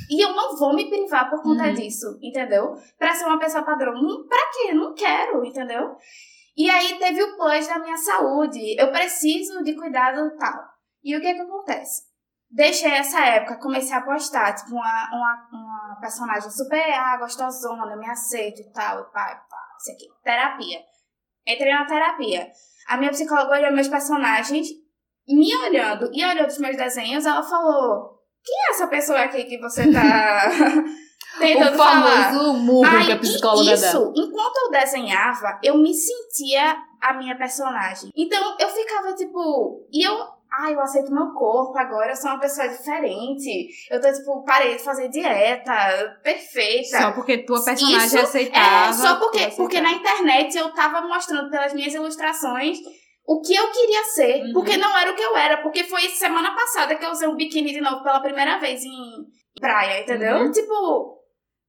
[0.08, 1.74] E eu não vou me privar por conta uhum.
[1.74, 2.76] disso, entendeu?
[2.96, 3.92] Pra ser uma pessoa padrão.
[3.94, 4.72] Hum, pra quê?
[4.72, 5.96] Não quero, entendeu?
[6.56, 8.80] E aí teve o plus da minha saúde.
[8.80, 10.70] Eu preciso de cuidado tal.
[11.02, 12.08] E o que que acontece?
[12.50, 18.10] Deixei essa época, comecei a postar, tipo, uma, uma, uma personagem super ah, gostosona, me
[18.10, 20.06] aceito e tal, e pá, pá, isso aqui.
[20.24, 20.80] Terapia.
[21.46, 22.50] Entrei na terapia.
[22.90, 24.66] A minha psicóloga olhou meus personagens,
[25.28, 29.60] me olhando e olhou os meus desenhos, ela falou: Quem é essa pessoa aqui que
[29.60, 30.50] você tá.
[31.38, 34.12] tentando o famoso murro que a psicóloga isso, dela.
[34.16, 38.10] enquanto eu desenhava, eu me sentia a minha personagem.
[38.16, 39.86] Então, eu ficava, tipo...
[39.92, 43.68] E eu ai, eu aceito meu corpo agora, eu sou uma pessoa diferente.
[43.90, 47.00] Eu tô, tipo, parei de fazer dieta, perfeita.
[47.00, 48.90] Só porque tua personagem Isso, aceitava.
[48.90, 52.78] É, só porque, porque na internet eu tava mostrando pelas minhas ilustrações
[53.26, 54.52] o que eu queria ser, uhum.
[54.52, 57.36] porque não era o que eu era, porque foi semana passada que eu usei um
[57.36, 59.24] biquíni de novo pela primeira vez em
[59.60, 60.38] praia, entendeu?
[60.38, 60.50] Uhum.
[60.50, 61.22] Tipo,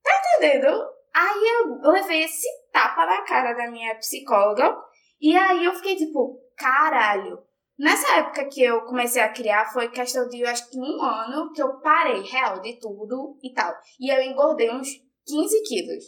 [0.04, 0.68] tá entendendo?
[1.14, 4.76] Aí eu levei esse tapa na cara da minha psicóloga,
[5.22, 7.38] e aí eu fiquei tipo, caralho,
[7.82, 11.52] Nessa época que eu comecei a criar, foi questão de, eu acho que um ano
[11.52, 13.74] que eu parei, real, de tudo e tal.
[14.00, 14.88] E eu engordei uns
[15.26, 16.04] 15 quilos.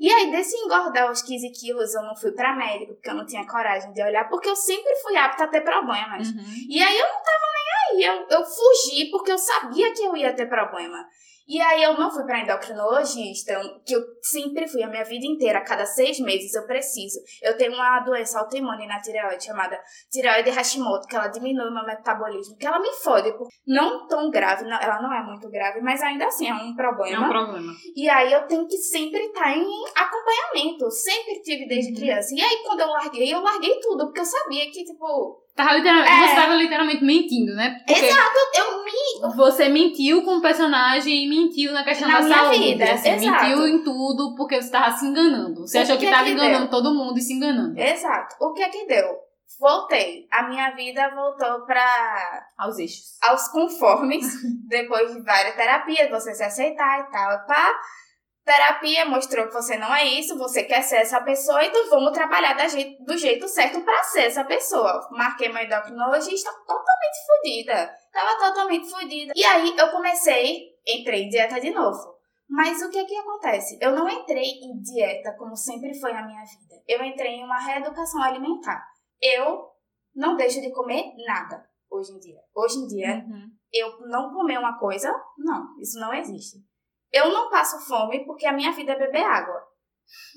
[0.00, 3.24] E aí, desse engordar os 15 quilos, eu não fui pra médico, porque eu não
[3.24, 6.26] tinha coragem de olhar, porque eu sempre fui apta a ter problemas.
[6.26, 6.66] Uhum.
[6.68, 8.18] E aí, eu não tava nem aí.
[8.18, 11.06] Eu, eu fugi porque eu sabia que eu ia ter problema.
[11.46, 15.58] E aí eu não fui para endocrinologista, que eu sempre fui a minha vida inteira,
[15.58, 17.18] a cada seis meses eu preciso.
[17.42, 19.78] Eu tenho uma doença autoimune na tireoide chamada
[20.10, 23.32] tireoide Hashimoto, que ela diminui o meu metabolismo, que ela me fode,
[23.66, 27.24] não tão grave, não, ela não é muito grave, mas ainda assim é um problema.
[27.24, 27.72] É um problema.
[27.96, 31.98] E aí eu tenho que sempre estar tá em acompanhamento, sempre tive desde uhum.
[31.98, 32.34] criança.
[32.34, 36.10] E aí quando eu larguei, eu larguei tudo, porque eu sabia que, tipo, Tava literalmente,
[36.10, 36.28] é.
[36.28, 37.78] Você tava literalmente mentindo, né?
[37.86, 39.36] Porque Exato, eu me.
[39.36, 42.58] Você mentiu com o personagem e mentiu na questão na da minha saúde.
[42.58, 42.96] Vida.
[42.96, 43.44] Você Exato.
[43.44, 45.60] mentiu em tudo porque você tava se enganando.
[45.60, 46.70] Você o achou que, que tava que enganando deu?
[46.70, 47.78] todo mundo e se enganando.
[47.78, 48.36] Exato.
[48.40, 49.14] O que é que deu?
[49.60, 50.26] Voltei.
[50.30, 52.46] A minha vida voltou pra.
[52.56, 53.18] Aos eixos.
[53.22, 54.26] Aos conformes.
[54.68, 57.72] depois de várias terapias, você se aceitar e tal, pá.
[58.44, 62.56] Terapia mostrou que você não é isso, você quer ser essa pessoa, então vamos trabalhar
[63.00, 65.08] do jeito certo para ser essa pessoa.
[65.12, 67.94] Marquei meu endocrinologista totalmente fodida.
[68.12, 69.32] Tava totalmente fodida.
[69.36, 72.12] E aí eu comecei, entrei em dieta de novo.
[72.48, 73.78] Mas o que que acontece?
[73.80, 76.82] Eu não entrei em dieta como sempre foi a minha vida.
[76.88, 78.84] Eu entrei em uma reeducação alimentar.
[79.20, 79.70] Eu
[80.14, 82.40] não deixo de comer nada hoje em dia.
[82.54, 83.50] Hoje em dia, uhum.
[83.72, 86.58] eu não comer uma coisa, não, isso não existe.
[87.12, 89.60] Eu não passo fome porque a minha vida é beber água.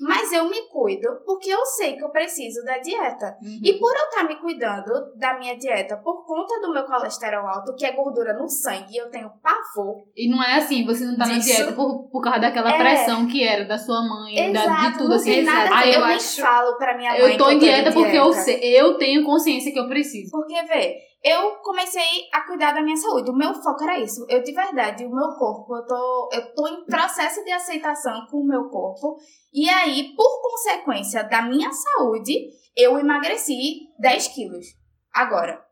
[0.00, 3.36] Mas eu me cuido porque eu sei que eu preciso da dieta.
[3.42, 3.60] Uhum.
[3.62, 7.74] E por eu estar me cuidando da minha dieta por conta do meu colesterol alto,
[7.74, 9.96] que é gordura no sangue, eu tenho pavor.
[10.16, 12.78] E não é assim, você não tá na Disso- dieta por, por causa daquela É.
[12.78, 15.46] pressão que era da sua mãe, da, Exato, de tudo assim.
[15.46, 17.92] a Aí eu Eu, nem acho- falo pra minha mãe Eu tô que em dieta
[17.92, 18.42] porque eu dieta.
[18.44, 20.30] sei, eu tenho consciência que eu preciso.
[20.30, 23.30] Porque, vê, eu comecei a cuidar da minha saúde.
[23.30, 24.24] O meu foco era isso.
[24.28, 28.38] Eu, de verdade, o meu corpo, eu tô, eu tô em processo de aceitação com
[28.38, 29.16] o meu corpo.
[29.52, 34.66] E aí, por consequência da minha saúde, eu emagreci 10 quilos.
[35.12, 35.64] Agora,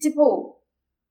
[0.00, 0.56] tipo,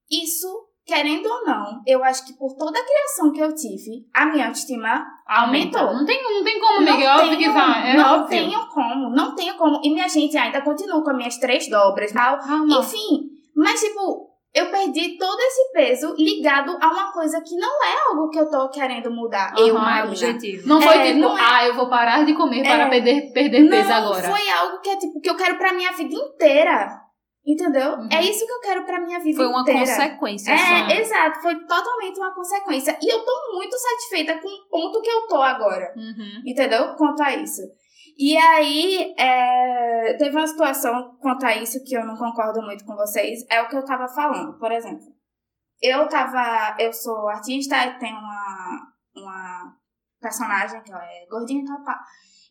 [0.10, 0.48] isso,
[0.86, 4.48] querendo ou não, eu acho que por toda a criação que eu tive, a minha
[4.48, 5.94] autoestima Aumentou.
[5.94, 7.10] Não tem, não tem como, não amiga.
[7.10, 7.92] É óbvio que vai.
[7.92, 8.30] É não óbvio.
[8.30, 9.82] tenho como, não tenho como.
[9.84, 12.40] E minha gente ainda continua com as minhas três dobras, tal.
[12.40, 12.80] Calma.
[12.80, 18.10] Enfim, mas tipo, eu perdi todo esse peso ligado a uma coisa que não é
[18.10, 19.54] algo que eu tô querendo mudar.
[19.58, 20.08] eu, Aham, Marina.
[20.08, 20.68] Objetivo.
[20.68, 22.90] Não foi É, tipo, não é- ah, eu vou parar de comer para É.
[22.90, 24.24] perder, perder peso não agora.
[24.32, 27.02] foi algo que é tipo que eu quero pra minha vida inteira.
[27.50, 27.92] Entendeu?
[27.94, 28.10] Uhum.
[28.12, 29.80] É isso que eu quero pra minha vida Foi uma inteira.
[29.80, 30.96] consequência É, só.
[30.96, 32.98] exato, foi totalmente uma consequência.
[33.02, 35.94] E eu tô muito satisfeita com o ponto que eu tô agora.
[35.96, 36.42] Uhum.
[36.46, 36.94] Entendeu?
[36.98, 37.62] Quanto a isso.
[38.18, 42.96] E aí, é, teve uma situação quanto a isso que eu não concordo muito com
[42.96, 43.46] vocês.
[43.50, 44.58] É o que eu tava falando.
[44.58, 45.06] Por exemplo,
[45.82, 46.76] eu tava.
[46.80, 49.78] Eu sou artista e tenho uma, uma
[50.20, 51.96] personagem que é gordinha e tal.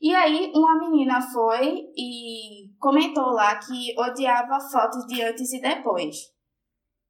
[0.01, 6.36] E aí, uma menina foi e comentou lá que odiava fotos de antes e depois.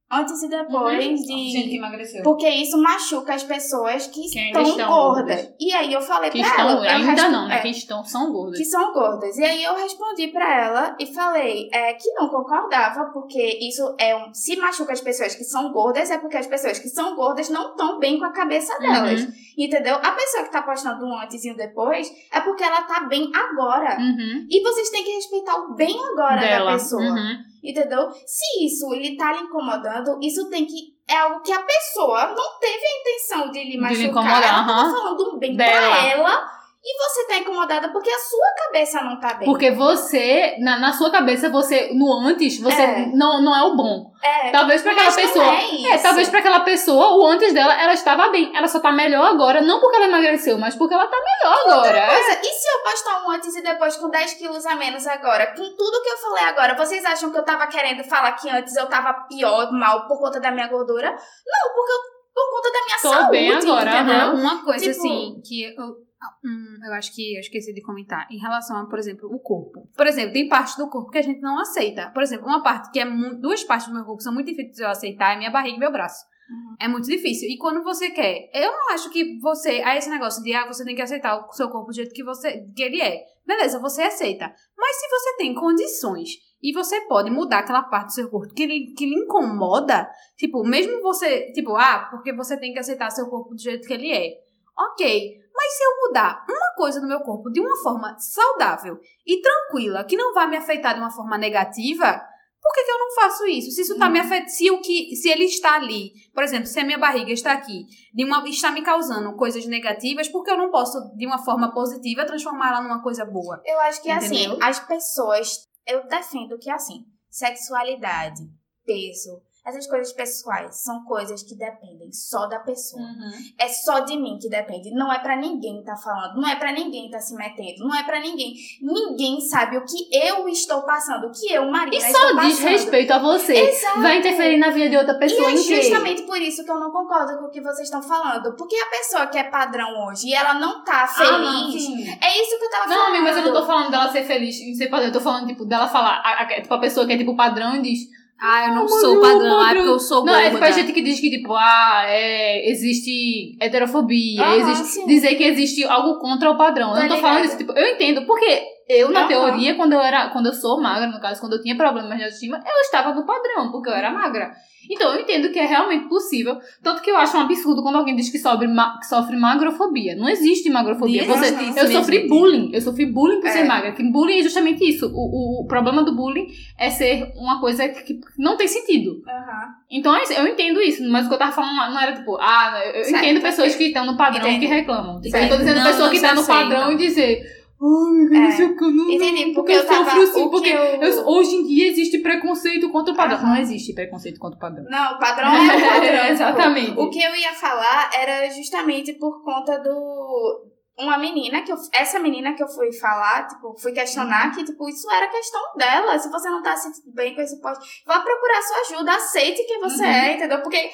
[0.08, 1.14] Antes e depois Uhum.
[1.16, 1.50] de.
[1.50, 2.22] Gente que emagreceu.
[2.22, 5.36] Porque isso machuca as pessoas que, Que estão, estão gordas.
[5.36, 5.54] gordas.
[5.58, 6.88] E aí eu falei Que pra estão, ela.
[6.88, 7.56] ainda não, né?
[7.56, 8.56] é, Que estão, são gordas.
[8.56, 9.36] que são gordas.
[9.36, 14.14] E aí eu respondi pra ela e falei é, que não concordava, porque isso é
[14.16, 14.32] um.
[14.32, 17.70] Se machuca as pessoas que são gordas, é porque as pessoas que são gordas não
[17.70, 19.22] estão bem com a cabeça delas.
[19.22, 19.32] Uhum.
[19.58, 19.96] Entendeu?
[19.96, 23.28] A pessoa que tá postando um antes e um depois é porque ela tá bem
[23.34, 23.96] agora.
[23.98, 24.46] Uhum.
[24.48, 26.72] E vocês têm que respeitar o bem agora da Dela.
[26.74, 27.02] pessoa.
[27.02, 27.38] Uhum.
[27.66, 28.10] Entendeu?
[28.26, 30.94] Se isso lhe tá lhe incomodando, isso tem que.
[31.08, 34.06] É algo que a pessoa não teve a intenção de lhe lhe machucar.
[34.08, 34.90] incomodar, ela aham.
[34.92, 35.70] falando bem Dela.
[35.96, 36.55] pra ela.
[36.88, 39.44] E você tá incomodada porque a sua cabeça não tá bem.
[39.44, 43.06] Porque você, na, na sua cabeça, você, no antes, você É.
[43.12, 44.12] não, não é o bom.
[44.22, 45.44] é, Talvez pra aquela pessoa.
[45.46, 45.88] É, isso.
[45.92, 48.56] É, talvez pra aquela pessoa, o antes dela, ela estava bem.
[48.56, 52.06] Ela só tá melhor agora, não porque ela emagreceu, mas porque ela tá melhor agora.
[52.06, 55.46] Coisa, e se eu postar um antes e depois com 10 quilos a menos agora?
[55.56, 58.76] Com tudo que eu falei agora, vocês acham que eu tava querendo falar que antes
[58.76, 61.10] eu tava pior, mal, por conta da minha gordura?
[61.10, 61.98] Não, porque eu,
[62.32, 64.14] por conta da minha Tô saúde, bem agora, entendeu?
[64.14, 64.34] aham.
[64.34, 66.05] Uma coisa, Tipo- assim, que eu,
[66.44, 69.88] hum, eu acho que eu esqueci de comentar, em relação a, por exemplo, o corpo.
[69.96, 72.10] Por exemplo, tem parte do corpo que a gente não aceita.
[72.12, 73.40] Por exemplo, uma parte que é muito.
[73.40, 75.80] Duas partes do meu corpo são muito difíceis de eu aceitar é minha barriga e
[75.80, 76.24] meu braço.
[76.48, 76.76] Uhum.
[76.80, 77.48] É muito difícil.
[77.48, 79.82] E quando você quer, eu não acho que você.
[79.84, 82.22] Aí esse negócio de ah, você tem que aceitar o seu corpo do jeito que
[82.22, 83.24] você que ele é.
[83.46, 84.52] Beleza, você aceita.
[84.76, 86.30] Mas se você tem condições
[86.62, 90.64] e você pode mudar aquela parte do seu corpo que lhe, que lhe incomoda, tipo,
[90.64, 94.10] mesmo você, tipo, ah, porque você tem que aceitar seu corpo do jeito que ele
[94.10, 94.45] é.
[94.78, 99.40] Ok, mas se eu mudar uma coisa no meu corpo de uma forma saudável e
[99.40, 102.22] tranquila, que não vai me afetar de uma forma negativa,
[102.66, 103.70] por que, que eu não faço isso?
[103.70, 106.80] Se isso tá me afetando, se o que, se ele está ali, por exemplo, se
[106.80, 110.58] a minha barriga está aqui, de uma, está me causando coisas negativas, por que eu
[110.58, 113.62] não posso, de uma forma positiva, transformá-la numa coisa boa?
[113.64, 114.58] Eu acho que assim, Entendeu?
[114.60, 115.64] as pessoas.
[115.86, 118.42] Eu defendo que assim, sexualidade,
[118.84, 123.02] peso, essas coisas pessoais são coisas que dependem só da pessoa.
[123.02, 123.32] Uhum.
[123.58, 124.90] É só de mim que depende.
[124.92, 128.04] Não é pra ninguém tá falando, não é pra ninguém tá se metendo, não é
[128.04, 128.54] pra ninguém.
[128.80, 132.48] Ninguém sabe o que eu estou passando, o que eu, Marina, E estou só passando.
[132.48, 133.54] diz respeito a você.
[133.54, 134.00] Exato.
[134.02, 136.90] Vai interferir na vida de outra pessoa e é justamente por isso que eu não
[136.92, 138.54] concordo com o que vocês estão falando.
[138.56, 141.30] Porque a pessoa que é padrão hoje e ela não tá feliz.
[141.30, 142.06] Ah, não, sim.
[142.20, 143.08] é isso que eu tava Não, falando.
[143.08, 145.08] amigo, mas eu não tô falando dela ser feliz em ser padrão.
[145.08, 146.20] Eu tô falando, tipo, dela falar.
[146.24, 148.15] A, a- tipo, a pessoa que é, tipo, padrão e diz.
[148.38, 150.42] Ah, eu não Ah, sou mas padrão, ah, porque eu sou Não, gorda.
[150.46, 154.86] é tipo a gente que diz que, tipo, ah, é, existe heterofobia, Aham, existe.
[154.88, 155.06] sim.
[155.06, 156.92] Dizer que existe algo contra o padrão.
[156.92, 157.30] Tá eu não tô ligado.
[157.30, 159.28] falando isso, tipo, eu entendo, porque eu, na Aham.
[159.28, 160.28] teoria, quando eu era.
[160.30, 163.26] Quando eu sou magra, no caso, quando eu tinha problemas de autoestima, eu estava no
[163.26, 164.52] padrão, porque eu era magra.
[164.88, 166.58] Então eu entendo que é realmente possível.
[166.80, 170.14] Tanto que eu acho um absurdo quando alguém diz que sofre, ma- que sofre magrofobia.
[170.14, 171.26] Não existe magrofobia.
[171.26, 172.70] Não Você, existe, eu não sofri bullying.
[172.72, 173.52] Eu sofri bullying por É.
[173.52, 173.90] ser magra.
[173.90, 175.06] Que bullying é justamente isso.
[175.08, 176.46] O, o, o problema do bullying
[176.78, 179.20] é ser uma coisa que, não tem sentido.
[179.26, 179.74] Aham.
[179.90, 182.36] Então é isso, eu entendo isso, mas o que eu tava falando não era tipo,
[182.40, 184.60] ah, eu Certo, entendo pessoas que estão no padrão Entendi.
[184.60, 185.20] que reclamam.
[185.20, 185.42] Certo.
[185.44, 187.42] eu tô dizendo Não, pessoa não que tá no padrão e dizer,
[187.80, 188.40] ai, É.
[188.40, 189.10] não sei o que, eu não.
[189.10, 193.16] Entendi, porque porque eu sofro assim, porque eu- hoje em dia existe preconceito contra o
[193.16, 193.38] padrão.
[193.38, 193.48] Aham.
[193.48, 194.84] Não existe preconceito contra o padrão.
[194.88, 196.26] Não, o padrão é o padrão.
[196.30, 196.98] Exatamente.
[196.98, 200.64] O que eu ia falar era justamente por conta do
[200.98, 204.88] uma menina que eu, essa menina que eu fui falar, tipo, fui questionar que, tipo,
[204.88, 206.18] isso era questão dela.
[206.18, 209.62] Se você não tá se sentindo bem com esse post, vá procurar sua ajuda, aceite
[209.66, 210.10] quem você Uhum.
[210.10, 210.62] é, entendeu?
[210.62, 210.88] Porque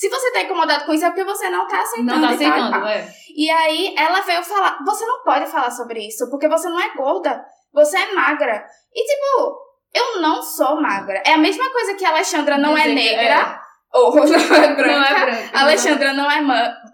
[0.00, 2.20] se você tá incomodado com isso é porque você não tá aceitando.
[2.20, 3.14] Não tá e tal, e aceitando, é.
[3.36, 6.88] E aí ela veio falar: você não pode falar sobre isso, porque você não é
[6.96, 8.64] gorda, você é magra.
[8.94, 9.58] E tipo,
[9.92, 11.22] eu não sou magra.
[11.26, 13.60] É a mesma coisa que a Alexandra não é Dizer negra,
[13.92, 14.86] ou não é branca.
[14.86, 15.50] Não é branca.
[15.52, 16.40] A Alexandra não é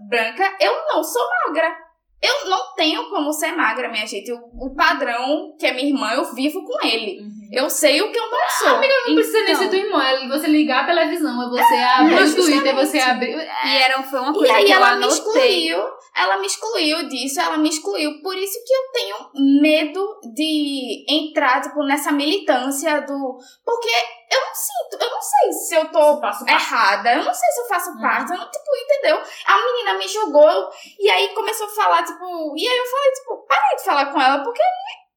[0.08, 1.76] branca, eu não sou magra.
[2.20, 4.32] Eu não tenho como ser magra, minha gente.
[4.32, 7.20] O, o padrão que é minha irmã, eu vivo com ele.
[7.20, 7.35] Uhum.
[7.52, 8.68] Eu sei o que eu não sou.
[8.68, 12.18] Não precisa nem ser tua irmã, é você ligar a televisão, é você abrir o
[12.18, 12.74] Twitter, justamente.
[12.74, 13.36] você abrir.
[13.64, 15.16] E era, foi uma E coisa aí que eu ela me anotei.
[15.18, 15.84] excluiu,
[16.16, 18.20] ela me excluiu disso, ela me excluiu.
[18.22, 19.16] Por isso que eu tenho
[19.62, 23.38] medo de entrar, tipo, nessa militância do...
[23.64, 23.88] Porque
[24.32, 26.50] eu não sinto, eu não sei se eu tô parte.
[26.50, 28.00] errada, eu não sei se eu faço Uhum.
[28.00, 29.22] parte, eu não, tipo, entendeu?
[29.46, 30.68] A menina me julgou
[30.98, 32.54] e aí começou a falar, tipo...
[32.56, 34.60] E aí eu falei, tipo, parei de falar com ela, porque...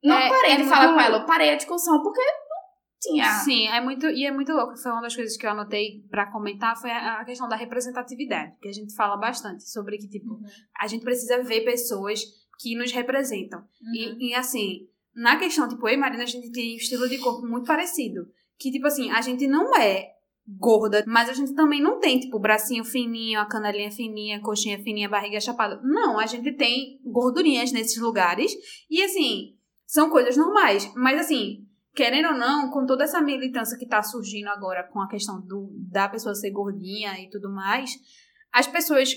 [0.04, 2.60] Não É, parei é de falar com ela, eu parei a discussão, porque não
[3.02, 3.32] tinha...
[3.40, 4.78] Sim, é muito, e é muito louco.
[4.78, 8.54] Foi uma das coisas que eu anotei pra comentar foi a a questão da representatividade,
[8.62, 10.44] que a gente fala bastante sobre que tipo Uhum.
[10.80, 12.22] a gente precisa ver pessoas
[12.60, 13.60] que nos representam.
[13.60, 14.18] Uhum.
[14.20, 17.18] E, e, assim, na questão tipo eu e Marina a gente tem um estilo de
[17.20, 18.28] corpo muito parecido,
[18.58, 20.12] que tipo assim a gente não é
[20.58, 25.08] gorda, mas a gente também não tem tipo bracinho fininho, a canelinha fininha, coxinha fininha,
[25.08, 25.80] barriga chapada.
[25.84, 28.52] Não, a gente tem gordurinhas nesses lugares
[28.90, 29.56] e assim
[29.90, 31.66] são coisas normais, mas assim
[31.96, 35.70] querendo ou não, com toda essa militância que tá surgindo agora com a questão do,
[35.92, 37.92] da pessoa ser gordinha e tudo mais,
[38.54, 39.14] as pessoas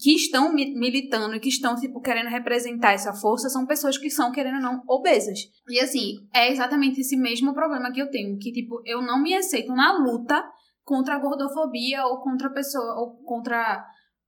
[0.00, 4.08] que estão mi- militando e que estão, tipo, querendo representar essa força são pessoas que
[4.08, 5.40] são, querendo ou não, obesas.
[5.68, 9.34] E assim, é exatamente esse mesmo problema que eu tenho, que, tipo, eu não me
[9.34, 10.42] aceito na luta
[10.84, 13.84] contra a gordofobia ou contra a pessoa, ou contra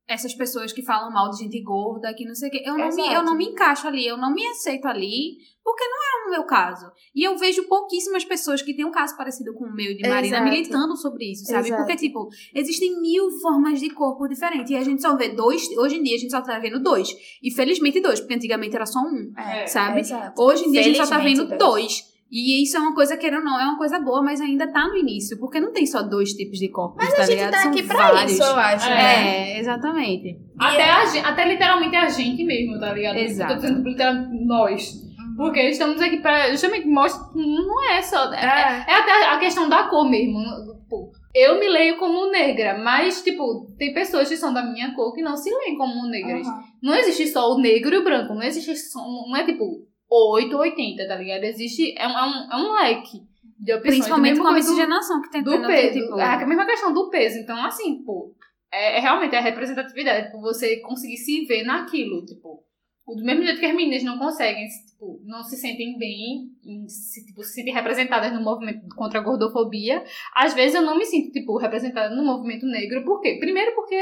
[0.06, 2.62] essas pessoas que falam mal de gente gorda, que não sei o quê.
[2.64, 3.14] Eu não, me, Exato.
[3.14, 6.44] eu não me encaixo ali, eu não me aceito ali, porque não é o meu
[6.44, 6.86] caso.
[7.14, 10.06] E eu vejo pouquíssimas pessoas que têm um caso parecido com o meu e de
[10.08, 10.50] Marina Exato.
[10.50, 11.68] militando sobre isso, sabe?
[11.68, 11.82] Exato.
[11.82, 14.70] Porque, tipo, existem mil formas de corpo diferentes.
[14.70, 15.66] E a gente só vê dois.
[15.78, 17.08] Hoje em dia a gente só tá vendo dois.
[17.42, 19.32] E felizmente dois, porque antigamente era só um.
[19.38, 20.00] É, sabe?
[20.00, 20.40] Exato.
[20.42, 21.58] Hoje em dia a gente só tá vendo dois.
[21.58, 22.14] dois.
[22.30, 24.88] E isso é uma coisa, queira ou não, é uma coisa boa, mas ainda tá
[24.88, 25.38] no início.
[25.38, 27.52] Porque não tem só dois tipos de corpos, Mas tá a gente ligado?
[27.52, 28.32] tá São aqui pra vários.
[28.32, 28.88] isso, eu acho.
[28.88, 29.52] né?
[29.56, 30.38] É, exatamente.
[30.58, 33.16] Até, a gen- até literalmente a gente mesmo, tá ligado?
[33.18, 33.52] Exato.
[33.52, 35.03] Eu tô dizendo literalmente nós.
[35.36, 38.32] Porque estamos aqui pra justamente mostrar não é só.
[38.32, 38.84] É, É.
[38.88, 40.38] é até a questão da cor mesmo.
[40.82, 45.12] Tipo, eu me leio como negra, mas, tipo, tem pessoas que são da minha cor
[45.14, 46.46] que não se leem como negras.
[46.46, 46.62] Aham.
[46.82, 48.34] Não existe só o negro e o branco.
[48.34, 49.00] Não existe só.
[49.00, 49.64] Não é tipo
[50.10, 51.44] 8 ou 80, tá ligado?
[51.44, 51.94] Existe.
[51.98, 53.18] É um, é um, é um leque
[53.58, 53.94] de opções.
[53.94, 55.98] Principalmente com a miscigenação que tem do peso.
[56.00, 57.38] tipo, É a mesma questão do peso.
[57.38, 58.32] Então, assim, pô,
[58.72, 60.26] é, é realmente a representatividade.
[60.26, 62.24] Tipo, você conseguir se ver naquilo.
[62.24, 62.62] Tipo,
[63.06, 66.88] do mesmo jeito que as meninas não conseguem, se, tipo, não se sentem bem, em
[66.88, 70.02] se, tipo, se sentem representadas no movimento contra a gordofobia.
[70.34, 73.04] Às vezes eu não me sinto, tipo, representada no movimento negro.
[73.04, 73.36] Por quê?
[73.38, 73.96] Primeiro porque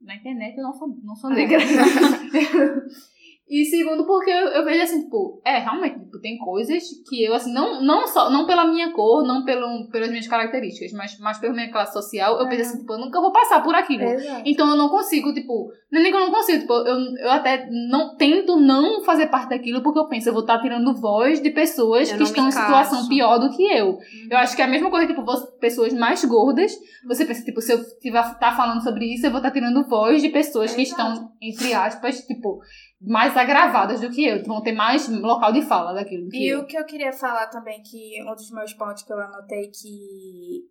[0.00, 1.58] na internet eu não sou, não sou negra.
[3.52, 7.34] E segundo, porque eu, eu vejo assim, tipo, é, realmente, tipo, tem coisas que eu,
[7.34, 11.38] assim, não, não só, não pela minha cor, não pelo, pelas minhas características, mas, mas
[11.38, 14.04] pela minha classe social, eu penso assim, tipo, eu nunca vou passar por aquilo.
[14.46, 17.30] Então eu não consigo, tipo, não é nem que eu não consigo, tipo, eu, eu
[17.30, 21.42] até não tento não fazer parte daquilo, porque eu penso, eu vou estar tirando voz
[21.42, 23.98] de pessoas Eu que estão em situação pior do que eu.
[24.30, 26.72] Eu acho que é a mesma coisa, tipo, você- pessoas mais gordas,
[27.06, 30.22] você pensa, tipo, se eu tiver tá falando sobre isso, eu vou estar tirando voz
[30.22, 32.60] de pessoas que estão, entre aspas, tipo,
[33.04, 36.60] mais agravadas do que eu, vão ter mais local de fala daquilo E eu.
[36.60, 40.70] o que eu queria falar também, que um dos meus pontos que eu anotei que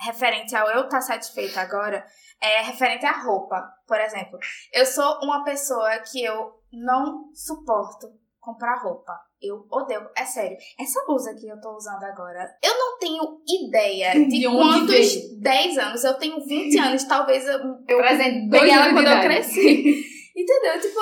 [0.00, 2.04] referente ao eu estar satisfeita agora,
[2.40, 3.62] é referente à roupa.
[3.86, 4.38] Por exemplo,
[4.72, 9.12] eu sou uma pessoa que eu não suporto comprar roupa.
[9.40, 10.02] Eu odeio.
[10.16, 10.56] É sério.
[10.78, 15.40] Essa blusa que eu tô usando agora, eu não tenho ideia de, De quantos veio.
[15.40, 16.04] 10 anos.
[16.04, 20.04] Eu tenho 20 anos, talvez eu, eu Presente peguei ela quando eu cresci.
[20.34, 20.80] Entendeu?
[20.80, 21.00] Tipo,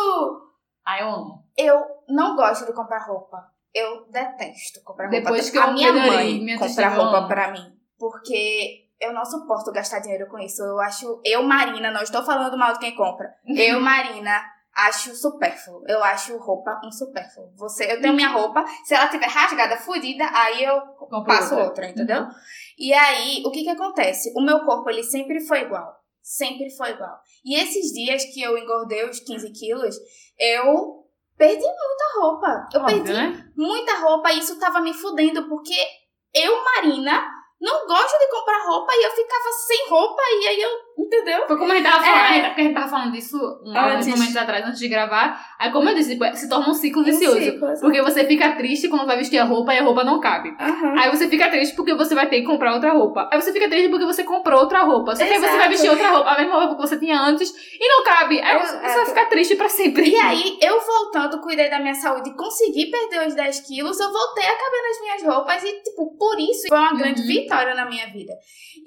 [0.85, 1.45] Ah, eu amo.
[1.57, 3.51] eu não gosto de comprar roupa.
[3.74, 5.20] Eu detesto comprar roupa.
[5.22, 7.72] Depois que eu a minha melhorei mãe minha compra eu roupa pra mim.
[7.99, 10.62] Porque eu não suporto gastar dinheiro com isso.
[10.62, 11.20] Eu acho.
[11.24, 13.33] Eu, Marina, não estou falando mal de quem compra.
[13.47, 14.43] Eu, Marina,
[14.74, 15.83] acho supérfluo.
[15.89, 17.51] Eu acho roupa um supérfluo.
[17.57, 18.64] Você, eu tenho minha roupa.
[18.85, 21.64] Se ela tiver rasgada, fodida, aí eu Compro passo outra.
[21.66, 22.26] outra, entendeu?
[22.78, 24.33] E aí, o que que acontece?
[24.37, 26.01] O meu corpo, ele sempre foi igual.
[26.23, 27.18] Sempre foi igual.
[27.45, 29.97] E esses dias que eu engordei os 15 quilos,
[30.39, 31.05] eu
[31.37, 32.68] perdi muita roupa.
[32.73, 33.53] Eu Óbvio, perdi né?
[33.57, 35.75] muita roupa e isso tava me fudendo, porque
[36.33, 37.23] eu, Marina,
[37.61, 40.70] não gosto de comprar roupa e eu ficava sem roupa e aí eu
[41.03, 41.46] Entendeu?
[41.46, 42.20] Foi como a gente tava falando, É.
[42.28, 44.07] a gente- porque a gente tava falando disso um, Antes.
[44.09, 45.40] momentos atrás, antes de gravar.
[45.59, 47.38] Aí, como eu disse, tipo, se torna um ciclo vicioso.
[47.40, 47.80] ciclo, exato.
[47.80, 50.55] porque você fica triste quando vai vestir a roupa e a roupa não cabe.
[50.61, 50.94] Aham.
[50.98, 53.28] Aí você fica triste porque você vai ter que comprar outra roupa.
[53.32, 55.16] Aí você fica triste porque você comprou outra roupa.
[55.16, 57.50] Só que aí você vai vestir outra roupa, a mesma roupa que você tinha antes,
[57.50, 58.40] e não cabe.
[58.40, 60.09] Aí você vai ficar triste pra sempre.
[60.09, 64.12] E aí, eu voltando, cuidei da minha saúde e consegui perder os 10 quilos, eu
[64.12, 67.26] voltei a caber nas minhas roupas e, tipo, por isso foi uma grande Uhum.
[67.26, 68.32] vitória na minha vida.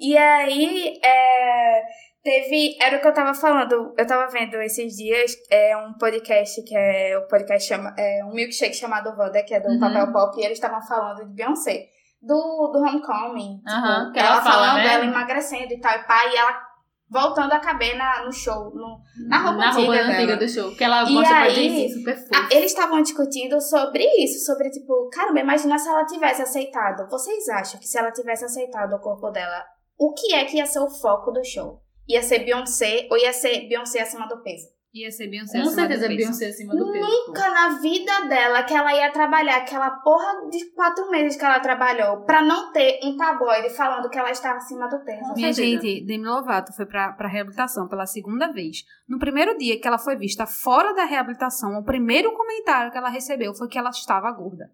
[0.00, 1.82] E aí, é,
[2.26, 2.76] teve.
[2.80, 6.76] Era o que eu tava falando, eu tava vendo esses dias é um podcast que
[6.76, 9.78] é o podcast chama, é um milkshake chamado Wanda, que é do Uhum.
[9.80, 11.86] Papel Pop, e eles estavam falando de Beyoncé.
[12.20, 12.34] Do,
[12.72, 13.58] do Homecoming.
[13.58, 14.94] tipo, Aham, que ela, ela fala, falando, né?
[14.94, 16.60] ela emagrecendo e tal, e pá, e ela
[17.08, 18.98] voltando a caber na, no show, no,
[19.28, 20.36] na roupa Na roupa antiga antiga dela.
[20.38, 20.74] do show.
[20.76, 22.30] Que ela E mostra pra aí- Jay-Z super fofo.
[22.34, 27.08] Ah, eles estavam discutindo sobre isso, sobre tipo, caramba, imagina se ela tivesse aceitado.
[27.08, 29.64] Vocês acham que se ela tivesse aceitado o corpo dela,
[29.96, 31.80] o que é que ia ser o foco do show?
[32.08, 34.66] Ia ser Beyoncé ou ia ser Beyoncé acima do peso?
[34.94, 35.60] Ia ser Beyoncé.
[35.60, 36.16] Com acima do certeza peso.
[36.16, 37.06] Beyoncé acima do peso.
[37.06, 41.60] Nunca na vida dela que ela ia trabalhar aquela porra de quatro meses que ela
[41.60, 45.34] trabalhou pra não ter um tabloide falando que ela estava acima do peso.
[45.34, 48.84] Minha gente, Demi Lovato foi pra, pra reabilitação pela segunda vez.
[49.06, 53.10] No primeiro dia que ela foi vista fora da reabilitação, o primeiro comentário que ela
[53.10, 54.70] recebeu foi que ela estava gorda.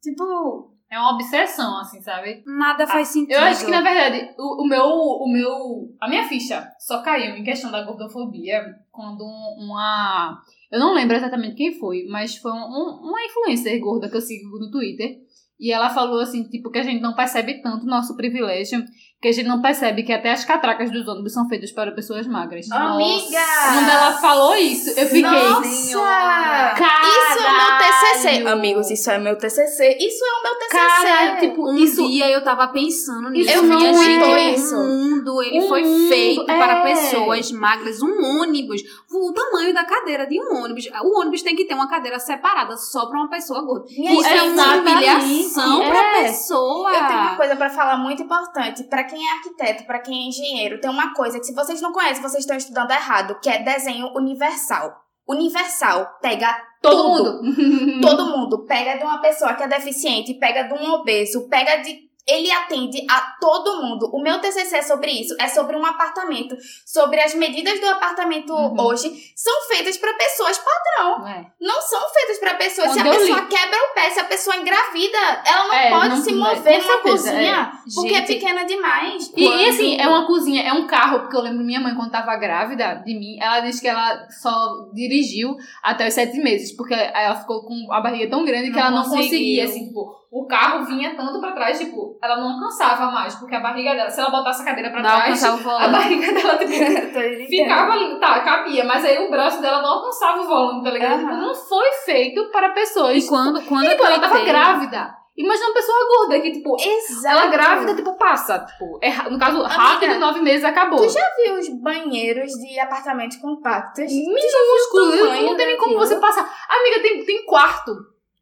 [0.00, 2.42] Tipo, É uma obsessão, assim, sabe?
[2.46, 3.32] Nada faz sentido.
[3.32, 4.84] Eu acho que, na verdade, o, o meu.
[4.84, 5.94] O meu.
[6.00, 10.40] A minha ficha só caiu em questão da gordofobia quando um- uma.
[10.70, 14.58] Eu não lembro exatamente quem foi, mas foi um- uma influencer gorda que eu sigo
[14.58, 15.18] no Twitter.
[15.58, 18.84] E ela falou assim, tipo, que a gente não percebe tanto o nosso privilégio,
[19.24, 22.26] que a gente não percebe que até as catracas dos ônibus são feitas para pessoas
[22.26, 22.70] magras.
[22.70, 23.38] amiga!
[23.72, 25.22] Quando ela falou isso, eu fiquei.
[25.22, 25.66] Nossa!
[25.66, 28.28] Isso é o meu TCC.
[28.28, 28.48] Caralho!
[28.48, 29.96] Amigos, isso é meu TCC.
[29.98, 30.76] Isso é o meu TCC.
[30.76, 32.06] Caralho, tipo, Um isso.
[32.06, 33.50] dia eu tava pensando nisso.
[33.50, 34.76] Eu não tô o isso.
[34.76, 36.58] mundo, ele O foi mundo, feito é.
[36.58, 38.02] para pessoas magras.
[38.02, 40.86] Um ônibus, o tamanho da cadeira de um ônibus.
[41.02, 43.86] O ônibus tem que ter uma cadeira separada só pra uma pessoa gorda.
[43.88, 44.96] Isso é uma exatamente.
[44.96, 45.88] humilhação É.
[45.90, 46.92] pra pessoa.
[46.92, 48.84] Eu tenho uma coisa pra falar muito importante.
[48.84, 51.92] Pra quem é arquiteto, pra quem é engenheiro, tem uma coisa que se vocês não
[51.92, 54.94] conhecem, vocês estão estudando errado, que é desenho universal.
[55.28, 57.42] Universal pega Todo tudo.
[57.42, 58.00] mundo.
[58.02, 61.98] Todo mundo pega de uma pessoa que é deficiente, pega de um obeso, pega de.
[62.26, 64.08] Ele atende a todo mundo.
[64.12, 65.34] O meu TCC é sobre isso.
[65.38, 66.56] É sobre um apartamento.
[66.86, 68.80] Sobre as medidas do apartamento Uhum.
[68.80, 69.10] hoje.
[69.36, 71.28] São feitas pra pessoas padrão.
[71.28, 71.46] É.
[71.60, 72.92] Não são feitas pra pessoas.
[72.92, 76.08] se a pessoa li- quebra o pé, se a pessoa engravida, ela não É, pode
[76.08, 77.72] não- se mover certeza, cozinha.
[77.94, 79.30] Porque é Gente, pequena demais.
[79.36, 81.94] E, e Quando- assim, é uma cozinha, é um carro, porque eu lembro minha mãe
[81.94, 86.72] quando tava grávida de mim, ela disse que ela só dirigiu até os sete meses,
[86.74, 89.24] porque ela ficou com a barriga tão grande que Não ela não conseguiu.
[89.24, 93.54] conseguia, assim, tipo, o carro vinha tanto pra trás, tipo, ela não alcançava mais, porque
[93.54, 97.46] a barriga dela, se ela botasse a cadeira pra não trás, a barriga dela, tipo,
[97.48, 101.12] ficava ali, tá, cabia, mas aí o braço dela não alcançava o volume, tá ligado?
[101.12, 101.20] Aham.
[101.20, 103.24] Tipo, não foi feito para pessoas.
[103.24, 105.14] E quando, quando E, tipo, ela tava grávida.
[105.36, 107.26] Imagina uma pessoa gorda que, tipo, Exato.
[107.28, 108.58] ela grávida, tipo, passa.
[108.58, 110.98] Tipo, é, no caso, rápido, nove meses, acabou.
[110.98, 114.12] Tu já viu os banheiros de apartamentos compactos?
[114.12, 116.42] Minúsculo, tamanho não tem nem como você passar.
[116.68, 117.92] Amiga, tem, tem quarto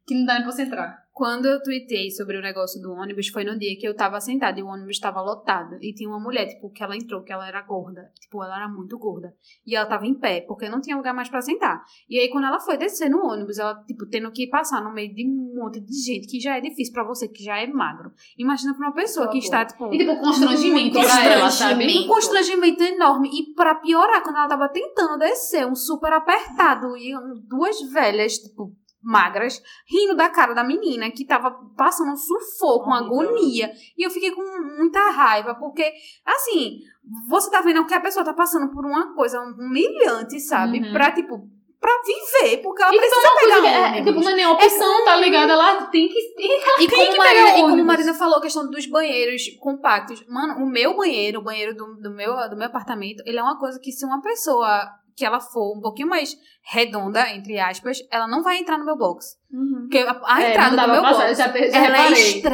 [0.07, 1.02] que não dá nem pra você entrar.
[1.13, 4.59] Quando eu tuitei sobre o negócio do ônibus, foi no dia que eu tava sentada
[4.59, 5.77] e o ônibus tava lotado.
[5.79, 8.11] E tinha uma mulher, tipo, que ela entrou, que ela era gorda.
[8.19, 9.31] Tipo, ela era muito gorda.
[9.63, 11.83] E ela tava em pé, porque não tinha lugar mais pra sentar.
[12.09, 15.13] E aí, quando ela foi descer no ônibus, ela, tipo, tendo que passar no meio
[15.13, 18.11] de um monte de gente, que já é difícil pra você, que já é magro.
[18.35, 19.93] Imagina pra uma pessoa que está, tipo...
[19.93, 21.85] E tipo, constrangimento pra ela, sabe?
[21.85, 23.29] Um constrangimento enorme.
[23.31, 27.13] E pra piorar, quando ela tava tentando descer, um super apertado e
[27.47, 32.99] duas velhas, tipo, magras, rindo da cara da menina que tava passando um sufoco, uma
[32.99, 33.71] agonia.
[33.97, 34.41] E eu fiquei com
[34.77, 35.91] muita raiva, porque,
[36.25, 36.79] assim,
[37.27, 40.79] você tá vendo que a pessoa tá passando por uma coisa humilhante, sabe?
[40.79, 40.93] Uhum.
[40.93, 41.47] Pra, tipo,
[41.79, 44.05] pra viver, porque ela E tipo, precisa coisa pegar que é, ônibus.
[44.07, 45.51] tipo, não é nem opção, tá ligado?
[45.51, 46.17] Ela tem que.
[46.17, 47.85] Ela E tem como, que Marina, pegar e como ônibus.
[47.85, 50.25] Marina falou a questão dos banheiros compactos.
[50.29, 53.59] Mano, o meu banheiro, o banheiro do, do, meu, do meu apartamento, ele é uma
[53.59, 58.27] coisa que se uma pessoa que ela for um pouquinho mais redonda, entre aspas, ela
[58.27, 59.37] não vai entrar no meu box.
[59.51, 59.81] Uhum.
[59.81, 62.11] Porque a, a É, entrada do meu passar, box, já, já ela é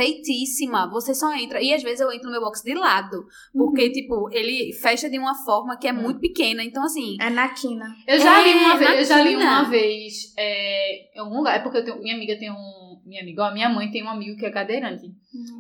[0.10, 0.90] estreitíssima.
[0.90, 1.62] Você só entra.
[1.62, 3.26] E às vezes eu entro no meu box de lado.
[3.54, 6.02] Porque, tipo, ele fecha de uma forma que é Hum.
[6.02, 6.64] muito pequena.
[6.64, 7.86] Então, assim, É na quina.
[8.08, 11.56] Eu já li É, uma vez, eu já li uma vez é, em algum lugar.
[11.56, 12.90] É porque eu tenho, minha amiga tem um.
[13.06, 15.06] Minha amiga, ó, a minha mãe tem um amigo que é cadeirante.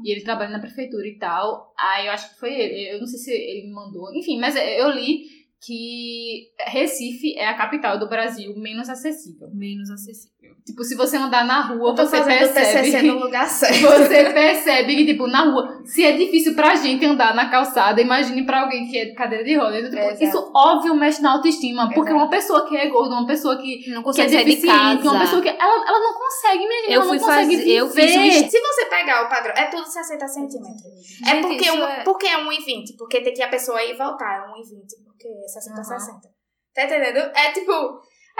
[0.03, 1.73] E ele trabalha na prefeitura e tal.
[1.77, 2.95] Aí eu acho que foi ele.
[2.95, 4.13] Eu não sei se ele me mandou.
[4.13, 9.49] Enfim, mas eu li que Recife é a capital do Brasil menos acessível.
[9.53, 10.39] Menos acessível.
[10.65, 13.01] Tipo, se você andar na rua, Eu você percebe...
[13.07, 13.81] no lugar certo.
[13.81, 18.45] Você percebe que, tipo, na rua, se é difícil pra gente andar na calçada, imagine
[18.45, 19.83] pra alguém que é de cadeira de rodas.
[19.89, 20.23] Tipo, Exato.
[20.23, 21.89] isso, óbvio, mexe na autoestima.
[21.93, 24.49] Porque uma pessoa que é gorda, uma pessoa que, Não que é consegue sair de
[24.51, 25.09] deficiente, casa.
[25.11, 25.49] uma pessoa que...
[25.49, 26.93] Ela, ela não consegue, minha gente.
[26.93, 28.07] Eu ela fui não consegue fazer- eu viver.
[28.07, 30.83] fiz um est- Se você pegar o padrão, é tudo 60 centímetros.
[31.27, 32.97] é Gente, porque, isso um, é- porque é 1,20.
[32.97, 34.45] Porque tem que a pessoa ir e voltar.
[34.47, 35.08] É 1,20.
[35.19, 35.83] Porque é 60 Uhum.
[35.83, 36.29] 60.
[36.73, 37.17] Tá entendendo?
[37.35, 37.71] É tipo.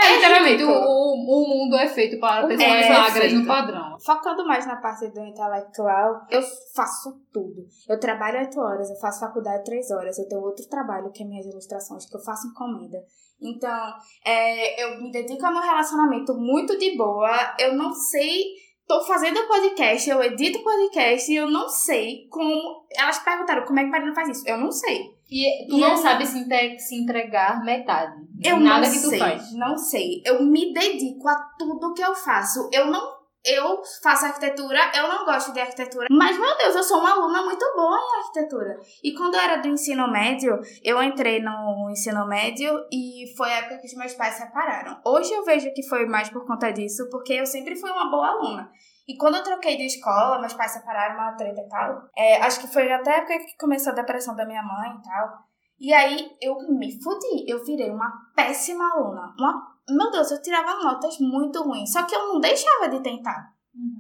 [0.02, 4.00] É, literalmente, o, o, o mundo é feito para O pessoas é magras no padrão.
[4.00, 6.42] Focando mais na parte do intelectual, eu
[6.74, 7.68] faço tudo.
[7.88, 11.26] Eu trabalho 8 horas, eu faço faculdade 3 horas, eu tenho outro trabalho que é
[11.26, 12.98] minhas ilustrações, que eu faço encomenda.
[13.42, 13.94] Então,
[14.26, 17.56] é, eu me dedico a meu relacionamento muito de boa.
[17.60, 18.42] Eu não sei.
[18.88, 22.86] Tô fazendo podcast, eu edito podcast e eu não sei como.
[22.96, 24.48] Elas perguntaram como é que Marina faz isso.
[24.48, 25.19] Eu não sei.
[25.32, 26.44] E tu E não eu- sabe se,
[26.80, 28.16] se entregar metade.
[28.32, 29.54] de Eu nada não que tu sei, faz.
[29.54, 30.22] não sei.
[30.26, 32.70] Eu me dedico a tudo que eu faço.
[32.74, 33.20] Eu não.
[33.46, 36.08] Eu faço arquitetura, eu não gosto de arquitetura.
[36.12, 38.78] Mas, meu Deus, eu sou uma aluna muito boa em arquitetura.
[39.02, 43.58] E quando eu era do ensino médio, eu entrei no ensino médio e foi a
[43.60, 45.00] época que os meus pais separaram.
[45.06, 48.28] Hoje eu vejo que foi mais por conta disso, porque eu sempre fui uma boa
[48.28, 48.70] aluna.
[49.10, 52.04] E quando eu troquei de escola, meus pais separaram uma treta e tal.
[52.16, 55.02] É, acho que foi até a época que começou a depressão da minha mãe e
[55.02, 55.40] tal.
[55.80, 59.34] E aí eu me fudi, eu virei uma péssima aluna.
[59.40, 59.76] Uma...
[59.90, 61.92] Meu Deus, eu tirava notas muito ruins.
[61.92, 63.52] Só que eu não deixava de tentar.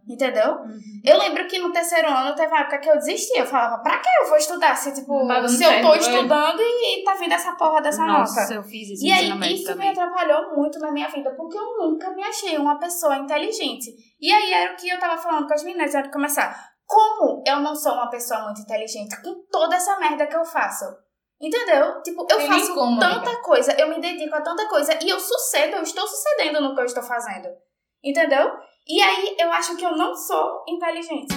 [0.07, 0.57] Entendeu?
[1.05, 3.41] Eu lembro que no terceiro ano teve uma época que eu desistia.
[3.41, 4.75] Eu falava, pra que eu vou estudar?
[4.75, 5.97] Se, tipo, tá se eu tô é.
[5.97, 8.53] estudando e, e tá vindo essa porra dessa Nossa, nota.
[8.55, 9.87] eu fiz isso E aí, isso também.
[9.87, 13.91] me atrapalhou muito na minha vida, porque eu nunca me achei uma pessoa inteligente.
[14.19, 16.69] E aí era o que eu tava falando com as meninas antes de começar.
[16.85, 20.85] Como eu não sou uma pessoa muito inteligente com toda essa merda que eu faço?
[21.39, 22.01] Entendeu?
[22.01, 23.41] Tipo, eu Tem faço como, tanta amiga.
[23.43, 26.81] coisa, eu me dedico a tanta coisa e eu sucedo, eu estou sucedendo no que
[26.81, 27.47] eu estou fazendo.
[28.03, 28.51] Entendeu?
[28.89, 31.27] E aí eu acho que eu não sou inteligente.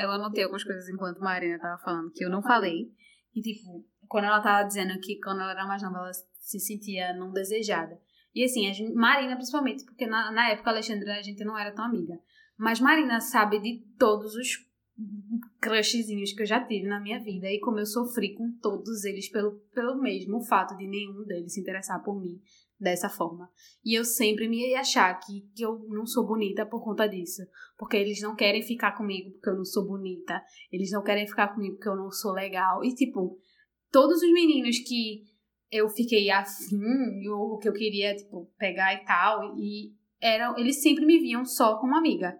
[0.00, 2.90] Eu anotei algumas coisas enquanto a Marina tava falando que eu não falei.
[3.34, 7.12] E, tipo, quando ela tava dizendo que quando ela era mais nova, ela se sentia
[7.12, 8.00] não desejada.
[8.34, 11.74] E, assim, a gente, Marina, principalmente, porque na, na época, Alexandra, a gente não era
[11.74, 12.18] tão amiga.
[12.56, 14.66] Mas Marina sabe de todos os
[15.60, 19.28] crushzinhos que eu já tive na minha vida e como eu sofri com todos eles
[19.28, 22.40] pelo, pelo mesmo fato de nenhum deles se interessar por mim
[22.78, 23.50] dessa forma.
[23.84, 27.42] E eu sempre me achar que, que eu não sou bonita por conta disso.
[27.76, 30.40] Porque eles não querem ficar comigo porque eu não sou bonita.
[30.70, 32.84] Eles não querem ficar comigo porque eu não sou legal.
[32.84, 33.38] E, tipo,
[33.90, 35.24] todos os meninos que
[35.70, 41.04] eu fiquei afim, ou que eu queria, tipo, pegar e tal, e eram, eles sempre
[41.04, 42.38] me viam só como amiga.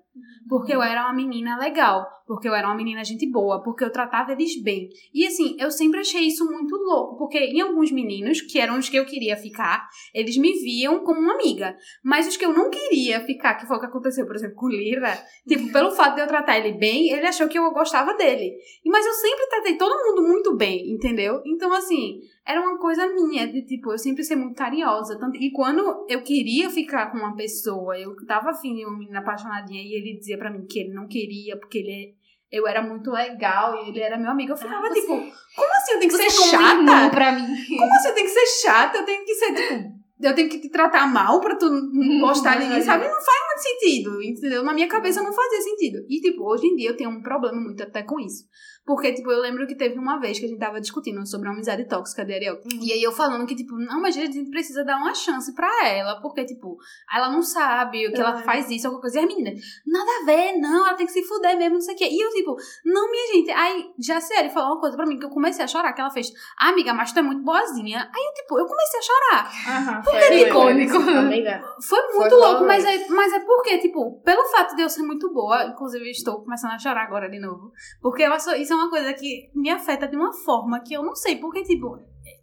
[0.49, 3.91] Porque eu era uma menina legal, porque eu era uma menina gente boa, porque eu
[3.93, 4.89] tratava eles bem.
[5.13, 8.89] E assim, eu sempre achei isso muito louco, porque em alguns meninos, que eram os
[8.89, 11.77] que eu queria ficar, eles me viam como uma amiga.
[12.03, 14.67] Mas os que eu não queria ficar, que foi o que aconteceu, por exemplo, com
[14.67, 18.15] o Lira, tipo, pelo fato de eu tratar ele bem, ele achou que eu gostava
[18.15, 18.53] dele.
[18.85, 21.41] E- Mas eu sempre tratei todo mundo muito bem, entendeu?
[21.47, 25.19] Então, assim, era uma coisa minha, de tipo, eu sempre ser muito carinhosa.
[25.19, 29.19] Tanto, e quando eu queria ficar com uma pessoa, eu tava afim de uma menina
[29.21, 32.15] apaixonadinha e ele dizia pra mim que ele não queria, porque ele,
[32.51, 35.93] eu era muito legal e ele era meu amigo, eu ficava Ah, tipo, como assim
[35.93, 37.11] eu tenho que ser é como um chata?
[37.11, 37.47] pra mim.
[37.79, 38.99] Como assim eu tenho que ser chata?
[38.99, 42.59] Eu tenho que ser, tipo, eu tenho que te tratar mal pra tu não gostar
[42.59, 43.05] de mim, sabe?
[43.05, 44.65] Não faz muito sentido, entendeu?
[44.65, 46.05] Na minha cabeça não fazia sentido.
[46.09, 48.45] E, tipo, hoje em dia eu tenho um problema muito até com isso.
[48.85, 51.53] Porque, tipo, eu lembro que teve uma vez que a gente tava discutindo sobre a
[51.53, 52.59] amizade tóxica de Ariel.
[52.81, 55.69] E aí eu falando que, tipo, não, mas a gente precisa dar uma chance pra
[55.87, 56.21] ela.
[56.23, 56.79] Porque, tipo,
[57.15, 59.21] ela não sabe o que ela faz isso, alguma coisa.
[59.21, 61.95] E as meninas, nada a ver, não, ela tem que se fuder mesmo, não sei
[61.95, 62.09] o quê.
[62.11, 63.51] E eu, tipo, não, minha gente.
[63.51, 66.11] Aí, já sério, falou uma coisa pra mim que eu comecei a chorar, que ela
[66.11, 68.11] fez, amiga, mas tu é muito boazinha.
[68.15, 69.53] Aí eu, tipo, eu comecei a chorar.
[69.69, 70.97] Aham, Porque é icônico.
[70.97, 71.63] Amiga.
[71.87, 75.03] Foi muito Foi louco, mas é, mas é porque, tipo, pelo fato de eu ser
[75.03, 77.73] muito boa, inclusive eu estou começando a chorar agora de novo.
[78.01, 81.03] Porque eu acho, isso é uma coisa que me afeta de uma forma que eu
[81.03, 81.37] não sei.
[81.37, 81.99] Porque, tipo,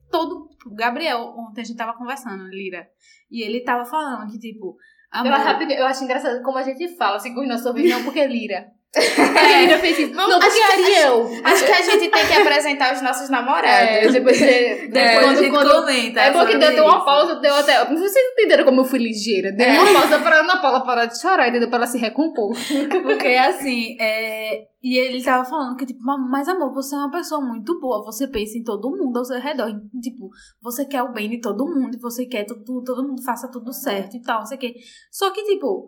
[0.10, 0.50] todo.
[0.66, 2.88] O Gabriel, ontem a gente tava conversando, Lira.
[3.30, 4.78] E ele tava falando que, tipo.
[5.14, 7.92] Eu, Amor, acho rapidinho, eu acho engraçado como a gente fala, assim, com nossos ouvidos,
[7.92, 8.66] não porque é Lira.
[8.98, 10.14] A Lira fez isso.
[10.14, 11.30] Não, acho que- Ariel.
[11.44, 13.68] Acho que a gente tem que apresentar os nossos namorados.
[13.90, 14.88] É, depois você.
[14.92, 16.20] depois quando- a gente quando- comenta.
[16.22, 17.86] É porque deu, deu uma pausa, deu até.
[17.86, 19.52] Vocês entenderam como eu fui ligeira?
[19.52, 21.68] Deu uma pausa pra Ana Paula parar de chorar, entendeu?
[21.70, 22.56] Pra ela se recompor.
[23.04, 24.66] Porque assim, é...
[24.84, 28.28] e ele tava falando que, tipo, mas amor, você é uma pessoa muito boa, você
[28.28, 29.70] pensa em todo mundo ao seu redor.
[29.70, 30.30] e, Tipo,
[30.62, 33.50] você quer o bem de todo mundo, e você quer que todo, todo mundo faça
[33.52, 34.74] tudo certo e tal, não sei o quê.
[35.12, 35.88] Só que, tipo,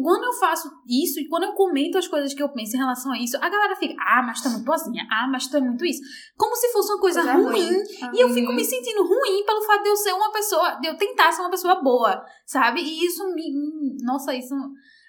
[0.00, 3.12] quando eu faço isso e quando eu comento as coisas que eu penso em relação
[3.12, 5.60] a isso, a galera fica, ah, mas tu é muito boazinha, ah, mas tu é
[5.60, 6.00] muito isso.
[6.38, 7.62] Como se fosse uma coisa Coisa ruim.
[7.62, 7.82] ruim.
[8.14, 10.96] E eu fico me sentindo ruim pelo fato de eu ser uma pessoa, de eu
[10.96, 12.80] tentar ser uma pessoa boa, sabe?
[12.80, 13.42] E isso me.
[13.52, 14.54] me- Nossa, isso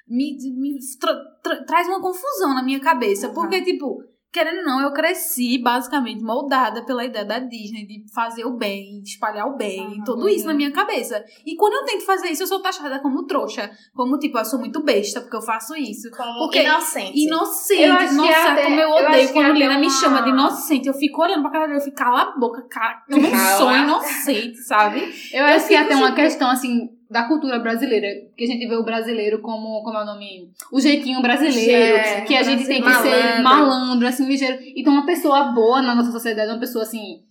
[0.08, 3.30] me, me tra- tra- traz uma confusão na minha cabeça.
[3.30, 3.34] Uhum.
[3.34, 4.04] Porque, tipo,
[4.34, 9.00] querendo ou não, eu cresci basicamente moldada pela ideia da Disney de fazer o bem,
[9.02, 10.04] de espalhar o bem, Uhum.
[10.04, 11.24] tudo isso na minha cabeça.
[11.46, 13.70] E quando eu tento fazer isso, eu sou taxada como trouxa.
[13.94, 16.10] Como, tipo, eu sou muito besta porque eu faço isso.
[16.12, 17.18] Como Porque- inocente.
[17.26, 17.84] Inocente.
[17.84, 20.30] Eu Nossa, até- como eu eu odeio que quando até Lina me uma- chama de
[20.30, 20.88] inocente.
[20.88, 23.04] Eu fico olhando pra cara dele, eu fico, cala a boca, cara.
[23.08, 25.14] Eu não sou inocente, sabe?
[25.32, 28.08] Eu acho que até uma questão, assim, da cultura brasileira.
[28.36, 30.50] Que a gente vê o brasileiro como, como é o nome?
[30.72, 31.96] O jeitinho brasileiro.
[31.96, 33.44] É, que a gente tem que ser malandro.
[33.44, 34.58] malandro, assim, ligeiro.
[34.76, 37.22] Então, uma pessoa boa na nossa sociedade, uma pessoa, assim...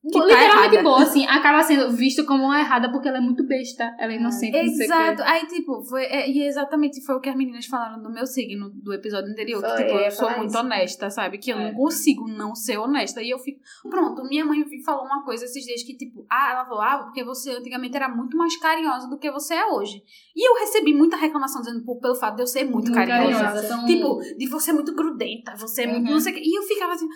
[0.00, 0.82] Que tá literalmente errada.
[0.82, 4.16] boa, assim, acaba sendo vista como uma errada porque ela é muito besta, ela é
[4.16, 4.84] inocente, não sei o quê.
[4.84, 5.22] Exato.
[5.24, 8.70] Aí, tipo, foi, é, e exatamente foi o que as meninas falaram do meu signo
[8.74, 9.60] do episódio anterior.
[9.60, 10.58] Que, Foi, tipo, eu sou muito isso.
[10.58, 11.38] honesta, sabe?
[11.38, 11.64] Que eu É.
[11.64, 13.20] não consigo não ser honesta.
[13.20, 13.60] E eu fico.
[13.90, 17.24] Pronto, minha mãe falou uma coisa esses dias que, tipo, ah, ela falou, ah, porque
[17.24, 20.00] você antigamente era muito mais carinhosa do que você é hoje.
[20.36, 23.42] E eu recebi muita reclamação dizendo, pô, pelo fato de eu ser muito, Muito carinhosa.
[23.44, 26.12] carinhosa, são- Tipo, de você é muito grudenta, você é muito Uhum.
[26.12, 26.42] não sei o quê.
[26.44, 27.08] E eu ficava assim.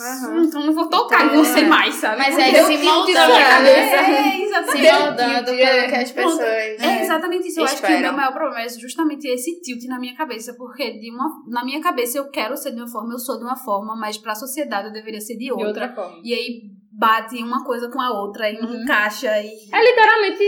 [0.00, 0.44] Aham.
[0.44, 1.64] Então não vou tocar Então, em você é.
[1.64, 2.16] mais, sabe?
[2.18, 4.02] Mas Porque aí eu se tiro moldando, da minha cabeça.
[4.02, 4.18] né?
[4.38, 4.86] É, exatamente.
[4.86, 5.88] Se moldando pelo é.
[5.88, 6.40] que as pessoas.
[6.40, 7.60] É exatamente isso.
[7.60, 8.16] Eu acho que o meu Esperam.
[8.16, 10.54] maior problema é justamente esse tilt na minha cabeça.
[10.56, 13.44] Porque de uma, na minha cabeça eu quero ser de uma forma, eu sou de
[13.44, 15.66] uma forma, mas pra sociedade eu deveria ser de De outra.
[15.68, 16.20] outra forma.
[16.24, 18.82] E aí bate uma coisa com a outra e Uhum.
[18.84, 19.50] encaixa e.
[19.72, 20.42] É literalmente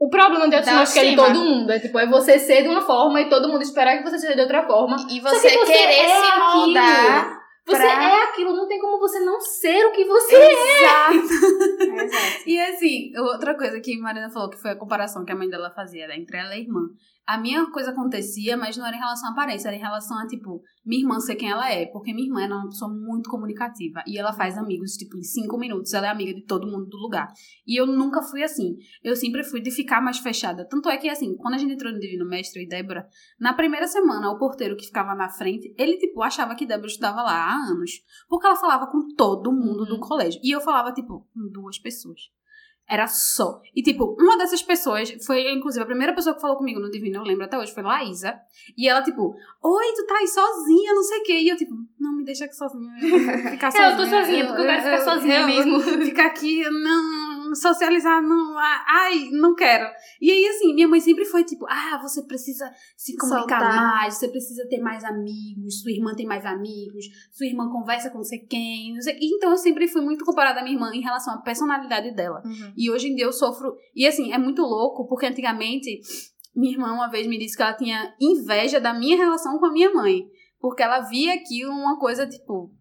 [0.00, 1.70] o problema de autoestima que é de todo mundo.
[1.72, 4.34] É tipo, é você ser de uma forma e todo mundo esperar que você seja
[4.34, 4.96] de outra forma.
[5.10, 6.56] E você, você querer é se aquilo.
[6.66, 7.37] moldar.
[7.68, 10.52] Você Pra- é aquilo, não tem como você não ser o que você é.
[10.52, 11.18] Exato.
[12.04, 12.42] Exato.
[12.48, 15.70] E assim, outra coisa que Marina falou que foi a comparação que a mãe dela
[15.70, 16.88] fazia né, entre ela e a irmã.
[17.28, 20.26] A minha coisa acontecia, mas não era em relação à aparência, era em relação a,
[20.26, 21.84] tipo, minha irmã ser quem ela é.
[21.84, 24.02] Porque minha irmã é uma pessoa muito comunicativa.
[24.06, 25.92] E ela faz amigos, tipo, em cinco minutos.
[25.92, 27.28] Ela é amiga de todo mundo do lugar.
[27.66, 28.76] E eu nunca fui assim.
[29.02, 30.66] Eu sempre fui de ficar mais fechada.
[30.66, 33.06] Tanto é que, assim, quando a gente entrou no Divino Mestre e Débora,
[33.38, 37.22] na primeira semana, o porteiro que ficava na frente, ele, tipo, achava que Débora estudava
[37.22, 37.90] lá há anos.
[38.26, 40.00] Porque ela falava com todo mundo do Uhum.
[40.00, 40.40] colégio.
[40.42, 42.37] E eu falava, tipo, com duas pessoas.
[42.90, 43.60] Era só.
[43.76, 47.16] E, tipo, uma dessas pessoas foi, inclusive, a primeira pessoa que falou comigo no Divino,
[47.18, 48.34] eu lembro até hoje, foi Laísa.
[48.76, 51.38] E ela, tipo, oi, tu tá aí sozinha, não sei o quê.
[51.40, 52.90] E eu, tipo, não me deixa aqui sozinha.
[53.50, 53.90] Ficar É, sozinha.
[53.90, 55.80] eu tô sozinha, porque eu quero ficar sozinha eu- mesmo.
[56.04, 59.88] Ficar aqui, não, socializar, não, ah, ai, não quero.
[60.20, 63.76] E aí, assim, minha mãe sempre foi, tipo, ah, você precisa se comunicar Soltar.
[63.76, 68.22] mais, você precisa ter mais amigos, sua irmã tem mais amigos, sua irmã conversa com
[68.22, 69.18] sei quem, não sei.
[69.20, 72.42] Então, eu sempre fui muito comparada à minha irmã em relação à personalidade dela.
[72.44, 72.72] Uhum.
[72.76, 73.74] E hoje em dia eu sofro.
[73.94, 76.00] E assim, é muito louco, porque antigamente
[76.54, 79.72] minha irmã uma vez me disse que ela tinha inveja da minha relação com a
[79.72, 80.26] minha mãe.
[80.60, 82.74] Porque ela via aquilo uma coisa, tipo.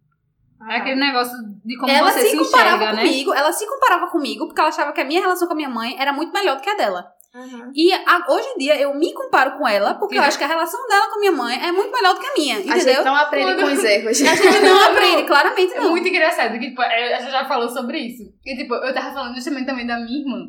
[0.69, 1.33] É aquele negócio
[1.63, 3.03] de como ela você se, se, comparava enxerga, né?
[3.03, 5.69] comigo, ela se comparava comigo, porque ela achava que a minha relação com a minha
[5.69, 7.05] mãe era muito melhor do que a dela.
[7.35, 7.71] Uhum.
[7.75, 10.47] E a- hoje em dia eu me comparo com ela, porque eu acho que a
[10.47, 12.95] relação dela com a minha mãe é muito melhor do que a minha, A entendeu?
[12.95, 14.21] gente não aprende Quando- com os erros.
[14.21, 15.89] A gente não aprende, claramente É não.
[15.91, 18.23] muito engraçado, que tipo, é, a gente já falou sobre isso.
[18.43, 20.39] E tipo, eu tava falando justamente também da minha irmã.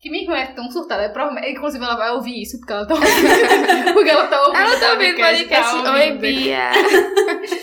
[0.00, 2.86] Que minha irmã é tão surtada, é provavelmente- inclusive ela vai ouvir isso, porque ela
[2.86, 3.10] tá ouvindo.
[3.92, 4.56] porque ela tá ouvindo.
[4.60, 6.10] Ela o tá ouvindo podcast, Oi.
[6.12, 6.70] Bia.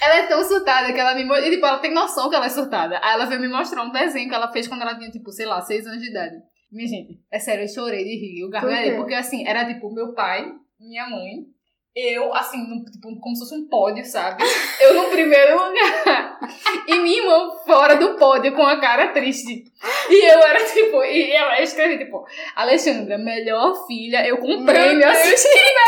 [0.00, 1.50] Ela é tão surtada que ela me mostrou.
[1.50, 3.00] Tipo, ela tem noção que ela é surtada.
[3.02, 5.46] Aí ela veio me mostrar um desenho que ela fez quando ela tinha, tipo, sei
[5.46, 6.36] lá, seis anos de idade.
[6.70, 8.40] Minha gente, é sério, eu chorei de rir.
[8.42, 8.94] Eu gargalhei.
[8.96, 10.46] Porque assim, era tipo meu pai,
[10.78, 11.46] minha mãe,
[11.96, 14.44] eu, assim, no- tipo, como se fosse um pódio, sabe?
[14.80, 16.38] Eu no primeiro lugar.
[16.86, 19.64] E minha irmã fora do pódio com a cara triste.
[20.10, 22.24] E eu era tipo, e ela escrevi, tipo,
[22.54, 25.28] Alexandra, melhor filha, eu com prêmio, Meu assim.
[25.30, 25.42] Deus,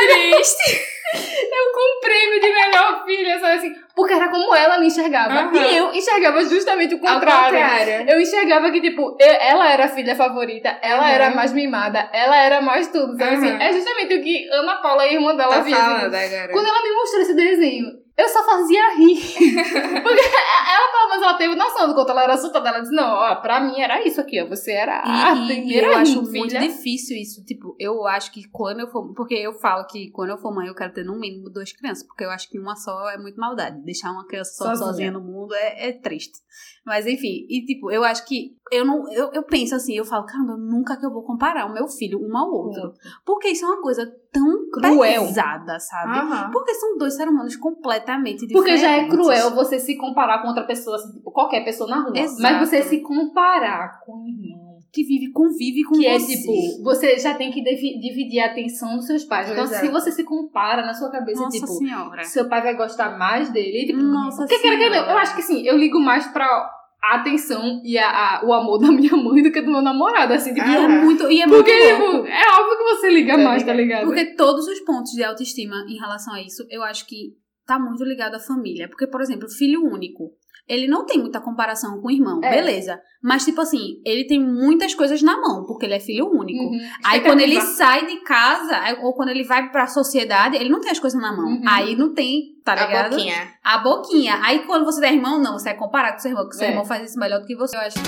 [0.09, 0.83] triste.
[1.13, 3.75] Eu com um prêmio de melhor filha, sabe assim?
[3.97, 5.33] Porque era como ela me enxergava.
[5.35, 5.57] Aham.
[5.57, 7.59] E eu enxergava justamente o contrário.
[7.59, 8.09] contrário.
[8.11, 11.09] Eu enxergava que, tipo, eu- ela era a filha favorita, ela Uhum.
[11.09, 13.51] era mais mimada, ela era mais tudo, sabe assim?
[13.51, 13.61] Uhum.
[13.61, 15.75] É justamente o que Ana Paula, a irmã dela, Tá assim.
[15.75, 16.49] agora.
[16.53, 17.87] Quando ela me mostrou esse desenho,
[18.21, 19.17] eu só fazia rir.
[20.03, 22.69] Porque ela, pelo menos, ela teve noção do quanto ela era assustada.
[22.69, 24.49] Ela disse, não, ó, pra mim era isso aqui, ó.
[24.49, 26.41] Você era a e primeira eu acho filha.
[26.41, 27.45] muito difícil isso.
[27.45, 29.13] Tipo, eu acho que quando eu for.
[29.15, 32.07] Porque eu falo que quando eu for mãe, eu quero ter no mínimo duas crianças.
[32.07, 33.83] Porque eu acho que uma só é muito maldade.
[33.85, 34.87] Deixar uma criança só Sozinha.
[34.87, 36.39] sozinha, no mundo é, é triste.
[36.85, 38.57] Mas enfim, e tipo, eu acho que.
[38.73, 39.11] Eu não.
[39.13, 42.19] Eu, eu penso assim, eu falo, caramba, nunca que eu vou comparar o meu filho
[42.21, 42.93] um ao outro.
[43.25, 45.27] Porque isso é uma coisa tão Cruel.
[45.27, 46.19] pesada, sabe?
[46.19, 46.51] Aham.
[46.53, 48.55] Porque são dois seres humanos completamente diferentes.
[48.63, 52.01] Porque já é cruel você se comparar com outra pessoa, assim, tipo, qualquer pessoa na
[52.03, 52.13] rua.
[52.19, 52.43] Exato.
[52.43, 54.71] Mas você se comparar com o irmão.
[54.93, 56.37] que vive, convive com Que é você.
[56.37, 59.49] tipo, você já tem que dividir a atenção dos seus pais.
[59.51, 59.67] Então, é.
[59.69, 62.25] se você se compara na sua cabeça, Nossa tipo, senhora.
[62.25, 63.87] seu pai vai gostar mais dele.
[63.87, 65.13] Tipo, Nossa porque quer que não, Senhora.
[65.13, 66.69] eu acho que assim, eu ligo mais pra
[67.03, 70.33] a atenção e a, a- o amor da minha mãe do que do meu namorado,
[70.35, 70.89] assim, tipo, é Ah.
[70.89, 72.17] muito, e é muito porque louco.
[72.17, 74.05] tipo, é óbvio que você liga Tá mais, tá ligado?
[74.07, 77.35] Porque todos os pontos de autoestima em relação a isso, eu acho que
[77.67, 78.89] tá muito ligado à família.
[78.89, 80.31] Porque, por exemplo, filho único.
[80.71, 82.51] Ele não tem muita comparação com o irmão, É.
[82.51, 83.01] beleza.
[83.21, 86.63] Mas, tipo assim, ele tem muitas coisas na mão, porque ele é filho único.
[86.63, 86.79] Uhum.
[87.05, 90.91] Aí quando ele sai de casa, ou quando ele vai pra sociedade, ele não tem
[90.93, 91.47] as coisas na mão.
[91.47, 91.63] Uhum.
[91.69, 93.11] Aí não tem, tá A ligado?
[93.11, 93.53] boquinha.
[93.65, 94.41] A boquinha.
[94.45, 96.71] Aí quando você tem irmão, não, você é comparar com seu irmão, que seu É.
[96.71, 97.77] irmão faz isso melhor do que você.
[97.77, 97.99] Eu acho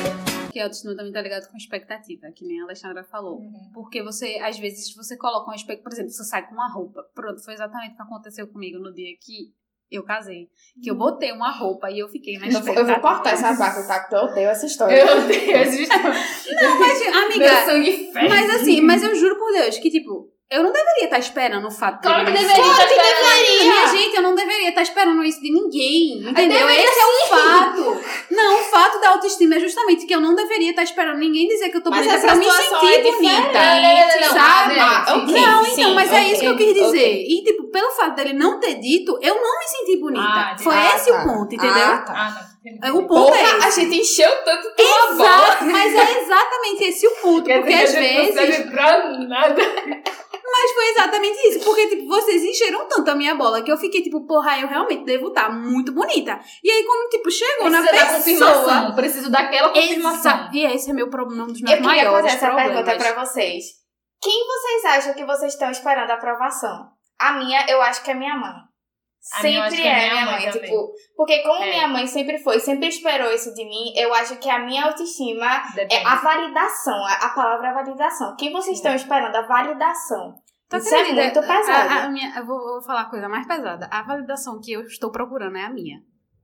[0.52, 3.38] que a autoestima também tá ligado com expectativa, que nem a Alexandra falou.
[3.38, 3.70] Uhum.
[3.74, 5.82] Porque você, às vezes, você coloca uma expectativa.
[5.82, 7.02] Por exemplo, você sai com uma roupa.
[7.14, 9.52] Pronto, foi exatamente o que aconteceu comigo no dia que
[9.92, 10.48] eu casei.
[10.82, 13.86] Que eu botei uma roupa e eu fiquei na Eu eu vou cortar essa parte,
[13.86, 14.00] tá?
[14.00, 14.96] Porque eu odeio essa história.
[14.96, 18.28] Eu tenho esse Não, mas, Meu amiga, sangue ferve.
[18.28, 21.70] mas assim, mas eu juro por Deus que, tipo, eu não deveria estar esperando o
[21.70, 22.54] fato Claro que deveria.
[22.62, 23.62] Claro que deveria.
[23.62, 26.18] Minha gente, eu não deveria estar esperando isso de ninguém.
[26.28, 26.58] Entendeu?
[26.66, 28.00] deveria Esse é o fato.
[28.30, 31.68] Não, o fato da autoestima é justamente que eu não deveria estar esperando ninguém dizer
[31.70, 34.20] que eu tô Mas bonita pra me situação sentir é bonita.
[34.20, 34.78] Não, sabe?
[34.78, 35.26] Ah, sim, ok.
[35.26, 35.40] sim.
[35.40, 36.86] Não, então, sim, mas é ok, isso que eu quis dizer.
[36.86, 37.26] ok.
[37.28, 40.22] E, tipo, pelo fato dele não ter dito, eu não me senti bonita.
[40.24, 41.18] Ah, Foi ah, esse tá.
[41.22, 41.72] o ponto, entendeu?
[41.84, 42.12] Ah, tá.
[42.14, 42.52] Ah, não.
[42.64, 43.80] É, O ponto Porra, é a esse.
[43.80, 45.30] gente encheu tanto tua bola.
[45.48, 47.42] Exato, mas é exatamente esse o ponto.
[47.44, 48.54] Quer Porque dizer às a gente não vezes.
[48.56, 49.62] serve pra nada.
[50.54, 51.64] Mas foi exatamente isso.
[51.64, 55.02] Porque, tipo, vocês encheram tanto a minha bola que eu fiquei, tipo, porra, eu realmente
[55.04, 56.38] devo estar muito bonita.
[56.62, 58.52] E aí, quando, tipo, chegou na Precisa da pessoa.
[58.52, 58.94] confirmação.
[58.94, 60.32] Preciso daquela confirmação.
[60.32, 62.84] Exa- E esse é meu problema, um dos meus Eu queria maiores fazer essa problemas.
[62.84, 63.64] pergunta pra vocês.
[64.20, 66.90] Quem vocês acham que vocês estão esperando a aprovação?
[67.18, 68.52] A minha, eu acho que é minha mãe.
[69.38, 71.70] A Sempre que é é minha minha mãe tipo, porque como É.
[71.70, 75.62] minha mãe sempre foi, sempre esperou isso de mim, eu acho que a minha autoestima
[75.74, 75.94] Depende.
[75.94, 78.34] é a validação, a, a palavra é validação.
[78.36, 79.36] Quem vocês estão esperando?
[79.36, 80.34] A validação.
[80.68, 81.88] Tu Isso é muito pesado.
[81.90, 83.88] A, a minha, eu vou, vou falar a coisa mais pesada.
[83.92, 85.98] A validação que eu estou procurando é a minha.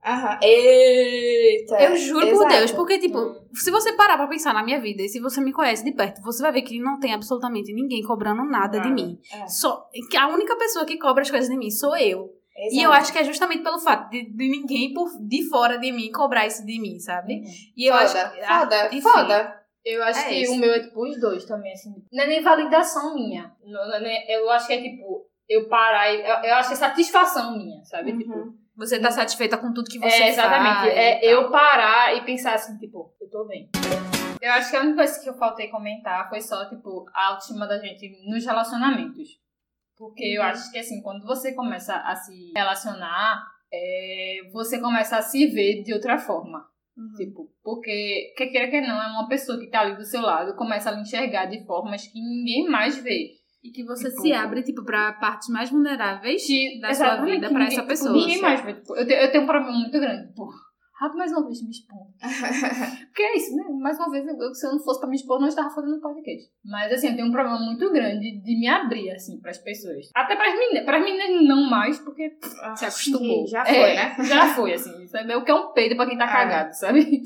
[0.05, 0.39] Aham.
[0.41, 1.81] Eita.
[1.83, 2.49] eu juro por exato.
[2.55, 3.35] Deus, porque, tipo, Hum.
[3.53, 6.21] se você parar pra pensar na minha vida e se você me conhece de perto,
[6.21, 9.01] você vai ver que não tem absolutamente ninguém cobrando nada de Nada.
[9.01, 9.17] mim.
[9.33, 9.47] É.
[9.47, 12.29] Só, que a única pessoa que cobra as coisas de mim sou eu.
[12.61, 12.83] E Exato.
[12.83, 16.11] eu acho que é justamente pelo fato de, de ninguém por, de fora de mim
[16.11, 17.41] cobrar isso de mim, sabe?
[17.75, 18.41] E eu foda, acho que.
[18.41, 19.01] ah, foda, enfim.
[19.01, 19.59] foda.
[19.85, 20.51] Eu acho É que isso.
[20.53, 21.93] o meu é tipo os dois também, assim.
[22.11, 23.51] Não é nem validação minha.
[23.63, 26.19] Não, não é eu acho que é tipo, eu parar e.
[26.21, 28.15] Eu, eu acho que é satisfação minha, sabe?
[28.17, 28.53] Tipo, Uhum.
[28.75, 30.75] Você tá satisfeita com tudo que você é, exatamente.
[30.75, 30.93] faz.
[30.97, 33.69] é e eu parar e pensar assim, tipo, eu tô bem.
[34.41, 37.67] Eu acho que a única coisa que eu faltei comentar foi só, tipo, a autoestima
[37.67, 39.27] da gente nos relacionamentos.
[39.99, 45.21] Porque eu acho que, assim, quando você começa a se relacionar, é, você começa a
[45.21, 46.65] se ver de outra forma.
[46.97, 47.13] Uhum.
[47.17, 50.55] Tipo, porque, quer queira que não, é uma pessoa que tá ali do seu lado,
[50.55, 53.31] começa a lhe enxergar de formas que ninguém mais vê.
[53.61, 57.49] E que você Tipo- se abre, tipo, pra partes mais vulneráveis Que, da sua vida
[57.49, 58.13] pra ninguém- essa tipo, pessoa.
[58.13, 58.73] ninguém mais vê.
[58.75, 60.47] Tipo, eu, te- eu tenho um problema muito grande, tipo,
[60.99, 62.07] rápido mais uma vez me expor.
[63.07, 63.63] Porque é isso, né?
[63.79, 65.99] Mais uma vez, eu- se eu não fosse pra me expor, eu não estava fazendo
[66.01, 66.49] podcast.
[66.63, 70.09] Mas, assim, eu tenho um problema muito grande de me abrir, assim, pras pessoas.
[70.15, 70.85] Até pras meninas.
[70.85, 72.37] Pras meninas não mais, porque
[72.75, 73.47] Se acostumou.
[73.47, 74.23] Já foi, é, né?
[74.25, 75.07] Já foi, assim.
[75.07, 75.31] Sabe?
[75.31, 76.31] É o que é um peido pra quem tá Ah.
[76.31, 77.21] cagado, sabe?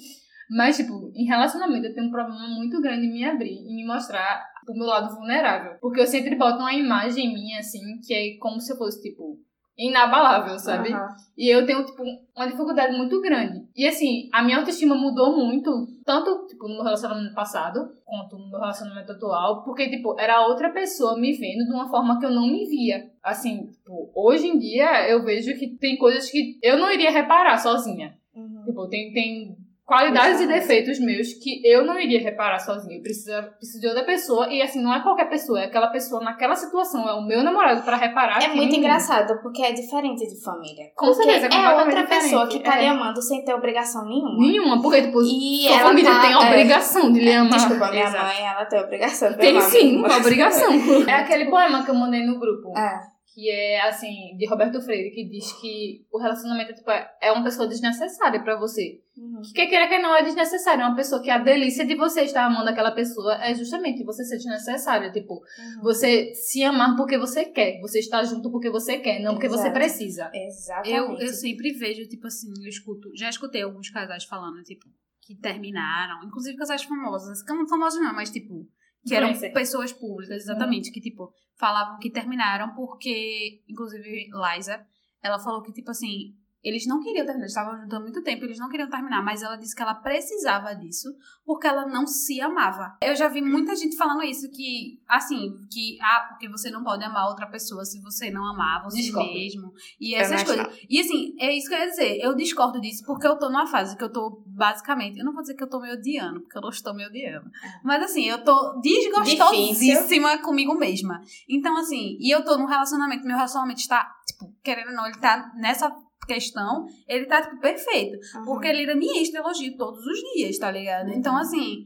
[0.50, 3.86] Mas, tipo, em relacionamento, eu tenho um problema muito grande em me abrir e me
[3.86, 5.78] mostrar o meu lado vulnerável.
[5.82, 9.40] Porque eu sempre boto uma imagem minha, assim, que é como se eu fosse, tipo,
[9.78, 10.94] inabalável, sabe?
[10.94, 11.16] Aham.
[11.36, 12.04] E eu tenho, tipo,
[12.36, 13.66] uma dificuldade muito grande.
[13.76, 18.50] E, assim, a minha autoestima mudou muito, tanto, tipo, no meu relacionamento passado, quanto no
[18.50, 22.32] meu relacionamento atual, porque, tipo, era outra pessoa me vendo de uma forma que eu
[22.32, 23.12] não me via.
[23.24, 27.58] Assim, tipo, hoje em dia, eu vejo que tem coisas que eu não iria reparar
[27.58, 28.16] sozinha.
[28.36, 28.64] Uhum.
[28.66, 32.98] Tipo, tem, tem qualidades e defeitos meus que eu não iria reparar sozinha.
[32.98, 34.48] Eu preciso, preciso de outra pessoa.
[34.52, 37.08] E assim, não é qualquer pessoa, é aquela pessoa naquela situação.
[37.08, 38.42] É o meu namorado pra reparar.
[38.44, 38.78] É muito mim.
[38.78, 40.86] engraçado, porque é diferente de família.
[40.96, 42.82] Com porque certeza, é é outra pessoa que tá é.
[42.82, 44.38] lhe amando sem ter obrigação nenhuma.
[44.40, 46.48] Nenhuma, porque, tipo, E sua família tá- tem a é.
[46.48, 47.52] obrigação de lhe amar.
[47.52, 48.26] Desculpa, minha Exato.
[48.26, 50.72] mãe, ela tem obrigação de Tem amar sim, obrigação.
[51.08, 52.78] é aquele poema que eu mandei no grupo.
[52.78, 53.13] É.
[53.34, 57.44] Que é, assim, de Roberto Freire, que diz que o relacionamento tipo, é é uma
[57.44, 59.02] pessoa desnecessária pra você.
[59.18, 59.42] Uhum.
[59.42, 60.84] Que quer queira que não é desnecessário.
[60.84, 64.24] É uma pessoa que a delícia de você estar amando aquela pessoa é justamente você
[64.24, 65.12] ser desnecessária.
[65.12, 65.82] Tipo, Uhum.
[65.82, 67.80] você se amar porque você quer.
[67.82, 69.74] Você estar junto porque você quer, não porque você Exato.
[69.74, 70.32] precisa.
[70.34, 70.92] Exatamente.
[70.96, 73.10] Eu, eu sempre vejo, tipo assim, eu escuto.
[73.16, 74.86] Já escutei alguns casais falando, tipo,
[75.22, 76.24] que terminaram.
[76.24, 77.44] Inclusive casais famosos.
[77.48, 78.68] Não famosos não, mas tipo.
[79.06, 79.54] Que eram Influencer.
[79.54, 80.92] pessoas públicas, exatamente.
[80.92, 83.62] Que, tipo, falavam que terminaram porque.
[83.68, 84.86] Inclusive, Liza,
[85.22, 86.36] ela falou que, tipo assim.
[86.64, 89.44] Eles não queriam terminar, eles estavam juntos há muito tempo, eles não queriam terminar, mas
[89.44, 91.10] ela disse que ela precisava disso
[91.46, 92.98] porque ela não se amava.
[93.02, 97.04] Eu já vi muita gente falando isso, que, assim, que, ah, porque você não pode
[97.04, 99.30] amar outra pessoa se você não amar você Discordo.
[99.30, 99.74] mesmo.
[100.00, 100.68] E essas coisas.
[100.90, 102.20] E assim, é isso que eu ia dizer.
[102.22, 105.42] Eu discordo disso porque eu tô numa fase que eu tô, basicamente, eu não vou
[105.42, 107.50] dizer que eu tô me odiando, porque eu não estou me odiando.
[107.84, 111.22] Mas assim, eu tô desgostosíssima comigo mesma.
[111.50, 115.20] Então, assim, e eu tô num relacionamento, meu relacionamento está, tipo, querendo ou não, ele
[115.20, 115.94] tá nessa
[116.26, 118.18] questão, ele tá, tipo, perfeito.
[118.38, 118.46] Uhum.
[118.46, 121.10] Porque ele me enche de elogio todos os dias, tá ligado?
[121.12, 121.86] Então, assim,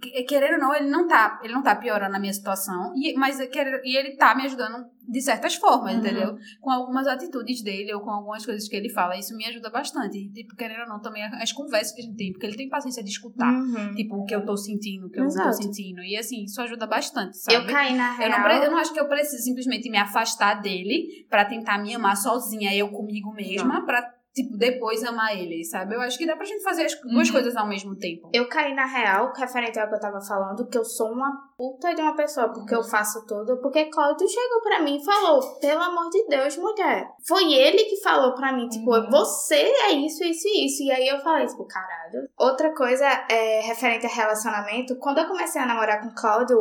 [0.00, 3.14] que- querendo ou não, ele não tá, ele não tá piorando a minha situação, e,
[3.14, 6.00] mas e ele tá me ajudando de certas formas, Uhum.
[6.00, 6.36] entendeu?
[6.60, 10.16] Com algumas atitudes dele ou com algumas coisas que ele fala, isso me ajuda bastante.
[10.18, 12.68] E, tipo, querendo ou não, também as conversas que a gente tem, porque ele tem
[12.68, 13.52] paciência de escutar.
[13.52, 13.94] Uhum.
[13.94, 16.02] Tipo, o que eu tô sentindo, o que eu não tô sentindo.
[16.02, 17.56] E assim, isso ajuda bastante, sabe?
[17.56, 18.30] Eu caí na Eu real.
[18.30, 21.94] não, pre- eu não acho que eu preciso simplesmente me afastar dele pra tentar me
[21.94, 24.02] amar sozinha, eu comigo mesma, pra,
[24.34, 25.94] tipo, depois amar ele, sabe?
[25.94, 27.32] Eu acho que dá pra gente fazer as duas Uhum.
[27.34, 28.28] coisas ao mesmo tempo.
[28.32, 31.94] Eu caí na real, referente ao que eu tava falando, que eu sou uma puta
[31.94, 33.60] de uma pessoa, porque eu faço tudo.
[33.62, 37.08] Porque Cláudio chegou pra mim e falou: pelo amor de Deus, mulher.
[37.26, 39.08] Foi ele que falou pra mim, tipo, Uhum.
[39.10, 40.82] você é isso, isso e isso.
[40.82, 42.28] E aí eu falei, tipo, caralho.
[42.38, 46.56] Outra coisa é referente a relacionamento, quando eu comecei a namorar com Cláudio,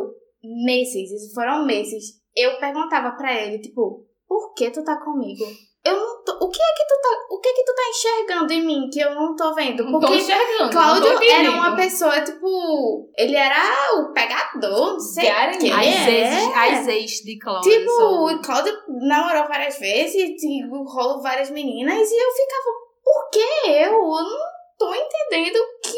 [0.65, 5.43] meses, isso foram meses, eu perguntava pra ele, tipo, por que tu tá comigo?
[5.85, 6.31] Eu não tô.
[6.45, 7.09] O que é que tu tá.
[7.29, 9.83] O que é que tu tá enxergando em mim que eu não tô vendo?
[9.83, 10.71] Não tô Porque enxergando.
[10.71, 13.09] Cláudio não tô era uma pessoa, tipo.
[13.17, 15.71] Ele era o pegador, não sei o que.
[15.71, 16.09] As é.
[16.09, 17.69] ex, as ex de Cláudio.
[17.69, 22.69] Tipo, o Cláudio namorou várias vezes, tipo, rolou várias meninas, e eu ficava,
[23.03, 23.91] por que eu?
[23.91, 24.39] Eu não
[24.77, 25.92] tô entendendo que.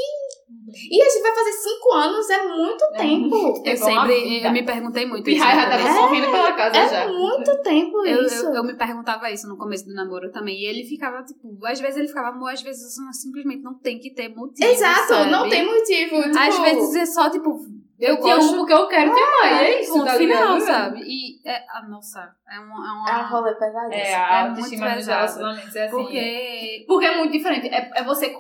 [0.68, 3.36] E a gente vai fazer cinco anos, é muito É tempo.
[3.66, 5.44] eu É sempre, eu me perguntei muito E isso.
[5.44, 5.98] Raia no já tava começo.
[5.98, 7.08] É, correndo pela casa É já.
[7.08, 8.46] muito tempo Eu, isso.
[8.48, 10.56] eu, eu me perguntava isso no começo do namoro também.
[10.60, 14.14] E ele ficava, tipo, às vezes ele ficava, amor, às vezes simplesmente não tem que
[14.14, 14.68] ter motivo.
[14.70, 15.32] Exato, sabe?
[15.32, 16.22] não tem motivo.
[16.24, 17.60] Tipo, Às vezes é só, tipo,
[18.00, 19.64] Eu, eu te amo porque eu quero te amar.
[19.64, 20.60] E é isso, ponto tá final, ligado?
[20.66, 21.02] sabe?
[21.06, 22.20] E, é, ah, nossa,
[22.52, 22.76] é uma.
[22.76, 23.94] É, uma, é um rolê pesadíssimo.
[23.94, 25.96] É, É a muito autoestima dos relacionamentos é assim.
[25.96, 26.84] Porque.
[26.88, 27.68] Porque é muito diferente.
[27.70, 28.36] É, é você,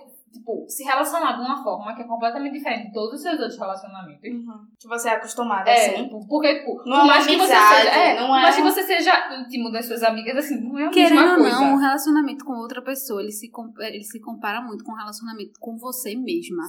[0.46, 3.58] tipo, se relacionar de uma forma que é completamente diferente de todos os seus outros
[3.60, 4.30] relacionamentos.
[4.30, 4.66] Uhum.
[4.80, 6.04] Que você é acostumado É, assim.
[6.04, 8.62] tipo, porque, tipo, Não por é mais que você seja, é, não é- mais que
[8.62, 11.60] você seja íntimo das suas amigas, assim, não é a Querendo mesma ou coisa.
[11.60, 14.98] não, um relacionamento com outra pessoa, ele se, com- ele se compara muito com um
[14.98, 16.64] relacionamento com você mesma.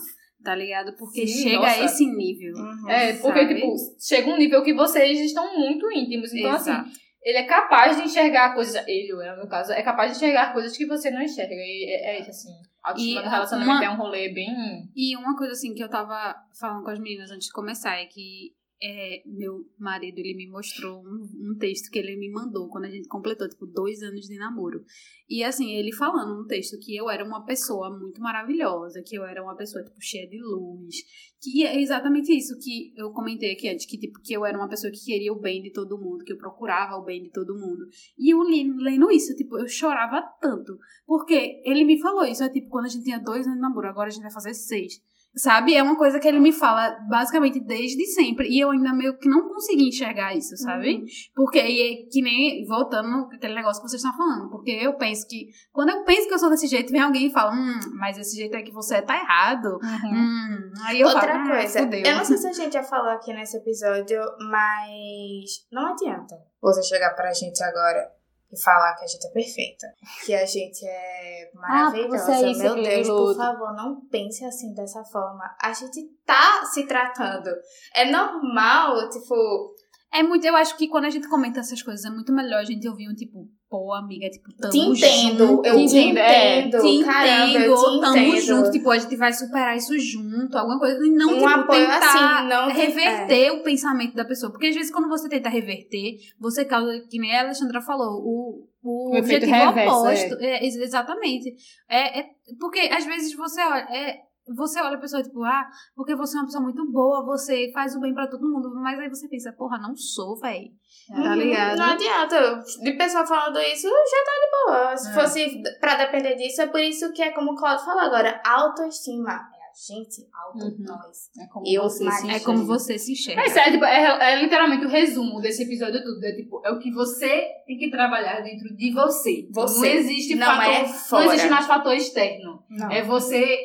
[0.44, 0.92] Tá ligado?
[0.96, 1.80] Porque Sim, chega nossa.
[1.80, 2.54] a esse nível.
[2.54, 2.88] Uhum.
[2.90, 3.54] É, porque, Sabe?
[3.54, 6.32] tipo, chega um nível que vocês estão muito íntimos.
[6.32, 6.90] Então, assim, Exato.
[7.22, 8.76] ele é capaz de enxergar coisas.
[8.86, 11.52] Ele, ou ela, no caso, é capaz de enxergar coisas que você não enxerga.
[11.54, 12.50] E é, é isso, assim.
[12.86, 14.90] Autoestima E do relacionamento uma- é um rolê bem.
[14.94, 18.06] E uma coisa assim que eu tava falando com as meninas antes de começar é
[18.06, 18.52] que
[18.82, 22.90] é, meu marido ele me mostrou um, um texto que ele me mandou quando a
[22.90, 24.84] gente completou tipo dois anos de namoro
[25.28, 29.24] e assim ele falando no texto que eu era uma pessoa muito maravilhosa que eu
[29.24, 30.94] era uma pessoa tipo cheia de luz
[31.40, 34.68] que é exatamente isso que eu comentei aqui antes que tipo que eu era uma
[34.68, 37.58] pessoa que queria o bem de todo mundo que eu procurava o bem de todo
[37.58, 37.88] mundo
[38.18, 42.48] e eu li, lendo isso tipo eu chorava tanto porque ele me falou isso, é
[42.48, 45.00] tipo, quando a gente tinha dois anos de namoro, agora a gente vai fazer seis.
[45.36, 45.74] Sabe?
[45.74, 48.48] É uma coisa que ele me fala basicamente desde sempre.
[48.48, 50.94] E eu ainda meio que não consegui enxergar isso, sabe?
[50.94, 51.04] Uhum.
[51.34, 54.48] Porque, e é que nem, voltando aquele negócio que vocês estão falando.
[54.48, 57.32] Porque eu penso que, quando eu penso que eu sou desse jeito, vem alguém e
[57.32, 59.78] fala, hum, mas esse jeito aí que você é tá errado.
[59.82, 60.72] Hum.
[60.86, 63.10] Aí eu Outra falo, "Hum, coisa, fudeu." eu não sei se a gente já falou
[63.10, 68.15] aqui nesse episódio, mas não adianta você chegar pra gente agora
[68.52, 69.86] e falar que a gente é perfeita,
[70.24, 72.18] que a gente é maravilhosa.
[72.18, 75.44] você é isso, Meu Deus, por favor, não pense assim dessa forma.
[75.60, 77.50] A gente tá se tratando.
[77.94, 79.74] É normal, tipo,
[80.12, 82.64] É muito, eu acho que quando a gente comenta essas coisas, é muito melhor a
[82.64, 85.66] gente ouvir um tipo, pô, amiga, tipo, tamo te entendo, junto.
[85.66, 88.40] eu te entendo, é, entendo, te caramba, entendo, eu ou te tamo entendo.
[88.40, 91.80] junto, tipo, a gente vai superar isso junto, alguma coisa, e não, Um tipo, apoio
[91.86, 94.50] tentar assim, não reverter o pensamento da pessoa.
[94.52, 98.68] Porque às vezes quando você tenta reverter, você causa, que nem a Alexandra falou, o,
[98.82, 100.34] o, O objetivo reverso, oposto.
[100.40, 101.54] É, ex- exatamente.
[101.88, 102.26] É, é,
[102.60, 104.20] porque às vezes você olha, é,
[104.54, 107.94] você olha a pessoa, tipo, ah, porque você é uma pessoa muito boa, você faz
[107.96, 110.70] o bem pra todo mundo, mas aí você pensa, porra, não sou, véi.
[111.08, 111.78] Tá Uhum, ligado?
[111.78, 112.62] Não adianta.
[112.82, 114.50] De pessoa falando isso, já tá de
[114.84, 114.96] boa.
[114.96, 115.12] Se É.
[115.14, 118.40] fosse pra depender disso, é por isso que é como o Claudio falou agora.
[118.44, 119.32] Autoestima.
[119.32, 120.76] É a gente, auto, Uhum.
[120.80, 121.30] nós.
[121.38, 122.44] É como Eu, você se É enxerga.
[122.44, 123.42] como você se enxerga.
[123.42, 126.24] É, tipo, é, é literalmente o resumo desse episódio tudo.
[126.24, 129.46] É, tipo, é o que você tem que trabalhar dentro de você.
[129.52, 129.78] Você.
[129.80, 130.64] Não existe Não fator.
[130.72, 131.24] é fora.
[131.24, 132.62] Não existe mais fator externo.
[132.70, 132.90] Não.
[132.90, 133.58] É você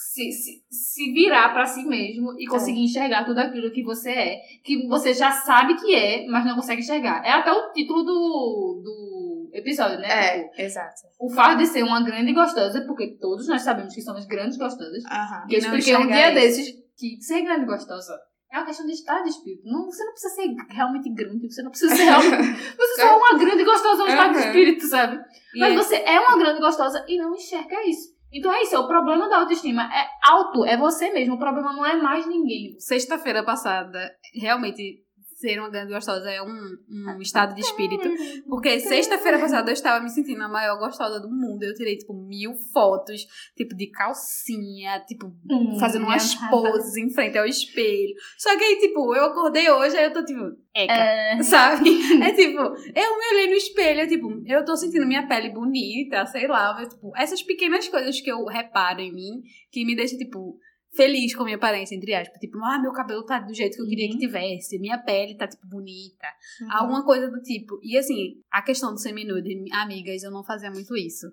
[0.00, 4.40] se, se, se virar pra si mesmo e conseguir enxergar tudo aquilo que você é.
[4.64, 7.24] Que você já sabe que é, mas não consegue enxergar.
[7.24, 10.08] É até o título do, do, episódio, né?
[10.08, 11.02] É, exato.
[11.18, 15.04] O fato de ser uma grande gostosa, porque todos nós sabemos que somos grandes gostosas.
[15.04, 15.46] Aham.
[15.48, 16.34] E eu expliquei um dia isso.
[16.34, 18.18] desses que ser grande gostosa
[18.52, 19.62] é uma questão de estado de espírito.
[19.64, 22.60] Não, você não precisa ser realmente grande, você não precisa ser realmente.
[22.76, 25.20] Você só é uma grande gostosa no estado de espírito, sabe?
[25.56, 28.19] Mas é- você é uma grande gostosa e não enxerga isso.
[28.32, 29.82] Então é isso, é o problema da autoestima.
[29.92, 31.34] É alto, é você mesmo.
[31.34, 32.78] O problema não é mais ninguém.
[32.78, 35.02] Sexta-feira passada, realmente,
[35.40, 38.08] ser uma grande gostosa é um, um estado de espírito.
[38.46, 41.62] Porque sexta-feira passada eu estava me sentindo a maior gostosa do mundo.
[41.62, 43.26] Eu tirei, tipo, mil fotos,
[43.56, 45.32] tipo, de calcinha, tipo,
[45.78, 48.14] fazendo umas poses em frente ao espelho.
[48.38, 50.40] Só que aí, tipo, eu acordei hoje, aí eu tô, tipo,
[50.74, 50.92] eca.
[50.92, 51.90] É, Sabe?
[52.20, 56.26] É tipo, eu me olhei no espelho, é tipo, eu tô sentindo minha pele bonita,
[56.26, 60.18] sei lá, mas, tipo, essas pequenas coisas que eu reparo em mim, que me deixam,
[60.18, 60.58] tipo,
[60.94, 62.38] feliz com a minha aparência, entre aspas.
[62.40, 65.46] Tipo, ah, meu cabelo tá do jeito que eu queria que tivesse, minha pele tá,
[65.46, 66.26] tipo, bonita.
[66.60, 66.68] Uhum.
[66.72, 67.78] Alguma coisa do tipo.
[67.82, 71.26] E assim, a questão do seminude, amigas, eu não fazia muito isso.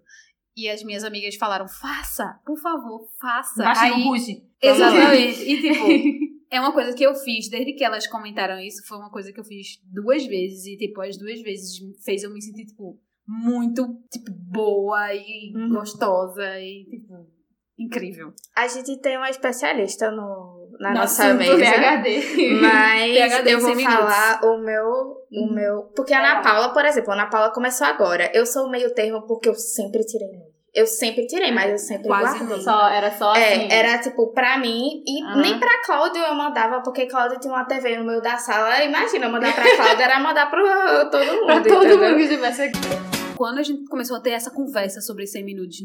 [0.55, 3.63] E as minhas amigas falaram, faça, por favor, faça.
[3.63, 4.43] Baixa Aí, no ruge.
[4.61, 5.43] Exatamente.
[5.43, 5.85] E tipo,
[6.49, 9.39] é uma coisa que eu fiz, desde que elas comentaram isso, foi uma coisa que
[9.39, 10.65] eu fiz duas vezes.
[10.65, 15.69] E, tipo, as duas vezes fez eu me sentir, tipo, muito, tipo, boa e Uhum.
[15.69, 17.27] gostosa e, tipo,
[17.77, 18.33] incrível.
[18.55, 21.57] A gente tem uma especialista no, na No nossa mesa.
[21.57, 22.59] PHD.
[22.61, 23.99] Mas PhD eu vou 100 minutos.
[23.99, 25.53] falar o meu, o Uhum.
[25.53, 25.81] meu.
[25.95, 26.43] Porque a Ana É.
[26.43, 28.31] Paula, por exemplo, a Ana Paula começou agora.
[28.33, 30.27] Eu sou meio termo porque eu sempre tirei.
[30.73, 32.61] Eu sempre tirei, mas eu sempre Quase guardei.
[32.61, 33.41] Só, era só assim.
[33.41, 35.41] É, era tipo pra mim, e Aham.
[35.41, 38.83] nem pra Cláudio eu mandava, porque Cláudio tinha uma TV no meio da sala.
[38.83, 40.61] Imagina, mandar pra Cláudio era mandar pro
[41.09, 41.45] todo mundo.
[41.45, 41.97] Pra todo entendeu?
[41.97, 43.16] mundo que estivesse aqui.
[43.37, 45.77] Quando a gente começou a ter essa conversa sobre 100 minutos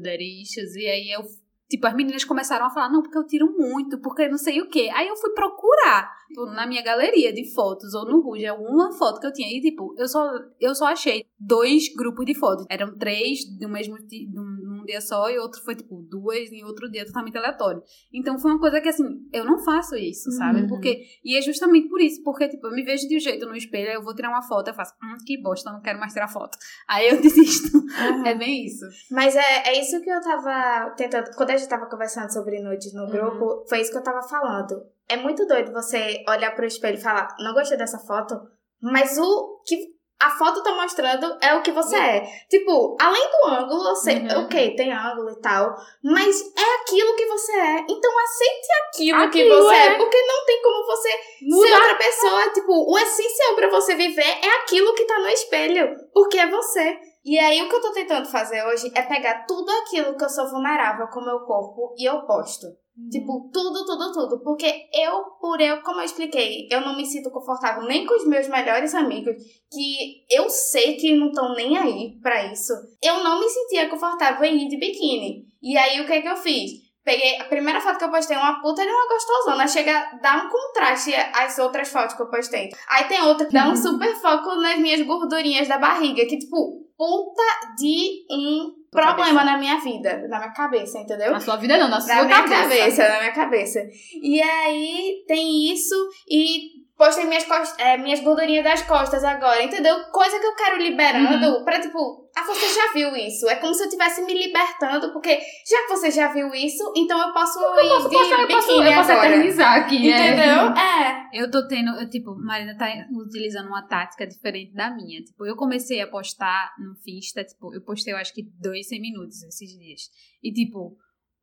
[0.00, 1.22] Derishas, e aí eu,
[1.68, 4.68] tipo, as meninas começaram a falar, não, porque eu tiro muito, porque não sei o
[4.68, 4.88] quê.
[4.94, 9.20] Aí eu fui procurar, tipo, na minha galeria de fotos, ou no Ruge, alguma foto
[9.20, 10.26] que eu tinha, e tipo, eu só,
[10.58, 12.64] eu só achei dois grupos de fotos.
[12.70, 13.96] Eram três do mesmo
[14.32, 17.82] num dia só, e outro foi, tipo, duas em outro dia totalmente aleatório.
[18.14, 20.60] Então foi uma coisa que, assim, eu não faço isso, sabe?
[20.62, 20.68] Uhum.
[20.68, 23.56] Porque, e é justamente por isso, porque, tipo, eu me vejo de um jeito no
[23.56, 26.28] espelho, eu vou tirar uma foto, eu faço, hum, que bosta, não quero mais tirar
[26.28, 26.56] foto.
[26.88, 27.76] Aí eu desisto.
[27.98, 28.26] Aham.
[28.26, 28.84] É bem isso.
[29.10, 31.30] Mas é, é isso que eu tava tentando.
[31.36, 33.10] Quando a gente tava conversando sobre nudes no Uhum.
[33.10, 34.82] grupo, foi isso que eu tava falando.
[35.08, 38.34] É muito doido você olhar pro espelho e falar, não gostei dessa foto,
[38.82, 42.20] mas o que a foto tá mostrando é o que você é.
[42.48, 44.44] Tipo, além do ângulo, sei, Uhum.
[44.44, 47.80] ok, tem ângulo e tal, mas é aquilo que você é.
[47.88, 49.86] Então aceite aquilo, que Aquilo você é.
[49.88, 49.94] é.
[49.96, 51.74] porque não tem como você ser Muda.
[51.74, 52.50] outra pessoa.
[52.50, 56.98] Tipo, o essencial pra você viver é aquilo que tá no espelho, porque é você.
[57.24, 60.28] E aí, o que eu tô tentando fazer hoje é pegar tudo aquilo que eu
[60.28, 62.66] sou vulnerável com o meu corpo e eu posto.
[63.10, 64.40] Tipo, tudo, tudo, tudo.
[64.42, 68.26] Porque eu, por eu, como eu expliquei, eu não me sinto confortável nem com os
[68.26, 69.36] meus melhores amigos,
[69.70, 72.72] que eu sei que não estão nem aí pra isso.
[73.02, 75.46] Eu não me sentia confortável em ir de biquíni.
[75.62, 76.86] E aí, o que é que eu fiz?
[77.04, 79.68] Peguei a primeira foto que eu postei, uma puta de uma gostosona.
[79.68, 82.70] Chega a dar um contraste às outras fotos que eu postei.
[82.88, 86.26] Aí tem outra que dá um super foco nas minhas gordurinhas da barriga.
[86.26, 87.42] Que, tipo, puta
[87.78, 91.30] de um problema na minha vida, na minha cabeça, entendeu?
[91.30, 92.62] Na sua vida não, na sua Na minha cabeça.
[92.62, 93.80] cabeça, na minha cabeça.
[94.22, 95.94] E aí tem isso
[96.28, 99.94] e postei minhas, cost- é, minhas gordurinhas das costas agora, entendeu?
[100.10, 103.48] Coisa que eu quero liberando pra tipo, ah, você já viu isso.
[103.48, 107.18] É como se eu estivesse me libertando, porque já que você já viu isso, então
[107.20, 109.28] eu posso Eu ir posso de postar, eu posso, eu posso agora.
[109.28, 110.10] eternizar aqui.
[110.10, 110.28] é.
[110.32, 110.66] Entendeu?
[110.96, 111.26] É.
[111.42, 115.22] Eu tô tendo, eu, tipo, Marina tá utilizando uma tática diferente da minha.
[115.22, 119.00] Tipo, eu comecei a postar no Finsta, tipo, eu postei eu acho que dois 100
[119.00, 120.02] minutos esses dias.
[120.42, 120.96] E, tipo,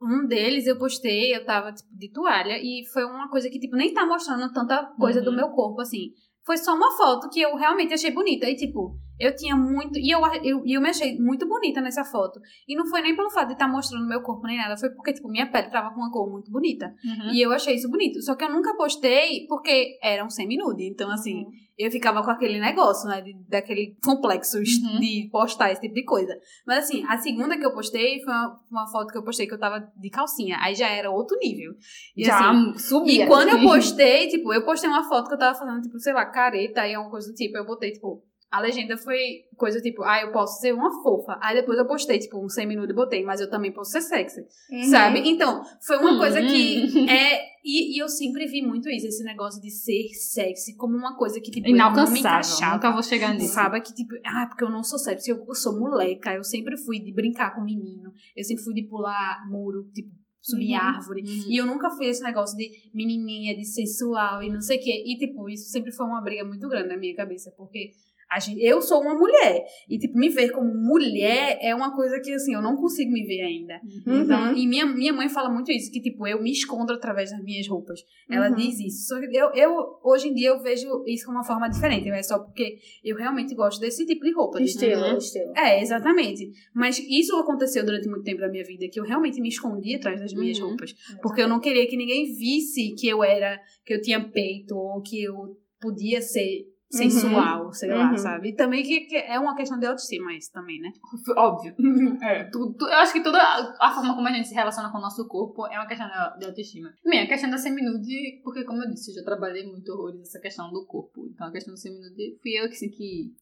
[0.03, 3.75] um deles eu postei, eu tava, tipo, de toalha, e foi uma coisa que, tipo,
[3.75, 5.25] nem tá mostrando tanta coisa Uhum.
[5.25, 6.11] do meu corpo, assim.
[6.45, 8.49] Foi só uma foto que eu realmente achei bonita.
[8.49, 9.97] E, tipo, eu tinha muito.
[9.97, 12.39] E eu, eu, eu me achei muito bonita nessa foto.
[12.67, 15.13] E não foi nem pelo fato de estar mostrando meu corpo nem nada, foi porque,
[15.13, 16.93] tipo, minha pele tava com uma cor muito bonita.
[17.03, 17.31] Uhum.
[17.33, 18.21] E eu achei isso bonito.
[18.21, 20.83] Só que eu nunca postei porque era um semi-nude.
[20.87, 21.45] Então, assim,
[21.77, 23.21] eu ficava com aquele negócio, né?
[23.21, 24.99] De, daquele complexo Uhum.
[24.99, 26.33] de postar esse tipo de coisa.
[26.67, 29.53] Mas, assim, a segunda que eu postei foi uma, uma foto que eu postei que
[29.53, 30.57] eu tava de calcinha.
[30.59, 31.73] Aí já era outro nível.
[32.15, 33.21] E, Já assim, subi.
[33.21, 36.13] e quando eu postei, tipo, eu postei uma foto que eu tava fazendo, tipo, sei
[36.13, 37.57] lá, careta e alguma coisa do tipo.
[37.57, 38.21] Eu botei, tipo,
[38.53, 39.17] a legenda foi
[39.57, 41.39] coisa tipo, ah, eu posso ser uma fofa.
[41.41, 44.01] Aí depois eu postei, tipo, um 100 minutos e botei, mas eu também posso ser
[44.01, 44.41] sexy.
[44.71, 44.83] Uhum.
[44.83, 45.19] Sabe?
[45.27, 46.17] Então, foi uma Hum.
[46.19, 47.53] coisa que é.
[47.65, 51.39] E, e eu sempre vi muito isso, esse negócio de ser sexy como uma coisa
[51.41, 52.73] que, tipo, Inalcançável.
[52.73, 53.53] Nunca vou chegar nisso.
[53.53, 56.77] Sabe que, tipo, ah, porque eu não sou sexy, eu, eu sou moleca, eu sempre
[56.77, 60.09] fui de brincar com menino, eu sempre fui de pular muro, tipo,
[60.41, 60.77] subir Uhum.
[60.81, 61.21] árvore.
[61.21, 61.45] Uhum.
[61.49, 65.01] E eu nunca fui esse negócio de menininha, de sensual e não sei o quê.
[65.05, 67.91] E, tipo, isso sempre foi uma briga muito grande na minha cabeça, porque
[68.39, 69.63] gente, eu sou uma mulher.
[69.89, 73.23] E, tipo, me ver como mulher é uma coisa que, assim, eu não consigo me
[73.25, 73.79] ver ainda.
[74.05, 74.21] Uhum.
[74.21, 77.43] Então, e minha, minha mãe fala muito isso, que, tipo, eu me escondo através das
[77.43, 77.99] minhas roupas.
[78.29, 78.55] Ela Uhum.
[78.55, 79.07] diz isso.
[79.07, 79.71] Só que eu, eu,
[80.03, 82.09] hoje em dia, eu vejo isso como uma forma diferente.
[82.09, 84.61] É só porque eu realmente gosto desse tipo de roupa.
[84.61, 85.17] Estilo, Uhum.
[85.17, 85.53] estilo.
[85.57, 86.51] É, exatamente.
[86.73, 90.19] Mas isso aconteceu durante muito tempo da minha vida, que eu realmente me escondia atrás
[90.19, 90.67] das minhas Uhum.
[90.69, 90.93] roupas.
[91.21, 95.01] Porque eu não queria que ninguém visse que eu era, que eu tinha peito, ou
[95.01, 96.65] que eu podia ser
[96.97, 98.17] sensual, sei lá, Uhum.
[98.17, 98.49] sabe?
[98.49, 100.91] E também que, que é uma questão de autoestima isso também, né?
[101.37, 101.73] Óbvio.
[102.23, 103.39] É, eu acho que toda
[103.79, 106.07] a, forma como a gente se relaciona com o nosso corpo é uma questão
[106.37, 106.93] de, autoestima.
[107.05, 110.39] Minha, a questão da seminude, porque como eu disse, eu já trabalhei muito horrores essa
[110.39, 111.27] questão do corpo.
[111.33, 113.33] Então a questão da seminude fui eu que, assim, que...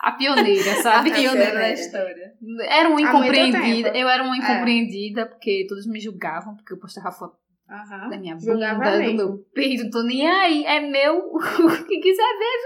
[0.00, 1.10] A pioneira, sabe?
[1.10, 2.34] A pioneira da história.
[2.68, 3.88] Era uma incompreendida.
[3.96, 4.38] Eu era uma É.
[4.38, 7.36] incompreendida, porque todos me julgavam, porque eu postava foto
[7.68, 8.08] Aham.
[8.08, 11.18] da minha bunda, do meu peito, tô nem aí, é meu.
[11.18, 12.58] O que quiser ver,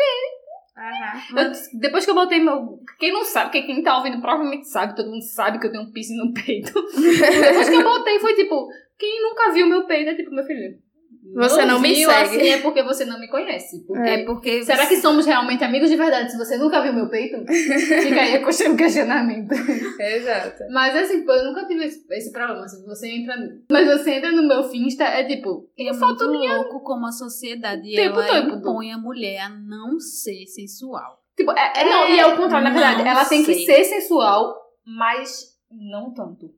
[0.76, 1.38] Aham.
[1.38, 2.80] Eu- depois que eu botei meu.
[2.98, 5.84] Quem não sabe, porque quem tá ouvindo provavelmente sabe, todo mundo sabe que eu tenho
[5.84, 6.72] um piercing no peito.
[6.94, 8.68] depois que eu botei, foi tipo,
[8.98, 10.78] quem nunca viu meu peito é tipo, meu filho.
[11.34, 12.36] Você não me viu, segue.
[12.36, 13.84] Assim, é porque você não me conhece.
[13.86, 14.64] Porque- É porque.
[14.64, 17.36] Será que somos realmente amigos de verdade se você nunca viu meu peito?
[17.46, 19.52] Fica aí question- questionamento.
[20.00, 20.64] Exato.
[20.72, 22.66] Mas assim, pô, eu nunca tive esse, esse problema.
[22.66, 23.34] Se você entra.
[23.70, 27.94] Mas você entra no meu Finsta, é tipo, É foto muito louco como a sociedade
[27.94, 28.58] Tempo ela todo.
[28.58, 31.20] impõe a mulher a não ser sensual.
[31.36, 33.02] Tipo, é, é- não, e é o contrário, na verdade.
[33.02, 33.64] não Ela tem que sei.
[33.64, 34.54] ser sensual,
[34.84, 36.50] mas não tanto.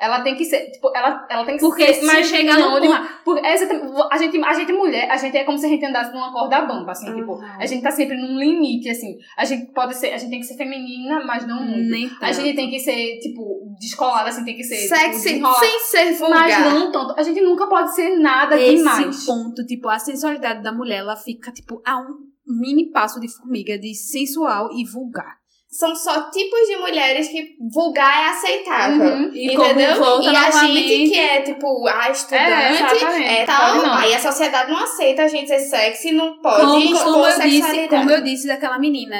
[0.00, 2.74] Ela tem que ser, tipo, ela, ela tem que Porque ser, se mas chegar não
[2.76, 3.06] no demais.
[3.22, 3.64] Porque essa,
[4.10, 6.62] a gente, a gente mulher, a gente é como se a gente andasse numa corda
[6.62, 7.44] bamba, assim, tipo, Uhum.
[7.58, 9.18] a gente tá sempre num limite, assim.
[9.36, 11.90] A gente pode ser, a gente tem que ser feminina, mas não muito.
[11.90, 15.58] Nem A gente tem que ser, tipo, descolada, assim, tem que ser, tipo, Sexy desenrolada.
[15.66, 16.48] sem ser vulgar.
[16.48, 17.14] Mas não tanto.
[17.18, 19.26] A gente nunca pode ser nada Esse demais.
[19.26, 23.78] ponto, tipo, a sensualidade da mulher, ela fica, tipo, a um mini passo de formiga
[23.78, 25.39] de sensual e vulgar.
[25.70, 29.06] São só tipos de mulheres que vulgar é aceitável.
[29.06, 29.30] Uhum.
[29.32, 29.90] E Entendeu?
[30.20, 33.28] e a novamente- gente que é, tipo, a É, estudante, exatamente.
[33.28, 33.94] é, tal, não.
[33.94, 37.88] aí a sociedade não aceita a gente ser sexy, não pode como, como eu disse,
[37.88, 39.16] como eu disse daquela menina,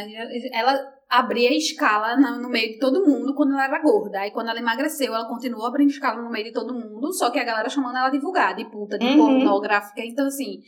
[0.52, 0.76] ela
[1.08, 4.18] abria escala no meio de todo mundo quando ela era gorda.
[4.20, 7.38] Aí quando ela emagreceu, ela continuou abrindo escala no meio de todo mundo, só que
[7.38, 9.16] a galera chamando ela de vulgar, de puta, de Uhum.
[9.16, 10.00] pornográfica.
[10.04, 10.58] Então, assim,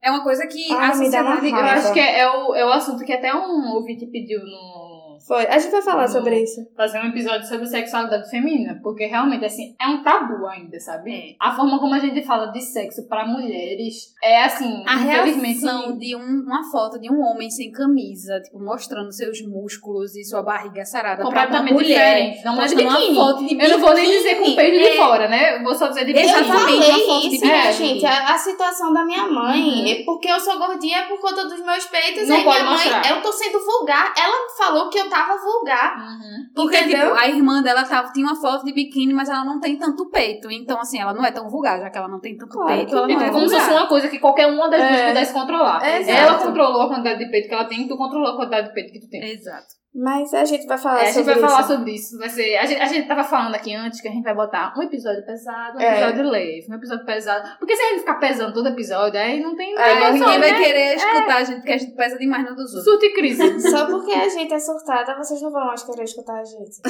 [0.00, 1.48] é uma coisa que Ah, a sociedade...
[1.48, 4.81] Eu acho que é, é o, é o assunto que até um ouvinte pediu no.
[5.26, 5.46] Foi.
[5.46, 6.60] A gente vai falar No- sobre isso.
[6.76, 11.12] Fazer um episódio sobre sexualidade feminina, porque realmente, assim, é um tabu ainda, sabe?
[11.12, 11.34] É.
[11.40, 15.60] A forma como a gente fala de sexo pra mulheres é, assim, A infelizmente.
[15.60, 20.24] reação de um- uma foto de um homem sem camisa, tipo, mostrando seus músculos e
[20.24, 22.14] sua barriga sarada pra uma completamente mulher.
[22.16, 22.44] diferente.
[22.44, 24.84] Não mostra Mostrando uma foto de Eu não vou nem dizer com o peito de
[24.88, 24.96] É.
[24.96, 25.56] fora, né?
[25.58, 26.32] Eu vou só dizer de biquíni.
[26.32, 27.72] Eu Exatamente, falei uma foto de isso, biquíni.
[27.72, 28.06] gente.
[28.06, 29.62] A, a situação da minha mãe.
[29.62, 29.86] Uhum.
[29.86, 32.28] É porque eu sou gordinha é por conta dos meus peitos.
[32.28, 33.10] Não aí pode minha mãe, mostrar.
[33.16, 34.12] eu tô sendo vulgar.
[34.16, 35.96] Ela falou que eu tava vulgar.
[35.98, 36.46] Uhum.
[36.54, 37.08] Porque, Entendeu?
[37.08, 40.08] tipo, a irmã dela tava, tinha uma foto de biquíni, mas ela não tem tanto
[40.10, 40.50] peito.
[40.50, 42.96] Então, assim, ela não é tão vulgar, já que ela não tem tanto Claro peito,
[42.96, 43.82] ela não é é como se fosse vulgar.
[43.82, 45.08] uma coisa que qualquer uma das duas É.
[45.08, 45.84] pudesse controlar.
[46.00, 46.18] Exato.
[46.18, 48.92] Ela controlou a quantidade de peito que ela tem, tu controlou a quantidade de peito
[48.92, 49.22] que tu tem.
[49.30, 49.81] Exato.
[49.94, 51.50] Mas a gente vai falar É, a gente sobre vai isso.
[51.52, 52.18] falar sobre isso.
[52.18, 54.72] Vai ser, a, gente, a gente tava falando aqui antes que a gente vai botar
[54.74, 56.00] um episódio pesado, um É.
[56.00, 57.58] episódio leve, um episódio pesado.
[57.58, 60.12] Porque se a gente ficar pesando todo episódio, aí não tem Aí nada.
[60.12, 60.58] ninguém vai né?
[60.64, 62.84] querer escutar a gente, porque a gente pesa demais no dos outros.
[62.84, 63.60] Surto e crise.
[63.70, 66.80] Só porque a gente é surtada, vocês não vão mais querer escutar a gente.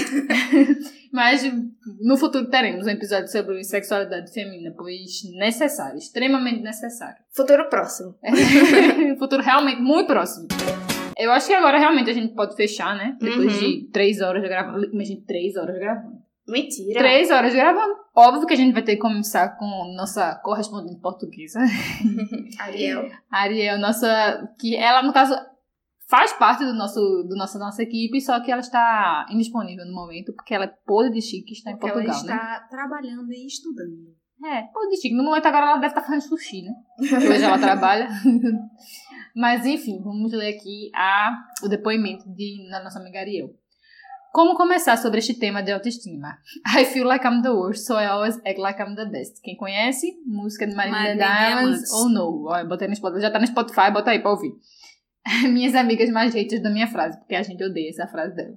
[1.12, 1.42] Mas
[2.00, 7.16] no futuro teremos um episódio sobre sexualidade feminina, pois necessário, extremamente necessário.
[7.34, 8.14] Futuro próximo.
[9.18, 10.46] futuro realmente muito próximo.
[11.18, 13.16] Eu acho que agora realmente a gente pode fechar, né?
[13.20, 13.58] Depois Uhum.
[13.60, 14.84] de três horas gravando.
[14.92, 16.22] Imagina, três horas gravando.
[16.48, 16.98] Mentira.
[16.98, 17.94] Três horas gravando.
[18.16, 21.60] Óbvio que a gente vai ter que começar com nossa correspondente portuguesa,
[22.58, 23.08] Ariel.
[23.30, 24.48] Ariel, nossa.
[24.58, 25.34] Que ela, no caso,
[26.10, 30.32] faz parte do nosso, do nosso, nossa equipe, só que ela está indisponível no momento,
[30.34, 32.34] porque ela é podre de chique está em Porque Portugal, ela né?
[32.34, 34.12] está trabalhando e estudando.
[34.44, 35.14] É, podre de chique.
[35.14, 36.72] No momento agora ela deve estar fazendo sushi, né?
[37.00, 38.08] Hoje ela trabalha.
[39.34, 41.32] Mas enfim, vamos ler aqui a,
[41.62, 43.50] o depoimento de, da nossa amiga Ariel.
[44.32, 46.38] Como começar sobre este tema de autoestima?
[46.78, 49.40] I feel like I'm the worst, so I always act like I'm the best.
[49.42, 50.06] Quem conhece?
[50.26, 51.92] Música de Marília Diamonds.
[51.92, 52.46] ou no?
[52.48, 54.52] Olha, botei no Spotify, já tá no Spotify, bota aí pra ouvir.
[55.52, 58.56] Minhas amigas mais haters da minha frase, porque a gente odeia essa frase dela.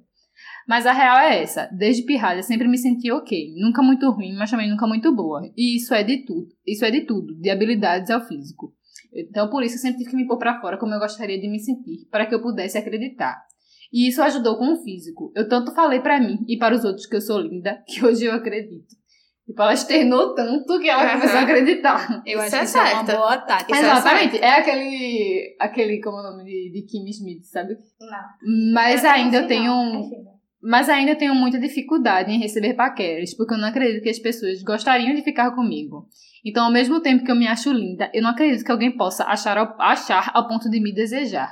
[0.67, 1.69] Mas a real é essa.
[1.71, 3.53] Desde pirralha sempre me senti ok.
[3.57, 5.41] Nunca muito ruim, mas também nunca muito boa.
[5.55, 6.47] E isso é de tudo.
[6.65, 8.73] Isso é de tudo, de habilidades ao físico.
[9.15, 11.47] Então por isso eu sempre tive que me pôr pra fora como eu gostaria de
[11.47, 13.41] me sentir, para que eu pudesse acreditar.
[13.93, 15.31] E isso ajudou com o físico.
[15.35, 18.25] Eu tanto falei pra mim e para os outros que eu sou linda, que hoje
[18.25, 18.93] eu acredito.
[19.45, 22.23] Tipo, ela externou tanto que ela começou a acreditar.
[22.25, 23.17] Eu Isso acho é que isso é uma certo.
[23.19, 23.71] boa tática.
[23.73, 24.37] Isso é Exatamente.
[24.39, 25.55] É, aquele.
[25.59, 27.75] aquele, como é o nome de, de Kim Smith, sabe?
[28.01, 28.73] Não.
[28.73, 29.71] Mas É ainda eu tenho.
[29.71, 29.99] não.
[30.01, 30.35] É.
[30.63, 34.17] Mas ainda eu tenho muita dificuldade em receber paqueras, porque eu não acredito que as
[34.17, 36.07] pessoas gostariam de ficar comigo.
[36.45, 39.23] Então, ao mesmo tempo que eu me acho linda, eu não acredito que alguém possa
[39.25, 41.51] achar ao, achar ao ponto de me desejar.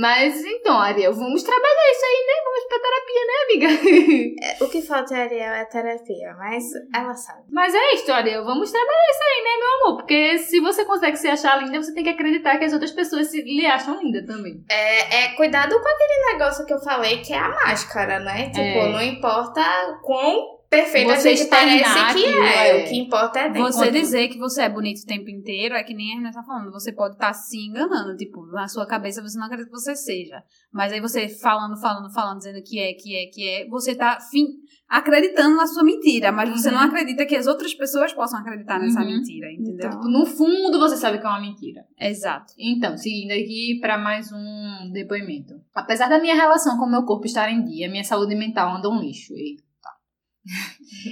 [0.00, 2.32] Mas então, Ariel, vamos trabalhar isso aí, né?
[2.44, 4.46] Vamos pra terapia, né, amiga?
[4.46, 6.62] É, O que falta é Ariel é terapia, mas
[6.94, 7.42] ela sabe.
[7.50, 9.96] Mas é isso, Ariel, vamos trabalhar isso aí, né, meu amor?
[9.96, 13.32] Porque se você consegue se achar linda, você tem que acreditar que as outras pessoas
[13.32, 14.64] se, lhe acham linda também.
[14.70, 18.46] É, é cuidado com aquele negócio que eu falei que é a máscara, né?
[18.50, 18.92] Tipo, É.
[18.92, 19.60] não importa
[20.04, 22.80] quão perfeita Você a gente parece que é.
[22.80, 22.84] é.
[22.84, 23.62] O que importa é dentro.
[23.64, 26.38] Você Enquanto- dizer que você é bonito o tempo inteiro é que nem a Renata
[26.38, 26.70] tá falando.
[26.70, 28.16] Você pode estar se enganando.
[28.16, 30.42] Tipo, na sua cabeça você não acredita que você seja.
[30.72, 34.18] Mas aí você falando, falando, falando, dizendo que é, que é, que é, você tá
[34.30, 34.46] fim,
[34.88, 36.30] acreditando na sua mentira.
[36.30, 36.74] Mas você Uhum.
[36.76, 39.06] não acredita que as outras pessoas possam acreditar nessa Uhum.
[39.06, 39.88] mentira, entendeu?
[39.88, 40.02] Então.
[40.10, 41.82] No fundo, você sabe que é uma mentira.
[41.98, 42.52] Exato.
[42.58, 45.54] Então, seguindo aqui para mais um depoimento.
[45.74, 48.88] Apesar da minha relação com o meu corpo estar em dia, minha saúde mental anda
[48.88, 49.34] um lixo.
[49.34, 49.68] Eita.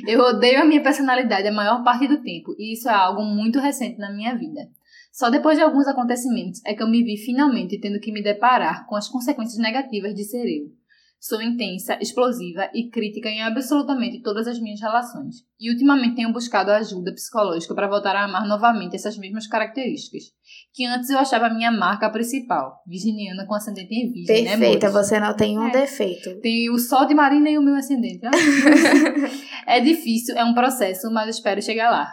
[0.07, 3.61] Eu odeio a minha personalidade a maior parte do tempo, e isso é algo muito
[3.61, 4.69] recente na minha vida.
[5.13, 8.87] Só depois de alguns acontecimentos é que eu me vi finalmente tendo que me deparar
[8.87, 10.78] com as consequências negativas de ser eu.
[11.20, 15.36] Sou intensa, explosiva e crítica em absolutamente todas as minhas relações.
[15.59, 20.24] E ultimamente tenho buscado ajuda psicológica para voltar a amar novamente essas mesmas características,
[20.73, 24.90] que antes eu achava a minha marca principal, virginiana com ascendente em virgem, né, Perfeita,
[24.90, 25.73] você não tem um É.
[25.73, 26.40] defeito.
[26.40, 28.20] Tem o sol de Marina e o meu ascendente.
[28.24, 28.31] ó.
[29.66, 32.09] é difícil, é um processo, mas espero chegar lá.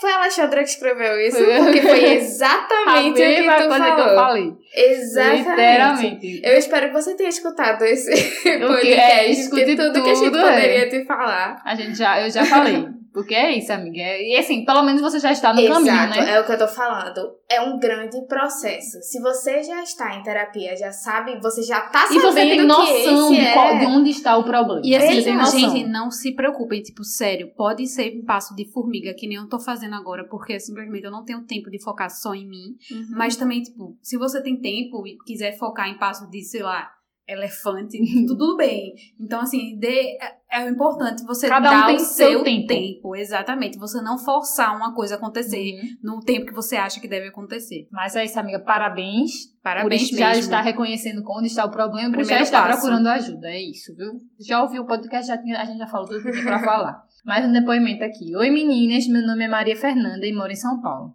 [0.00, 3.94] Foi a Alexandra que escreveu isso, porque foi exatamente o que tu coisa falou.
[3.94, 4.52] que eu falei.
[4.74, 5.50] Exatamente.
[5.50, 6.40] Literalmente.
[6.44, 8.10] Eu espero que você tenha escutado esse
[8.48, 10.86] é, podcast, escute porque tudo, que a gente tudo, poderia é.
[10.86, 11.60] te falar.
[11.64, 12.86] A gente já, eu já falei.
[13.16, 13.96] Porque é isso, amiga.
[13.98, 16.32] E assim, pelo menos você já está no Exato, caminho, né?
[16.34, 17.34] é o que eu tô falando.
[17.48, 19.00] É um grande processo.
[19.00, 22.66] Se você já está em terapia, já sabe, você já tá E sabendo você tem
[22.66, 23.52] noção de, é...
[23.54, 24.82] qual- de onde está o problema.
[24.84, 25.58] E assim, você tem noção.
[25.60, 29.48] gente, não se preocupem, tipo, sério, pode ser um passo de formiga, que nem eu
[29.48, 32.76] tô fazendo agora, porque simplesmente eu não tenho tempo de focar só em mim.
[32.90, 33.06] Uhum.
[33.16, 36.90] Mas também, tipo, se você tem tempo e quiser focar em passo de, sei lá,
[37.28, 38.94] elefante, tudo bem.
[39.20, 40.16] Então, assim, dê,
[40.50, 42.66] é, é importante você Cada um dar tem o seu tempo.
[42.66, 43.16] tempo.
[43.16, 43.78] Exatamente.
[43.78, 45.96] Você não forçar uma coisa a acontecer Uhum.
[46.16, 47.88] no tempo que você acha que deve acontecer.
[47.90, 48.60] Mas é isso, amiga.
[48.60, 49.54] Parabéns.
[49.62, 52.80] Parabéns por já estar reconhecendo onde está o problema, por já passo.
[52.80, 53.48] procurando ajuda.
[53.48, 54.12] É isso, viu?
[54.40, 57.02] Já ouviu o podcast, já tinha, a gente já falou tudo que tinha pra falar.
[57.26, 58.36] Mais um depoimento aqui.
[58.36, 59.08] Oi, meninas.
[59.08, 61.14] Meu nome é Maria Fernanda e moro em São Paulo.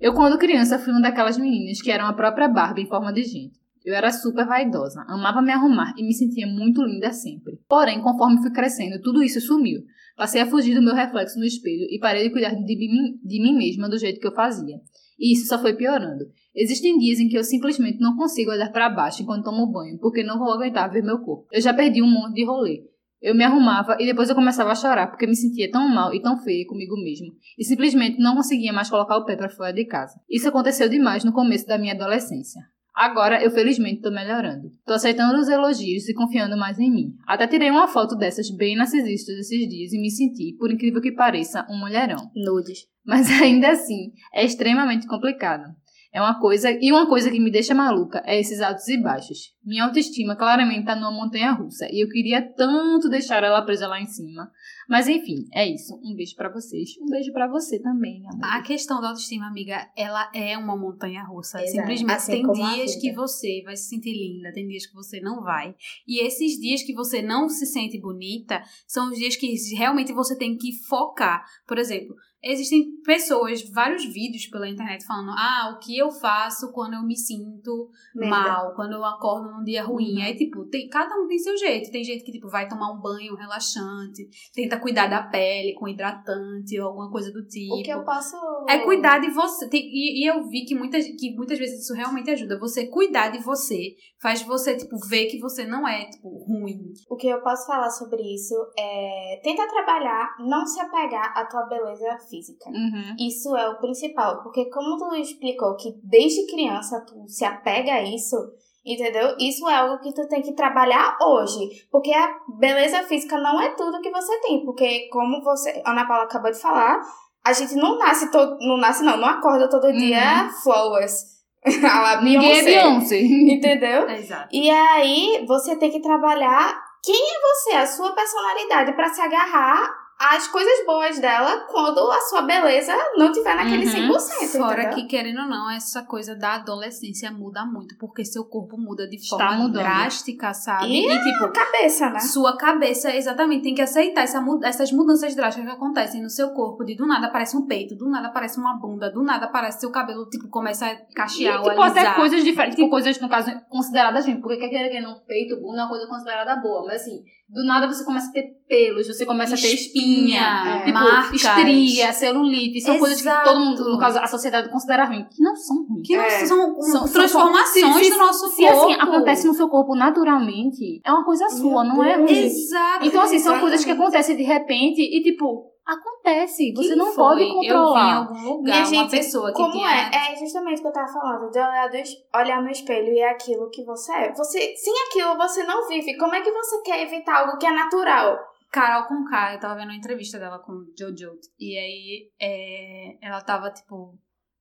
[0.00, 3.24] Eu, quando criança, fui uma daquelas meninas que eram a própria Barbie em forma de
[3.24, 3.58] gente.
[3.84, 7.58] Eu era super vaidosa, amava me arrumar e me sentia muito linda sempre.
[7.68, 9.82] Porém, conforme fui crescendo, tudo isso sumiu.
[10.16, 13.40] Passei a fugir do meu reflexo no espelho e parei de cuidar de mim, de
[13.40, 14.80] mim mesma do jeito que eu fazia.
[15.18, 16.26] E isso só foi piorando.
[16.54, 20.22] Existem dias em que eu simplesmente não consigo olhar para baixo enquanto tomo banho, porque
[20.22, 21.46] não vou aguentar ver meu corpo.
[21.52, 22.84] Eu já perdi um monte de rolê.
[23.20, 26.22] Eu me arrumava e depois eu começava a chorar porque me sentia tão mal e
[26.22, 27.32] tão feia comigo mesmo.
[27.58, 30.20] E simplesmente não conseguia mais colocar o pé para fora de casa.
[30.28, 32.62] Isso aconteceu demais no começo da minha adolescência.
[32.98, 34.72] Agora eu felizmente tô melhorando.
[34.84, 37.14] Tô aceitando os elogios e confiando mais em mim.
[37.28, 41.12] Até tirei uma foto dessas bem narcisistas esses dias e me senti, por incrível que
[41.12, 42.28] pareça, um mulherão.
[42.34, 42.88] Nudes.
[43.06, 45.72] Mas ainda assim, é extremamente complicado.
[46.12, 49.52] É uma coisa, e uma coisa que me deixa maluca é esses altos e baixos.
[49.62, 54.00] Minha autoestima claramente tá numa montanha russa e eu queria tanto deixar ela presa lá
[54.00, 54.50] em cima.
[54.88, 55.94] Mas enfim, é isso.
[56.02, 56.90] Um beijo pra vocês.
[57.02, 58.40] Um beijo pra você também, amor.
[58.42, 61.62] A questão da autoestima, amiga, ela é uma montanha russa.
[61.62, 61.76] Exato.
[61.76, 65.42] Simplesmente Assim tem dias que você vai se sentir linda, tem dias que você não
[65.42, 65.74] vai.
[66.06, 70.34] E esses dias que você não se sente bonita são os dias que realmente você
[70.34, 71.44] tem que focar.
[71.66, 76.94] Por exemplo, existem pessoas, vários vídeos pela internet falando: ah, o que eu faço quando
[76.94, 78.30] eu me sinto Merda.
[78.30, 80.16] mal, quando eu acordo num dia ruim.
[80.16, 80.22] Uhum.
[80.22, 81.90] Aí, tipo, tem, cada um tem seu jeito.
[81.90, 86.78] Tem gente que, tipo, vai tomar um banho relaxante, tenta cuidar da pele com hidratante
[86.80, 87.74] ou alguma coisa do tipo.
[87.74, 88.36] O que eu posso...
[88.68, 89.68] É cuidar de você.
[89.68, 92.58] Tem- e, e eu vi que muitas, que muitas vezes isso realmente ajuda.
[92.58, 96.92] Você cuidar de você faz você, tipo, ver que você não é, tipo, ruim.
[97.08, 99.40] O que eu posso falar sobre isso é...
[99.42, 102.68] Tenta trabalhar, não se apegar à tua beleza física.
[102.68, 103.16] Uhum.
[103.18, 108.02] Isso é o principal, porque como tu explicou que desde criança tu se apega a
[108.02, 108.36] isso,
[108.84, 109.36] entendeu?
[109.38, 113.74] Isso é algo que tu tem que trabalhar hoje, porque a beleza física não é
[113.74, 117.00] tudo que você tem, porque como você, Ana Paula acabou de falar,
[117.44, 121.38] a gente não nasce todo, não nasce não, não acorda todo dia flawless.
[121.82, 123.20] A la Ninguém é Beyoncé.
[123.20, 124.08] Entendeu?
[124.08, 124.48] Exato.
[124.52, 129.90] E aí você tem que trabalhar quem é você, a sua personalidade, pra se agarrar
[130.20, 134.16] as coisas boas dela quando a sua beleza não tiver naquele Uhum.
[134.16, 134.58] 100%.
[134.58, 134.94] Fora entendeu?
[134.96, 139.16] que, querendo ou não, essa coisa da adolescência muda muito, porque seu corpo muda de
[139.16, 139.82] Está forma mudando.
[139.82, 140.86] drástica, sabe?
[140.88, 142.18] E E, tipo, Cabeça, né?
[142.20, 146.84] sua cabeça, exatamente, tem que aceitar essa, essas mudanças drásticas que acontecem no seu corpo.
[146.84, 149.90] De do nada aparece um peito, do nada aparece uma bunda, do nada aparece seu
[149.92, 152.16] cabelo, tipo, começa a E, cachear ou tipo, até alisar.
[152.16, 154.40] coisas diferentes, tipo, coisas, no caso, consideradas ruins.
[154.40, 156.84] Porque quer que não, peito, bunda é uma coisa considerada boa.
[156.86, 160.82] Mas assim, do nada você começa a ter pelos, você começa a ter espinha, Espinha,
[160.84, 161.42] tipo, marcas.
[161.42, 162.80] estria, celulite.
[162.82, 163.90] São coisas que todo mundo, Exato.
[163.90, 165.24] no caso, a sociedade considera ruim.
[165.30, 166.06] Que não são ruins.
[166.06, 166.30] Que não É.
[166.46, 168.78] são, São- são- transformações se- se- do nosso Se corpo.
[168.90, 172.30] assim acontece no seu corpo naturalmente, é uma coisa sua, não é ruim.
[172.30, 173.06] Exato.
[173.06, 174.02] Então, assim, são coisas que Exatamente.
[174.16, 176.72] acontecem de repente e, tipo, acontece.
[176.74, 177.14] Você não foi?
[177.16, 178.16] pode Eu vi em controlar.
[178.16, 179.90] algum lugar Minha uma gente, pessoa que Como tinha...
[179.90, 180.32] é?
[180.32, 183.18] É justamente o que eu tava falando, de olhar, do es- olhar no espelho e
[183.20, 184.32] é aquilo que você é.
[184.34, 186.16] Você, sem aquilo você não vive.
[186.18, 188.38] Como é que você quer evitar algo que é natural?
[188.70, 191.32] Carol com K, eu tava vendo uma entrevista dela com Jojo.
[191.58, 194.14] E aí é, ela tava, tipo,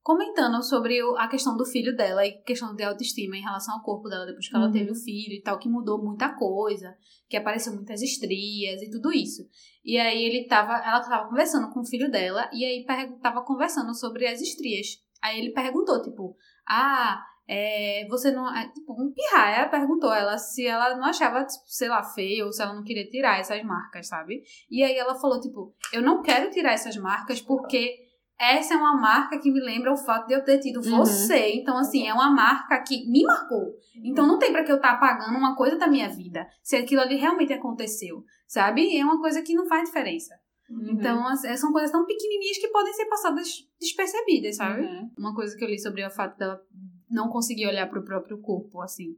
[0.08, 4.08] comentando sobre a questão do filho dela e questão de autoestima em relação ao corpo
[4.08, 4.72] dela depois que ela Uhum.
[4.72, 6.96] teve o filho e tal, que mudou muita coisa,
[7.28, 9.46] que apareceu muitas estrias e tudo isso.
[9.84, 12.86] E aí ele tava, ela tava conversando com o filho dela e aí
[13.22, 14.88] tava conversando sobre as estrias.
[15.22, 18.48] Aí ele perguntou, tipo, ah, é, você não.
[18.56, 22.54] É, tipo, um pirraia perguntou ela se ela não achava, tipo, sei lá, feio ou
[22.54, 24.42] se ela não queria tirar essas marcas, sabe?
[24.72, 28.07] E aí ela falou, tipo, eu não quero tirar essas marcas porque
[28.40, 30.98] essa é uma marca que me lembra o fato de eu ter tido Uhum.
[30.98, 31.54] você.
[31.56, 33.74] Então, assim, é uma marca que me marcou.
[34.04, 36.48] Então não tem pra que eu estar apagando uma coisa da minha vida.
[36.62, 38.96] Se aquilo ali realmente aconteceu, sabe?
[38.96, 40.36] É uma coisa que não faz diferença.
[40.70, 40.92] Uhum.
[40.92, 44.82] Então, assim, são coisas tão pequenininhas que podem ser passadas despercebidas, sabe?
[44.82, 45.12] Uhum.
[45.18, 46.62] Uma coisa que eu li sobre o fato dela
[47.10, 49.16] não conseguir olhar pro próprio corpo, assim,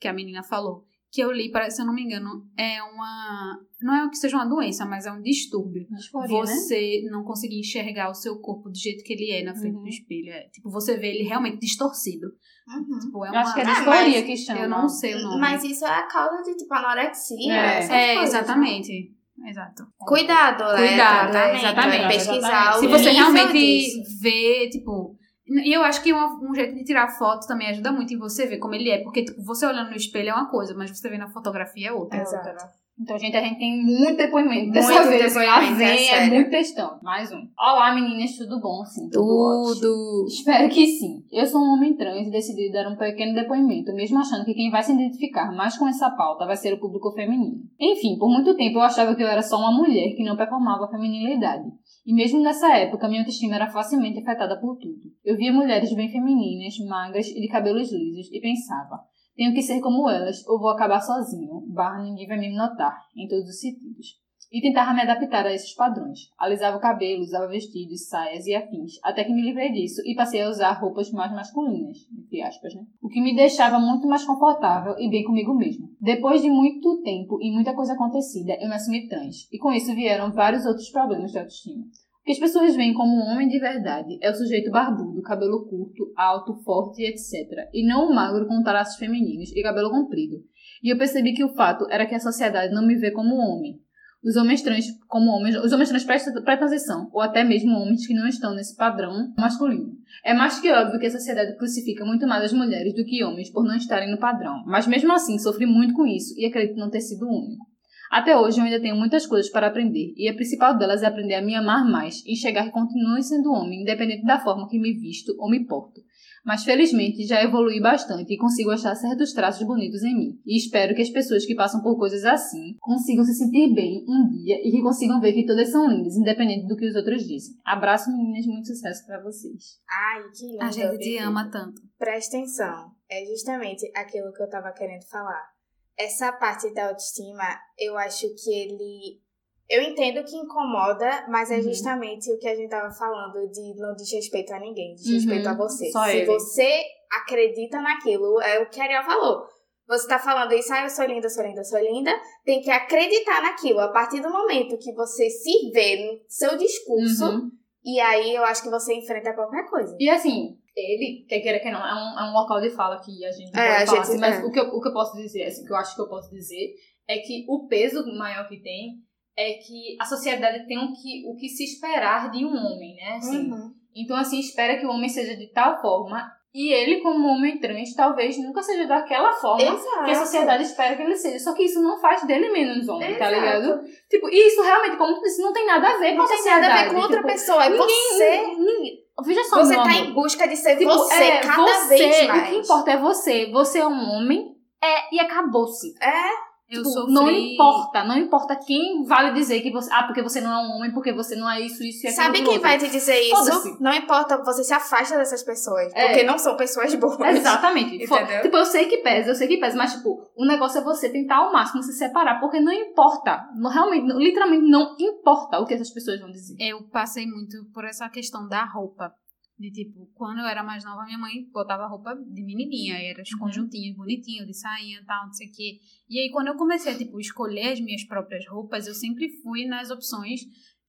[0.00, 0.86] que a menina falou.
[1.12, 3.58] Que eu li, para- se eu não me engano, é uma.
[3.82, 5.86] Não é que seja uma doença, mas é um distúrbio.
[5.90, 6.46] Disforia, né?
[6.46, 9.82] Você não conseguir enxergar o seu corpo do jeito que ele é na frente Uhum.
[9.82, 10.30] do espelho.
[10.32, 12.28] É, tipo, você vê ele realmente distorcido.
[12.66, 12.98] Uhum.
[12.98, 13.40] Tipo, é Eu uma.
[13.42, 14.60] acho que é disforia mas que chama.
[14.60, 15.40] eu não sei o nome.
[15.40, 17.52] Mas isso é a causa de, tipo, anorexia.
[17.52, 17.84] É.
[17.84, 18.22] É, né?
[18.22, 19.12] exatamente.
[19.44, 19.84] Exato.
[19.98, 20.88] Cuidado, né?
[20.88, 22.04] Cuidado, exatamente.
[22.04, 24.18] é Pesquisar Se o você nível realmente disso.
[24.22, 25.11] vê, tipo.
[25.46, 28.46] E eu acho que uma- um jeito de tirar foto também ajuda muito em você
[28.46, 29.02] ver como ele é.
[29.02, 31.92] Porque, tipo, você olhando no espelho é uma coisa, mas você vê na fotografia é
[31.92, 32.20] outra.
[32.20, 32.81] Exato.
[33.02, 34.66] Então, gente, a gente tem muito depoimento.
[34.66, 37.00] Muito Dessa vez, depoimento, vem, é é, muito textão.
[37.02, 37.48] Mais um.
[37.58, 38.84] Olá, meninas, tudo bom?
[38.84, 39.74] Sim, tudo.
[39.74, 40.26] Tudo.
[40.28, 41.24] Espero que sim.
[41.32, 44.70] Eu sou um homem trans e decidi dar um pequeno depoimento, mesmo achando que quem
[44.70, 47.58] vai se identificar mais com essa pauta vai ser o público feminino.
[47.80, 50.84] Enfim, por muito tempo eu achava que eu era só uma mulher que não performava
[50.84, 51.64] a feminilidade.
[52.06, 55.10] E mesmo nessa época, minha autoestima era facilmente afetada por tudo.
[55.24, 59.00] Eu via mulheres bem femininas, magras e de cabelos lisos e pensava:
[59.36, 63.28] tenho que ser como elas ou vou acabar sozinho, barra ninguém vai me notar, em
[63.28, 64.22] todos os sentidos.
[64.52, 66.30] E tentava me adaptar a esses padrões.
[66.38, 70.42] Alisava o cabelo, usava vestidos, saias e afins, até que me livrei disso e passei
[70.42, 72.82] a usar roupas mais masculinas, entre aspas, né?
[73.00, 75.88] O que me deixava muito mais confortável e bem comigo mesmo.
[75.98, 79.94] Depois de muito tempo e muita coisa acontecida, eu me assumi trans, e com isso
[79.94, 81.84] vieram vários outros problemas de autoestima.
[82.22, 85.66] O que as pessoas veem como um homem de verdade é o sujeito barbudo, cabelo
[85.68, 87.68] curto, alto, forte, etc.
[87.74, 90.36] E não o magro com traços femininos e cabelo comprido.
[90.84, 93.80] E eu percebi que o fato era que a sociedade não me vê como homem.
[94.24, 98.28] Os homens trans como homens, os homens trans pré-transição, ou até mesmo homens que não
[98.28, 99.96] estão nesse padrão masculino.
[100.24, 103.50] É mais que óbvio que a sociedade crucifica muito mais as mulheres do que homens
[103.50, 106.88] por não estarem no padrão, mas mesmo assim sofri muito com isso e acredito não
[106.88, 107.71] ter sido o único.
[108.12, 111.32] Até hoje eu ainda tenho muitas coisas para aprender, e a principal delas é aprender
[111.32, 114.92] a me amar mais e enxergar que continuo sendo homem, independente da forma que me
[114.92, 116.02] visto ou me porto.
[116.44, 120.40] Mas felizmente já evolui bastante e consigo achar certos traços bonitos em mim.
[120.44, 124.28] E espero que as pessoas que passam por coisas assim consigam se sentir bem um
[124.28, 127.54] dia e que consigam ver que todas são lindas, independente do que os outros dizem.
[127.64, 129.78] Abraço, meninas, muito sucesso para vocês.
[129.88, 130.64] Ai, que lindo.
[130.64, 131.80] A gente te ama tanto.
[131.96, 132.90] Presta atenção.
[133.08, 135.51] É justamente aquilo que eu tava querendo falar.
[135.98, 137.44] Essa parte da autoestima,
[137.78, 139.20] eu acho que ele.
[139.68, 141.62] Eu entendo que incomoda, mas é Uhum.
[141.62, 145.14] justamente o que a gente tava falando de não diz respeito a ninguém, diz Uhum.
[145.14, 145.90] respeito a você.
[145.90, 146.26] Só Se ele.
[146.26, 149.44] você acredita naquilo, é o que a Ariel falou.
[149.88, 152.10] Você tá falando isso, ah, eu sou linda, sou linda, sou linda.
[152.44, 153.80] Tem que acreditar naquilo.
[153.80, 157.50] A partir do momento que você se vê no seu discurso, Uhum.
[157.84, 159.94] e aí eu acho que você enfrenta qualquer coisa.
[159.98, 163.24] E assim, ele, quer queira que não, é um, é um local de fala que
[163.24, 164.44] a gente É, pode a falar, gente- assim, mas é.
[164.44, 166.08] o, que eu, o que eu posso dizer, assim, o que eu acho que eu
[166.08, 166.74] posso dizer,
[167.08, 168.94] é que o peso maior que tem
[169.36, 173.16] é que a sociedade tem o que, o que se esperar de um homem, né?
[173.16, 173.72] Assim, Uhum.
[173.94, 177.94] Então, assim, espera que o homem seja de tal forma, E ele, como homem trans,
[177.94, 180.04] talvez nunca seja daquela forma Exato.
[180.04, 181.38] que a sociedade espera que ele seja.
[181.38, 183.34] Só que isso não faz dele menos homem, tá Exato.
[183.34, 183.80] ligado?
[184.10, 186.28] Tipo, e isso realmente, como tu disse, não tem nada a ver com Não a
[186.28, 186.68] tem sociedade.
[186.68, 187.64] nada a ver com outra tipo, pessoa.
[187.64, 188.46] É ninguém, você.
[188.58, 192.28] ninguém- Veja só, Você tá em busca de ser Tipo, você é, cada você, vez
[192.28, 192.42] mais.
[192.42, 193.50] O que importa é você.
[193.52, 195.94] Você é um homem, é, e acabou-se.
[196.02, 197.12] É, Eu Tipo, sofri...
[197.12, 199.92] Não importa, não importa quem vale dizer que você.
[199.92, 202.24] Ah, porque você não é um homem, porque você não é isso, isso e aquilo.
[202.24, 202.62] Sabe quem outro.
[202.62, 203.36] vai te dizer isso?
[203.36, 203.76] Foda-se.
[203.82, 205.92] Não importa, você se afasta dessas pessoas.
[205.94, 206.06] É.
[206.08, 207.18] Porque não são pessoas boas.
[207.36, 207.98] Exatamente.
[208.42, 211.10] Tipo, eu sei que pesa, eu sei que pesa, mas, tipo, o negócio é você
[211.10, 213.44] tentar ao máximo se separar, porque não importa.
[213.54, 216.56] Não, realmente, não- literalmente não importa o que essas pessoas vão dizer.
[216.58, 219.12] Eu passei muito por essa questão da roupa.
[219.58, 223.22] De tipo, quando eu era mais nova, minha mãe botava roupa de menininha, e era
[223.22, 225.78] os conjuntinhos bonitinhos, de sainha e tal, não sei o quê.
[226.08, 229.66] E aí, quando eu comecei a, tipo, escolher as minhas próprias roupas, eu sempre fui
[229.66, 230.40] nas opções,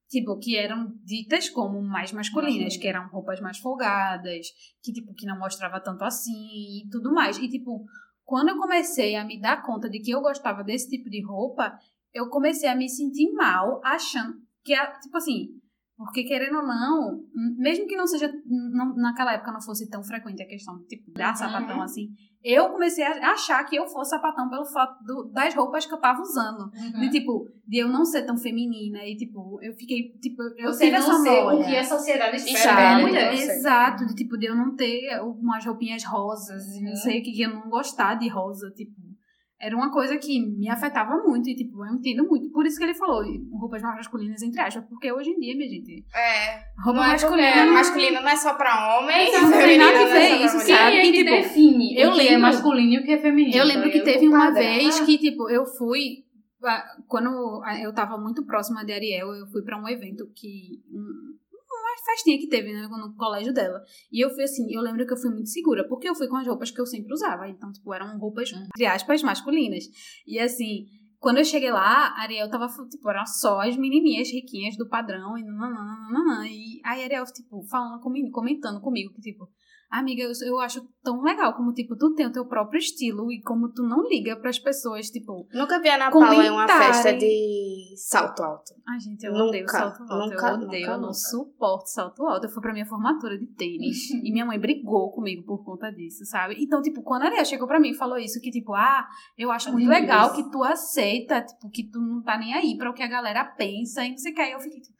[0.10, 4.48] tipo, que eram ditas como mais masculinas, que eram roupas mais folgadas,
[4.81, 7.38] que, tipo, que não mostrava tanto assim e tudo mais.
[7.38, 7.85] E, tipo,
[8.23, 11.77] quando eu comecei a me dar conta de que eu gostava desse tipo de roupa,
[12.14, 15.49] eu comecei a me sentir mal, achando que, tipo assim,
[15.98, 17.20] porque querendo ou não,
[17.57, 21.11] mesmo que não seja, não- naquela época não fosse tão frequente a questão de tipo,
[21.11, 21.36] dar Uhum.
[21.36, 22.07] sapatão assim,
[22.44, 25.99] eu comecei a achar que eu fosse sapatão pelo fato do- das roupas que eu
[25.99, 26.64] tava usando.
[26.76, 26.99] Uhum.
[26.99, 30.86] De tipo, de eu não ser tão feminina e tipo, eu fiquei, tipo, eu Você
[30.86, 33.34] tive não essa ser o que a sociedade espera da de mulher.
[33.34, 36.95] Exato, de tipo, de eu não ter umas roupinhas rosas e não Uhum.
[36.98, 38.91] sei o que, que eu não gostar de rosa, tipo.
[39.65, 42.49] Era uma coisa que me afetava muito e, tipo, eu entendo muito.
[42.52, 43.23] Por isso que ele falou,
[43.60, 46.60] roupas mais masculinas, entre aspas, porque hoje em dia, minha gente, É.
[46.84, 47.52] roupa Não é masculina.
[47.53, 49.27] porque masculino não é só pra homem.
[49.30, 50.94] Exato, feminino tem nada a não é ver só pra isso, mulher.
[50.94, 53.56] É que tipo, define eu o que é lembro- masculino e o que é feminino?
[53.57, 56.23] Eu lembro que tá teve uma vez que, tipo, eu fui.
[56.65, 60.80] ah, Quando eu tava muito próxima de Ariel, eu fui pra um evento que.
[61.98, 63.82] Festinha que teve né, no colégio dela.
[64.11, 66.38] E eu fui assim, eu lembro que eu fui muito segura, porque eu fui com
[66.38, 67.48] as roupas que eu sempre usava.
[67.48, 69.84] Então, tipo, eram roupas, entre aspas, masculinas.
[70.26, 70.86] E assim,
[71.20, 75.38] quando eu cheguei lá, a Ariel tava, tipo, eram só as menininhas riquinhas do padrão
[75.38, 76.45] e nananana.
[76.48, 79.48] E aí a Ariel, tipo, falando comigo, comentando comigo que, tipo,
[79.99, 83.41] amiga, eu, eu acho tão legal como, tipo, tu tem o teu próprio estilo e
[83.41, 87.14] como tu não liga pras pessoas, tipo, Nunca vi a Ana Paula em uma festa
[87.14, 88.74] de salto alto.
[88.88, 91.14] ai, gente, eu Nunca, odeio salto alto, nunca, eu odeio, nunca, eu não nunca.
[91.14, 92.45] suporto salto alto.
[92.45, 96.26] Eu fui pra minha formatura de tênis e minha mãe brigou comigo por conta disso,
[96.26, 96.56] sabe?
[96.60, 99.07] Então, tipo, quando a Ariel chegou pra mim e falou isso, que, tipo, ah,
[99.38, 102.90] eu acho muito legal que tu aceita, tipo, que tu não tá nem aí pra
[102.90, 104.41] o que a galera pensa e não sei o que.
[104.41, 104.95] Aí eu fiquei, tipo,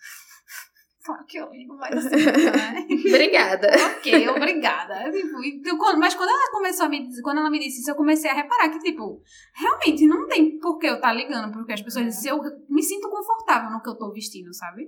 [1.04, 2.86] claro que eu ligo, mas assim, né?
[3.08, 3.68] Obrigada.
[3.98, 5.12] ok, obrigada.
[5.12, 7.92] Tipo, então, quando- mas quando ela começou a me dizer, quando ela me disse isso,
[7.92, 9.22] eu comecei a reparar que, tipo,
[9.56, 12.40] realmente não tem por que eu estar ligando porque as pessoas dizem, eu
[12.70, 14.88] me sinto confortável no que eu tô vestindo, sabe?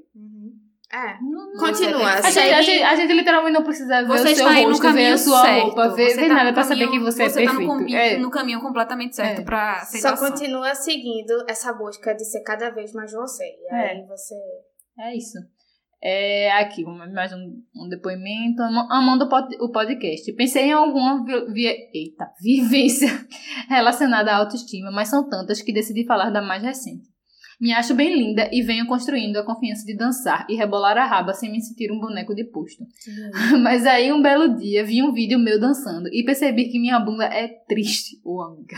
[0.94, 1.20] É.
[1.20, 2.10] Não- não- Continua.
[2.14, 4.62] A gente, a, gente, a gente literalmente não precisa ver Você o seu está aí
[4.64, 5.64] no rosto, ver caminho a sua certo.
[5.66, 7.46] roupa, ver, Você ver tá nada no pra saber caminho- que você, é tá no,
[7.48, 7.68] perfeito.
[7.72, 8.18] caminho, É.
[8.18, 9.44] no caminho completamente certo É.
[9.44, 10.30] pra Só aceitação.
[10.30, 13.44] continua seguindo essa busca de ser cada vez mais você.
[13.44, 13.92] E É.
[13.92, 14.36] aí você.
[15.00, 15.40] É isso.
[16.01, 18.61] É, aqui, mais um, um depoimento.
[18.61, 20.31] Am- Amando o pod- o podcast.
[20.34, 23.07] Pensei em alguma vi- vi- eita, vivência
[23.69, 27.03] relacionada à autoestima, mas são tantas que decidi falar da mais recente.
[27.59, 31.34] Me acho bem linda e venho construindo a confiança de dançar e rebolar a raba
[31.34, 32.84] sem me sentir um boneco de posto.
[33.63, 37.23] Mas aí um belo dia vi um vídeo meu dançando e percebi que minha bunda
[37.23, 38.76] é triste, ô amiga.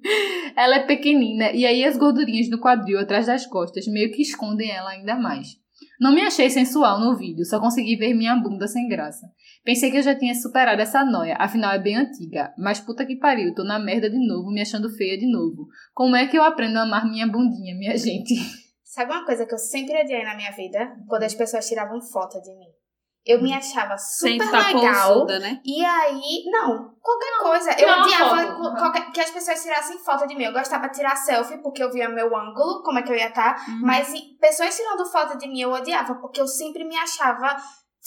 [0.56, 4.70] ela é pequenina e aí as gordurinhas do quadril atrás das costas meio que escondem
[4.70, 5.62] ela ainda mais.
[6.00, 9.26] Não me achei sensual no vídeo, só consegui ver minha bunda sem graça.
[9.64, 12.52] Pensei que eu já tinha superado essa noia, afinal é bem antiga.
[12.58, 15.66] Mas puta que pariu, tô na merda de novo, me achando feia de novo.
[15.94, 18.34] Como é que eu aprendo a amar minha bundinha, minha gente?
[18.82, 20.94] Sabe uma coisa que eu sempre odiei na minha vida?
[21.08, 22.83] Quando as pessoas tiravam foto de mim.
[23.26, 25.10] Eu me achava super tá legal.
[25.12, 25.60] pousuda, né?
[25.64, 27.70] E aí, não, qualquer coisa.
[27.80, 28.74] Eu odiava Uhum.
[28.76, 30.44] qualquer- que as pessoas tirassem foto de mim.
[30.44, 33.28] Eu gostava de tirar selfie porque eu via meu ângulo, como é que eu ia
[33.28, 33.56] estar.
[33.68, 33.80] Uhum.
[33.82, 37.56] Mas e, pessoas tirando foto de mim eu odiava porque eu sempre me achava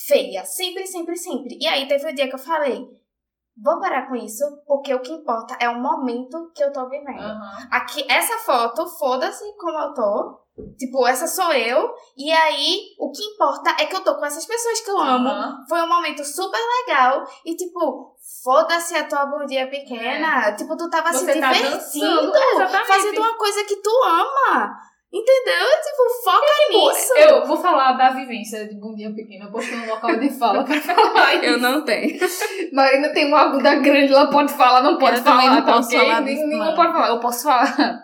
[0.08, 0.46] feia.
[0.46, 1.58] Sempre, sempre, sempre.
[1.60, 2.86] E aí teve o dia que eu falei:
[3.60, 7.24] vou parar com isso porque o que importa é o momento que eu tô vivendo.
[7.72, 10.47] Aqui, essa foto, foda-se como eu tô.
[10.78, 11.94] Tipo, essa sou eu.
[12.18, 15.28] E aí, o que importa é que eu tô com essas pessoas que eu amo.
[15.30, 15.58] Aham.
[15.70, 17.24] Foi um momento super legal.
[17.46, 20.52] E, tipo, foda-se a tua bundinha pequena.
[20.56, 22.32] Tipo, tu tava se Você tá divertindo.
[22.32, 24.76] dançando, fazendo uma coisa que tu ama.
[25.14, 25.66] Entendeu?
[25.84, 27.14] Tipo, foca nisso.
[27.18, 30.82] Eu vou falar da vivência de bundinha pequena, eu postei um local de fala pra
[30.82, 31.60] falar isso.
[31.60, 32.20] não tenho.
[32.74, 35.74] Marina tem uma bunda grande, ela pode falar, não pode Eu também falar, não tá
[35.74, 36.00] posso ok?
[36.00, 36.76] falar Ninguém não.
[36.76, 38.04] pode falar, eu posso falar.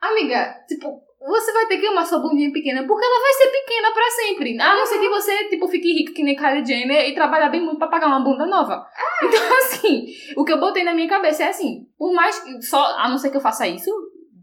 [0.00, 3.92] Amiga, tipo, você vai ter que amar sua bundinha pequena, porque ela vai ser pequena
[3.92, 4.60] pra sempre.
[4.60, 7.60] A não ser que você, tipo, fique rico que nem Kylie Jenner e trabalhar bem
[7.60, 8.86] muito pra pagar uma bunda nova.
[9.22, 12.80] Então, assim, o que eu botei na minha cabeça é assim, por mais que, só,
[12.98, 13.90] a não ser que eu faça isso,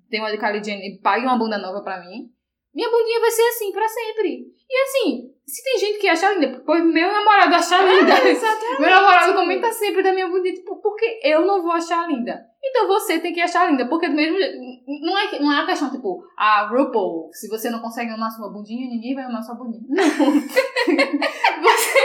[0.10, 2.30] tenha uma de Kylie Jenner e pague uma bunda nova pra mim,
[2.74, 4.48] minha bundinha vai ser assim pra sempre.
[4.70, 8.14] E assim, se tem gente que acha linda, pois meu namorado acha linda.
[8.80, 12.46] Meu namorado comenta sempre da minha bundinha, tipo, porque eu não vou achar linda.
[12.64, 14.58] Então você tem que achar linda, porque do mesmo jeito,
[15.02, 18.50] não é, não é uma questão tipo, a RuPaul, se você não consegue amar sua
[18.50, 19.84] bundinha, ninguém vai amar sua bundinha.
[19.90, 20.04] Não.
[21.62, 22.00] você,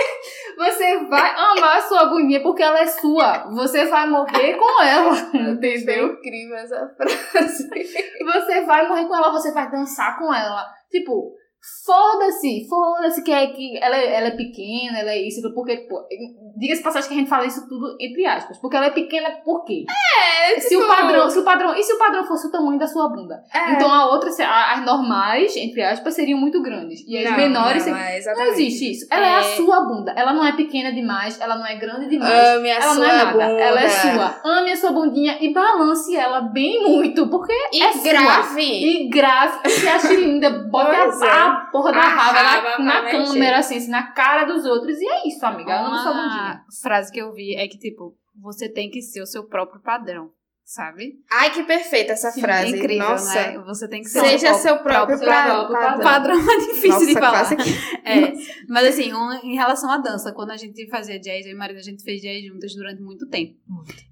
[0.56, 3.48] você vai amar sua bundinha porque ela é sua.
[3.52, 5.15] Você vai morrer com ela,
[5.52, 6.15] entendeu?
[6.15, 7.69] incrível essa frase.
[7.69, 10.66] Você vai morrer com ela, você vai dançar com ela.
[10.90, 11.36] Tipo,
[11.85, 15.94] foda-se, foda-se que, é, que ela, é- ela é pequena, ela é isso, porque, tipo,
[16.56, 19.64] diga-se passagem que a gente fala isso tudo entre aspas, porque ela é pequena por
[19.64, 19.85] quê?
[20.51, 22.86] É, Se o padrão, se o padrão, e se o padrão fosse o tamanho da
[22.86, 23.43] sua bunda?
[23.52, 23.72] É.
[23.72, 27.01] Então a outra, as normais, entre aspas, seriam muito grandes.
[27.06, 28.32] E as Não, menores não, seriam.
[28.32, 29.06] é Não existe isso.
[29.10, 29.35] Ela é.
[29.35, 29.43] a É.
[29.56, 30.12] sua bunda.
[30.16, 32.32] Ela não é pequena demais, ela não é grande demais.
[32.56, 33.32] Ame a ela sua não é nada.
[33.32, 33.44] bunda.
[33.60, 34.40] Ela é sua.
[34.44, 38.02] Ame a sua bundinha e balance ela bem muito, porque E é sua.
[38.02, 38.62] grave.
[38.62, 40.90] E grave, se ache linda, bota
[41.24, 41.47] a.
[41.48, 44.98] a porra da raba, na, na câmera, assim, assim, na cara dos outros.
[44.98, 45.72] E é isso, amiga.
[45.72, 46.42] Ela não sua bundinha.
[46.64, 49.80] Uma frase que eu vi é que, tipo, você tem que ser o seu próprio
[49.80, 50.30] padrão,
[50.64, 51.14] sabe?
[51.30, 52.72] Ai, que perfeita essa Sim, frase.
[52.74, 53.34] é incrível, Nossa.
[53.34, 53.58] né?
[53.66, 56.04] Você tem que ser Seja o seu próprio, seu próprio padrão.
[56.04, 57.50] padrão é difícil Nossa, de falar.
[58.04, 58.32] É,
[58.68, 61.80] mas assim, um- em relação à dança, quando a gente fazia jazz, eu e Marina,
[61.80, 63.54] a gente fez jazz juntas durante muito tempo.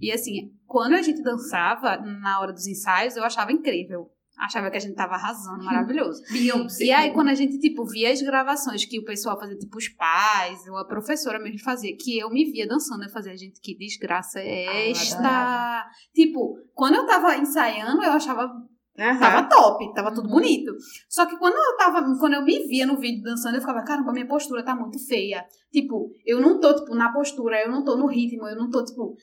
[0.00, 4.10] E assim, quando a gente dançava, na hora dos ensaios, eu achava incrível.
[4.38, 6.22] Achava que a gente tava arrasando, maravilhoso.
[6.30, 6.84] Beyoncé.
[6.84, 9.88] E aí, quando a gente, tipo, via as gravações que o pessoal fazia, tipo, os
[9.88, 13.76] pais, ou a professora mesmo fazia, que eu me via dançando, eu fazia, gente, que
[13.76, 15.16] desgraça é Ah, esta?
[15.18, 15.84] adorava.
[16.14, 18.50] tipo, quando eu tava ensaiando, eu achava
[18.98, 19.18] Aham.
[19.20, 20.36] Tava top, tava tudo Uhum.
[20.36, 20.72] bonito.
[21.06, 24.10] Só que quando eu tava, quando eu me via no vídeo dançando, eu ficava, caramba,
[24.10, 25.44] minha postura tá muito feia.
[25.70, 28.82] Tipo, eu não tô, tipo, na postura, eu não tô no ritmo, eu não tô,
[28.82, 29.14] tipo,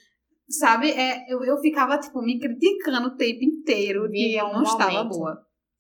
[0.57, 0.91] sabe?
[0.91, 5.03] É, eu, eu ficava, tipo, me criticando o tempo inteiro de Viva eu não estava
[5.03, 5.37] boa.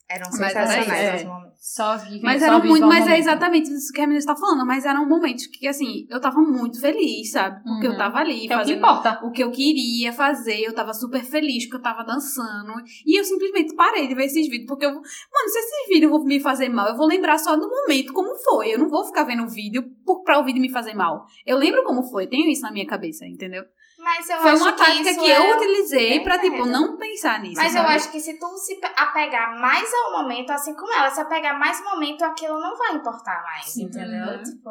[0.09, 1.53] Eram Mas era sensacionais os momentos.
[1.59, 3.19] Só vive, Mas só eram vive muito, o mas é momento.
[3.19, 6.79] exatamente isso que a menina está falando, mas eram momentos que, assim, eu tava muito
[6.79, 7.63] feliz, sabe?
[7.63, 7.93] Porque Uhum.
[7.93, 9.21] eu tava ali É o que fazendo importa.
[9.23, 12.73] o que eu queria fazer, eu tava super feliz porque eu tava dançando.
[13.07, 14.91] E eu simplesmente parei de ver esses vídeos, porque eu.
[14.91, 15.03] Mano,
[15.47, 18.73] se esses vídeos vão me fazer mal, eu vou lembrar só do momento como foi.
[18.73, 21.25] Eu não vou ficar vendo o vídeo por, pra o vídeo me fazer mal.
[21.45, 23.63] Eu lembro como foi, tenho isso na minha cabeça, entendeu?
[24.03, 27.41] Mas eu foi acho uma que tática que é- eu utilizei pra, tipo, não pensar
[27.41, 27.55] nisso.
[27.61, 27.93] Mas eu sabe?
[27.95, 31.57] acho que se tu se pe- apegar mais ao momento, assim como ela, se apegar
[31.57, 33.83] mais ao momento, aquilo não vai importar mais, Sim.
[33.85, 34.25] entendeu?
[34.37, 34.43] Uhum.
[34.43, 34.69] Tipo,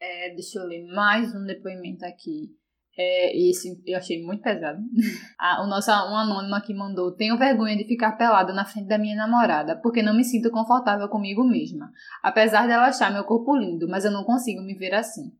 [0.00, 2.48] É, deixa eu ler mais um depoimento aqui.
[2.98, 4.78] É, esse eu achei muito pesado.
[5.38, 8.98] Ah, o nosso um anônimo aqui mandou: Tenho vergonha de ficar pelada na frente da
[8.98, 11.90] minha namorada, porque não me sinto confortável comigo mesma.
[12.22, 15.32] Apesar dela achar meu corpo lindo, mas eu não consigo me ver assim.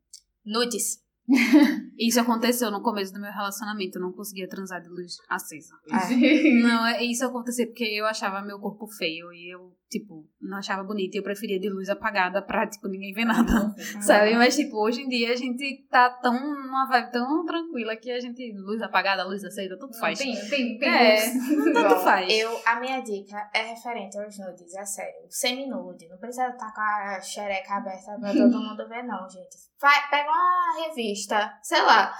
[0.44, 0.98] nudes.
[2.00, 5.74] Isso aconteceu no começo do meu relacionamento, eu não conseguia transar de luz acesa.
[5.90, 6.54] É.
[6.62, 10.84] Não, é- isso aconteceu porque eu achava meu corpo feio e eu, tipo, não achava
[10.84, 13.74] bonito e eu preferia de luz apagada pra, tipo, ninguém ver nada.
[14.00, 14.34] Sabe?
[14.36, 18.20] Mas, tipo, hoje em dia a gente tá tão numa vibe tão tranquila que a
[18.20, 20.18] gente, luz apagada, luz acesa, tudo faz.
[20.18, 20.88] Tem, tem, tem.
[20.88, 21.16] É,
[21.74, 22.32] tanto Bom, faz.
[22.32, 25.26] Eu, a minha dica é referente aos nudes, é sério.
[25.28, 26.08] Semi-nude.
[26.08, 29.68] Não precisa estar com a xereca aberta pra todo mundo ver, não, gente.
[29.80, 32.12] Vai, pega uma revista, sei lá.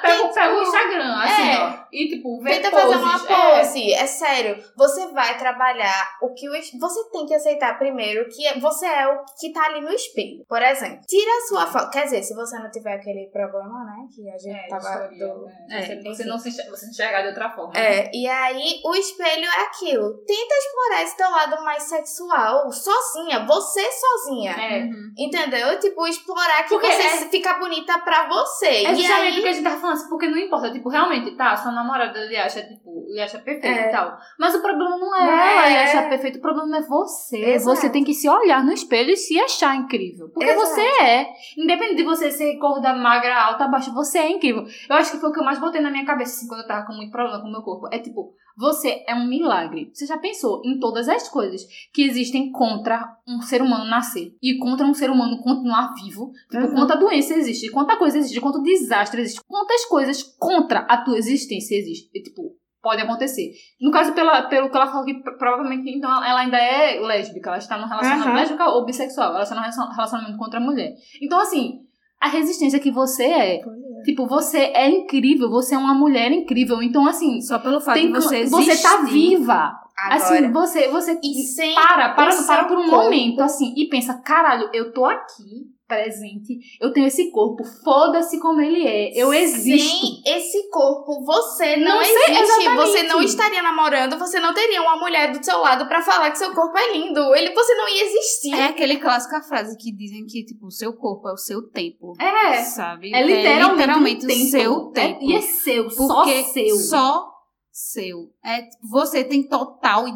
[0.00, 1.58] Pega, Tem, pega o tipo, Instagram, assim, é.
[1.60, 1.84] ó.
[1.92, 2.86] E, tipo, vê Tenta poses.
[2.86, 3.58] fazer uma é.
[3.58, 4.06] pose, é.
[4.06, 4.64] sério.
[4.76, 6.72] Você vai trabalhar o que o es-
[7.02, 10.44] você tem que aceitar primeiro que é- você é o que tá ali no espelho.
[10.48, 11.90] Por exemplo, tira a sua foto.
[11.90, 14.06] Quer dizer, se você não tiver aquele problema, né?
[14.14, 15.44] Que a gente É, tava história, do.
[15.44, 15.52] né?
[15.70, 17.72] É, Você- não se enxerga, você enxergar de outra forma.
[17.76, 20.14] É, e aí o espelho é aquilo.
[20.24, 24.52] Tenta explorar esse teu lado mais sexual, sozinha, você sozinha.
[24.52, 24.82] É.
[24.84, 25.12] Uhum.
[25.18, 25.78] Entendeu?
[25.80, 28.84] Tipo, explorar que Porque você é- fica bonita pra você.
[28.84, 29.38] É justamente aí.
[29.38, 32.18] o que a gente tava falando, assim, porque não importa, tipo, realmente, tá, sua namorada
[32.24, 33.88] lhe acha, tipo, lhe acha perfeito É.
[33.88, 34.16] e tal.
[34.38, 35.68] Mas o problema não é Não ela é.
[35.70, 37.38] lhe achar perfeito, o problema é você.
[37.38, 37.76] Exato.
[37.76, 40.28] Você tem que se olhar no espelho e se achar incrível.
[40.30, 40.66] Porque Exato.
[40.66, 41.28] você é.
[41.58, 44.64] Independente de você ser gorda, magra, alta, baixa, você é incrível.
[44.88, 46.66] Eu acho que foi o que eu mais botei na minha cabeça, assim, quando eu
[46.66, 47.88] tava com muito problema com o meu corpo.
[47.92, 49.90] É tipo, você é um milagre.
[49.92, 54.58] Você já pensou em todas as coisas que existem contra um ser humano nascer e
[54.58, 56.32] contra um ser humano continuar vivo?
[56.50, 56.74] Tipo, Uhum.
[56.74, 61.76] quanta doença existe, quanta coisa existe, quanto desastre existe, quantas coisas contra a tua existência
[61.76, 62.08] existe.
[62.14, 62.56] E, tipo,
[62.86, 63.50] pode acontecer.
[63.80, 67.50] No caso, pela, pelo que ela falou que pro- provavelmente então ela ainda é lésbica,
[67.50, 68.34] ela está num relacionamento Uhum.
[68.36, 70.92] lésbica ou bissexual, ela está num relacion- relacionamento contra a mulher.
[71.20, 71.80] Então, assim,
[72.20, 73.60] a resistência que você é,
[74.04, 76.80] tipo, você é incrível, você é uma mulher incrível.
[76.80, 78.64] Então, assim, Só pelo fato tem de você existir.
[78.74, 79.72] você tá viva.
[79.98, 83.04] Agora, Assim, você, você e sem para, para, para por um corpo.
[83.04, 88.60] momento, assim, e pensa, caralho, eu tô aqui, presente, eu tenho esse corpo, foda-se como
[88.60, 89.88] ele é, eu existo.
[89.88, 92.42] Sem esse corpo, você não, Não sei, existe.
[92.42, 92.76] exatamente.
[92.76, 96.38] Você não estaria namorando, você não teria uma mulher do seu lado pra falar que
[96.38, 97.34] seu corpo é lindo.
[97.34, 98.52] Ele, você não ia existir.
[98.54, 102.12] É aquele clássica frase que dizem que, tipo, o seu corpo é o seu templo.
[102.20, 103.14] É, Sabe?
[103.14, 104.50] é literalmente, literalmente um o templo.
[104.50, 105.30] seu É- templo.
[105.30, 106.76] e é seu, só Porque seu.
[106.76, 107.32] Só
[107.76, 108.32] seu.
[108.42, 110.06] É, você tem total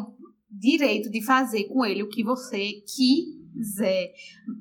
[0.49, 4.11] direito de fazer com ele o que você quiser.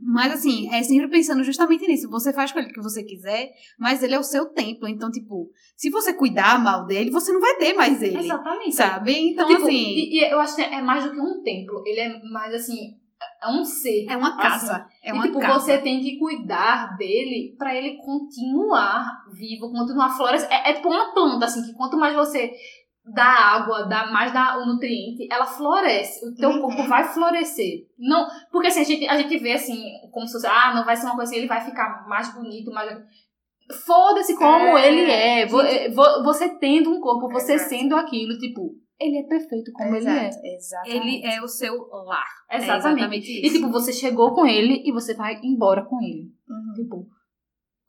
[0.02, 2.10] Mas assim, é sempre pensando justamente nisso.
[2.10, 4.86] Você faz com ele o que você quiser, mas ele é o seu templo.
[4.86, 8.18] Então, tipo, se você cuidar mal dele, você não vai ter mais ele.
[8.18, 8.74] Exatamente.
[8.74, 9.31] Sabe?
[9.31, 11.82] Então, Tipo, assim, e, e eu acho que é mais do que um templo.
[11.86, 13.01] Ele é mais assim,
[13.43, 14.06] é um ser.
[14.09, 14.86] é uma casa.
[15.02, 15.60] é e uma tipo, casa.
[15.60, 20.52] você tem que cuidar dele pra ele continuar vivo, continuar florescendo.
[20.52, 22.52] É, é tipo uma planta, assim, que quanto mais você
[23.05, 26.24] dá água, dá mais dá o nutriente, ela floresce.
[26.27, 26.60] O teu Uhum.
[26.60, 27.86] corpo vai florescer.
[27.98, 29.82] Não, porque assim, a gente, a gente vê assim,
[30.12, 32.70] como se fosse, ah, não vai ser uma coisa assim, ele vai ficar mais bonito,
[32.70, 32.90] mais.
[33.86, 35.47] Foda-se como É, ele é.
[35.47, 35.62] Vo-
[35.94, 37.68] vo- Você tendo um corpo, você Exato.
[37.70, 40.27] sendo aquilo, tipo, ele é perfeito como ele é.
[40.28, 40.97] Exato, exatamente.
[40.97, 41.74] Ele é o seu
[42.05, 42.27] lar.
[42.51, 43.31] É Exatamente.
[43.31, 43.47] isso.
[43.47, 46.31] E tipo, você chegou com ele e você vai embora com ele.
[46.48, 46.72] Uhum.
[46.74, 47.06] Tipo,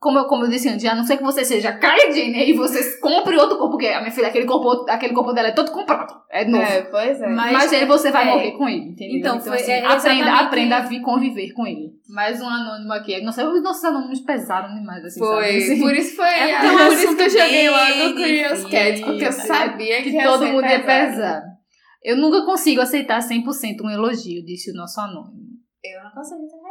[0.02, 2.52] como eu, como eu disse antes, a não ser que você seja Kylie Jenner e
[2.54, 5.70] você compre outro corpo, porque a minha filha, aquele corpo, aquele corpo dela é todo
[5.70, 6.12] comprado.
[6.28, 6.64] É novo.
[6.64, 7.28] É, pois é.
[7.28, 8.32] Mas- Mas, ele você vai é.
[8.32, 9.18] morrer com ele, entendeu?
[9.20, 11.92] Então, foi- assim, é aprenda, aprenda a vir conviver com ele.
[12.08, 13.20] Mais um anônimo aqui.
[13.22, 15.44] Não sei, os nossos anônimos pesaram demais, assim, Foi.
[15.44, 15.56] sabe?
[15.56, 16.26] Assim, Por isso foi.
[16.26, 18.70] É é por isso que eu joguei logo Curious difícil.
[18.70, 21.10] Cat, porque eu sabia que, que ia todo mundo ia pesado.
[21.12, 21.42] pesar.
[22.02, 25.40] Eu nunca consigo aceitar 100% um elogio, disse o nosso anônimo.
[25.84, 26.61] Eu não consigo também,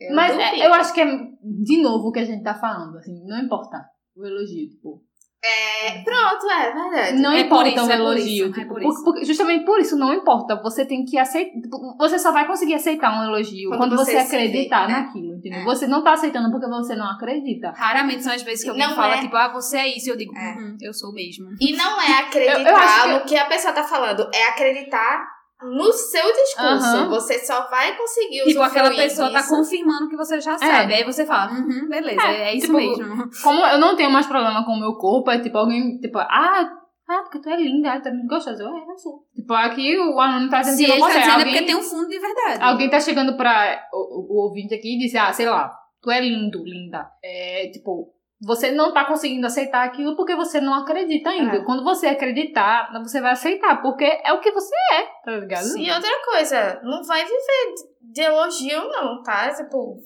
[0.00, 2.96] Eu Mas é, eu acho que é, de novo, o que a gente tá falando,
[2.98, 3.82] assim, não importa
[4.16, 5.02] o elogio, tipo.
[5.44, 7.18] É, pronto, é verdade.
[7.20, 8.26] Não É importa por isso, o é por elogio.
[8.26, 9.04] isso, é tipo, por por- isso.
[9.04, 10.60] por- justamente por isso não importa.
[10.62, 11.52] Você tem que aceitar.
[11.60, 14.88] tipo, Você só vai conseguir aceitar um elogio Quando quando, você você, se vê, acreditar
[14.88, 14.94] né?
[14.94, 15.60] naquilo, entendeu?
[15.60, 15.64] É.
[15.64, 17.70] Você não tá aceitando porque você não acredita.
[17.76, 19.20] Raramente são as vezes que alguém Não fala, é.
[19.20, 20.08] tipo, ah, você é isso.
[20.08, 20.54] E eu digo, É.
[20.58, 21.46] uhum, eu sou mesmo.
[21.60, 24.48] E não é acreditar Eu- eu acho que- no que a pessoa tá falando, é
[24.48, 26.86] acreditar no seu discurso.
[26.96, 27.08] Aham.
[27.08, 30.94] Você só vai conseguir Tipo, usufruir aquela pessoa tá confirmando que você já sabe.
[30.94, 33.30] Aí você fala, uhum, beleza, é, é isso tipo, mesmo.
[33.42, 36.70] Como eu não tenho mais problema com o meu corpo, é tipo alguém, tipo, ah,
[37.08, 38.62] ah, porque tu é linda, ah, tu é muito gostosa.
[38.62, 39.24] Eu, é, eu sou.
[39.34, 41.76] Tipo, aqui o aluno tá dizendo Se que ele não tá é alguém, porque tem
[41.76, 42.62] um fundo de verdade.
[42.62, 45.72] alguém tá chegando pra o, o- o ouvinte aqui e disse, ah, sei lá,
[46.02, 47.08] tu é lindo, linda.
[47.24, 51.56] É, tipo, você não tá conseguindo aceitar aquilo porque você não acredita ainda.
[51.56, 51.64] É.
[51.64, 55.78] Quando você acreditar, você vai aceitar, porque é o que você é, tá ligado?
[55.78, 57.74] E outra coisa, não vai viver
[58.12, 59.48] de- elogio, não, tá?
[59.54, 59.96] Tipo,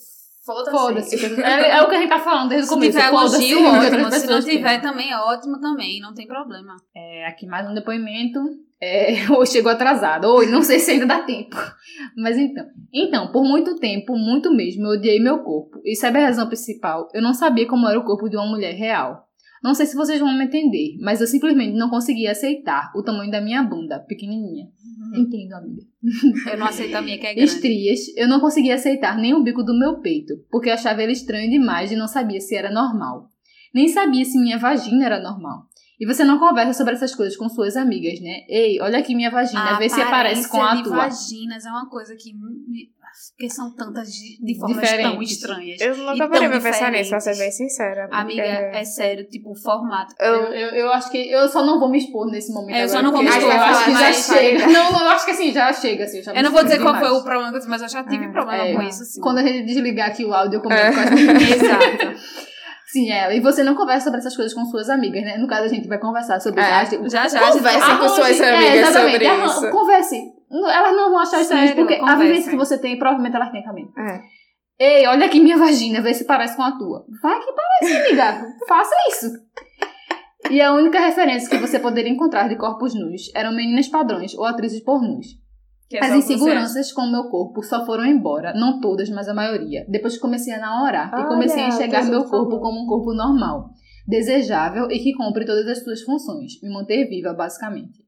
[0.46, 0.70] foda-se.
[0.70, 1.16] Foda-se.
[1.42, 2.92] É, é o que a gente tá falando desde o Se começo.
[2.98, 4.10] tiver foda-se elogio, ótimo.
[4.12, 6.00] Se não tiver também, ótimo também.
[6.00, 6.76] Não tem problema.
[6.94, 8.40] É, aqui mais um depoimento.
[8.80, 10.26] É, hoje chegou atrasado.
[10.26, 11.56] Oi, não sei se ainda dá tempo.
[12.16, 12.64] Mas então.
[12.92, 15.80] Então, por muito tempo, muito mesmo, eu odiei meu corpo.
[15.84, 17.08] E sabe a razão principal?
[17.12, 19.26] Eu não sabia como era o corpo de uma mulher real.
[19.62, 23.30] Não sei se vocês vão me entender, mas eu simplesmente não conseguia aceitar o tamanho
[23.30, 24.68] da minha bunda, pequenininha.
[25.14, 25.82] Entendo, amiga.
[26.50, 27.50] Eu não aceito a minha que é grande.
[27.50, 31.50] Estrias, eu não conseguia aceitar nem o bico do meu peito, porque achava ele estranho
[31.50, 33.28] demais e não sabia se era normal.
[33.74, 35.66] Nem sabia se minha vagina era normal.
[36.00, 38.40] E você não conversa sobre essas coisas com suas amigas, né?
[38.48, 40.96] Ei, olha aqui minha vagina, A vê se aparece com a tua.
[40.96, 42.32] vaginas é uma coisa que...
[42.32, 42.88] me-
[43.36, 45.32] Porque são tantas de, de formas tão Diferentes.
[45.32, 45.80] estranhas.
[45.80, 48.08] Eu nunca tão parei pra pensar nisso, pra ser bem sincera.
[48.08, 50.14] porque Amiga, é sério, tipo, o formato.
[50.18, 52.76] Eu, Eu, eu, acho que eu só não vou me expor nesse momento.
[52.76, 54.66] É, eu só não vou me expor, Eu acho que já chega.
[54.68, 56.04] Não, não, eu acho que assim, já chega.
[56.04, 57.12] Assim, já Eu não vou dizer expus qual demais.
[57.12, 58.74] foi o problema, que mas eu já tive É, problema é.
[58.74, 59.20] com isso, sim.
[59.20, 60.92] Quando a gente desligar aqui o áudio, eu comento É.
[60.92, 61.42] com as meninas.
[61.50, 62.40] Exato.
[62.92, 63.32] Sim, ela.
[63.34, 65.36] E você não conversa sobre essas coisas com suas amigas, né?
[65.38, 67.08] No caso, a gente vai conversar sobre É, isso.
[67.08, 69.70] Já, já, Conversa com suas amigas exatamente, sobre arran- isso.
[69.70, 70.20] Converse.
[70.50, 73.86] Elas não vão achar estranho, porque a vivência que você tem, provavelmente elas têm também.
[73.96, 74.20] É.
[74.82, 77.04] Ei, olha aqui minha vagina, vê se parece com a tua.
[77.22, 78.46] Vai que parece, amiga.
[78.66, 79.26] Faça isso.
[80.50, 84.44] E a única referência que você poderia encontrar de corpos nus eram meninas padrões ou
[84.46, 85.26] atrizes pornus.
[85.90, 89.34] Que é As inseguranças com o meu corpo só foram embora, não todas, mas a
[89.34, 89.84] maioria.
[89.88, 93.70] Depois que comecei a namorar e comecei a enxergar meu corpo como um corpo normal,
[94.06, 97.98] desejável e que cumpre todas as suas funções, me manter viva, basicamente.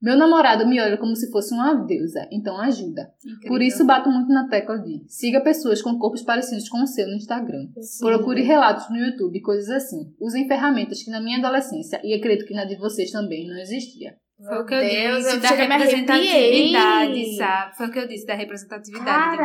[0.00, 3.10] Meu namorado me olha como se fosse uma deusa, então ajuda.
[3.18, 3.48] Incrível.
[3.48, 7.06] Por isso bato muito na tecla de siga pessoas com corpos parecidos com o seu
[7.06, 7.68] no Instagram.
[8.00, 10.14] Procure relatos no YouTube, coisas assim.
[10.18, 14.16] Usem ferramentas que na minha adolescência, e acredito que na de vocês também, não existia.
[14.38, 17.76] Foi o que eu Deus, disse eu da representatividade, sabe?
[17.76, 19.36] Foi o que eu disse da representatividade.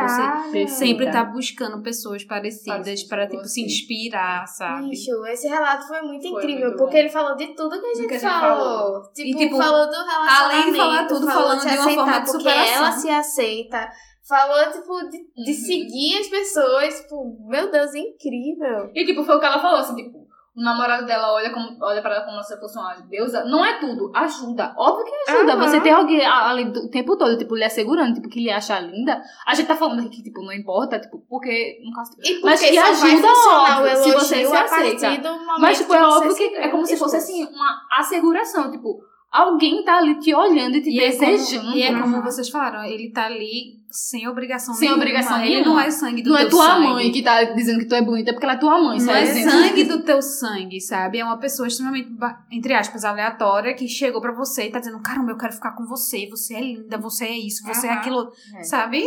[0.52, 4.90] De você sempre tá buscando pessoas parecidas para tipo se inspirar, sabe?
[4.90, 7.00] Bicho, esse relato foi muito Foi incrível, muito porque bom.
[7.00, 9.02] ele falou de tudo que a gente, que a gente falou.
[9.14, 10.42] Tipo, E, tipo, falou do relacionamento.
[10.44, 12.74] além de falar tudo, falou falando se de uma forma de porque superação.
[12.76, 13.88] ela se aceita.
[14.28, 15.66] Falou, tipo, de, de Uhum.
[15.66, 17.00] seguir as pessoas.
[17.00, 18.90] Tipo, meu Deus, incrível.
[18.94, 20.21] E tipo, foi o que ela falou, assim, tipo,
[20.54, 23.42] o namorado dela olha, como, olha pra ela como se fosse uma deusa.
[23.44, 24.74] Não é tudo, ajuda.
[24.76, 25.56] Óbvio que ajuda.
[25.56, 29.22] Você tem alguém ali o tempo todo, tipo, lhe assegurando, tipo, que lhe acha linda.
[29.46, 32.34] A gente tá falando aqui que, tipo, não importa, tipo, porque, no caso, tipo, E
[32.34, 35.32] porque Mas que ajuda, funcionar óbvio, o se você se aceita.
[35.58, 37.46] Mas, tipo, é óbvio se que é como se fosse, expôs.
[37.46, 38.70] assim, uma asseguração.
[38.70, 39.00] Tipo,
[39.32, 41.64] alguém tá ali te olhando e te E é, desejando.
[41.64, 45.02] como, e é como vocês falaram, ele tá ali sem obrigação Sem nenhuma.
[45.02, 45.70] obrigação Ele nenhuma.
[45.74, 46.86] não é sangue do Não teu é tua sangue.
[46.88, 48.98] mãe que tá dizendo que tu é bonita, porque ela é tua mãe.
[48.98, 51.18] Não é sangue do teu sangue, sabe?
[51.18, 52.08] É uma pessoa extremamente,
[52.50, 55.84] entre aspas, aleatória que chegou pra você e tá dizendo: caramba, eu quero ficar com
[55.86, 58.30] você, você é linda, você é isso, você é aquilo.
[58.56, 58.62] É.
[58.62, 59.02] Sabe?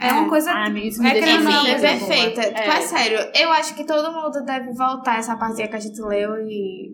[0.00, 0.50] É uma coisa.
[0.52, 2.40] Ah, amiga, isso me é ou não, Enfim, é perfeita.
[2.42, 2.80] Tipo, é É.
[2.82, 3.18] sério.
[3.34, 6.90] Eu acho que todo mundo deve voltar essa partinha que a gente leu e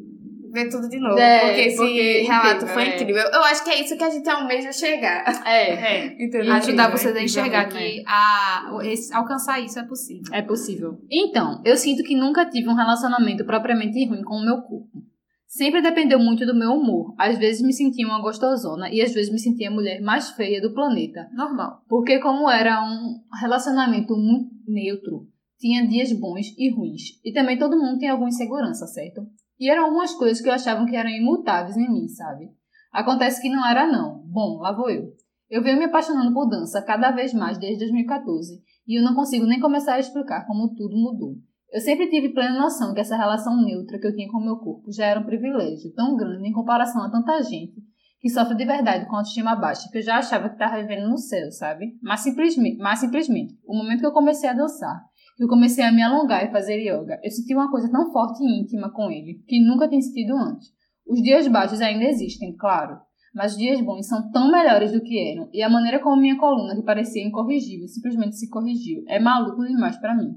[0.53, 1.19] ver tudo de novo.
[1.19, 2.95] É, porque esse porque relato incrível, foi é.
[2.95, 3.23] incrível.
[3.23, 5.25] Eu acho que é isso que a gente almeja chegar.
[5.47, 6.07] É, é.
[6.23, 6.53] Entendeu?
[6.53, 10.35] Ajudar vocês a enxergar que a, esse- alcançar isso é possível.
[10.35, 10.99] É possível.
[11.11, 15.03] Então, eu sinto que nunca tive um relacionamento propriamente ruim com o meu corpo.
[15.47, 17.15] Sempre dependeu muito do meu humor.
[17.19, 20.61] Às vezes me sentia uma gostosona e às vezes me sentia a mulher mais feia
[20.63, 21.29] do planeta.
[21.35, 21.83] Normal.
[21.89, 25.27] Porque como era um relacionamento muito neutro,
[25.59, 27.21] tinha dias bons e ruins.
[27.23, 29.27] E também todo mundo tem alguma insegurança, certo?
[29.59, 32.51] E eram algumas coisas que eu achava que eram imutáveis em mim, sabe?
[32.93, 34.23] Acontece que não era não.
[34.27, 35.13] Bom, lá vou eu.
[35.49, 39.47] Eu venho me apaixonando por dança cada vez mais desde 2014 e eu não consigo
[39.47, 41.35] nem começar a explicar como tudo mudou.
[41.71, 44.57] Eu sempre tive plena noção que essa relação neutra que eu tinha com o meu
[44.57, 47.83] corpo já era um privilégio tão grande em comparação a tanta gente
[48.23, 51.19] que sofre de verdade com autoestima baixa, que eu já achava que estava vivendo no
[51.19, 51.99] céu, sabe?
[52.01, 55.03] Mas simplesmente, mas simplesmente, o momento que eu comecei a dançar,
[55.39, 58.61] eu comecei a me alongar e fazer yoga, eu senti uma coisa tão forte e
[58.61, 60.69] íntima com ele, que nunca tinha sentido antes.
[61.07, 62.99] Os dias baixos ainda existem, claro,
[63.35, 66.39] mas os dias bons são tão melhores do que eram, e a maneira como minha
[66.39, 70.37] coluna, que parecia incorrigível, simplesmente se corrigiu, é maluco demais pra mim.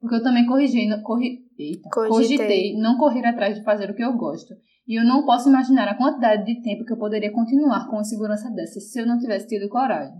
[0.00, 2.36] Porque eu também corrigi, corri, eita, Cogitei.
[2.36, 4.54] cogitei não correr atrás de fazer o que eu gosto.
[4.86, 8.04] E eu não posso imaginar a quantidade de tempo que eu poderia continuar com uma
[8.04, 10.14] segurança dessas se eu não tivesse tido coragem.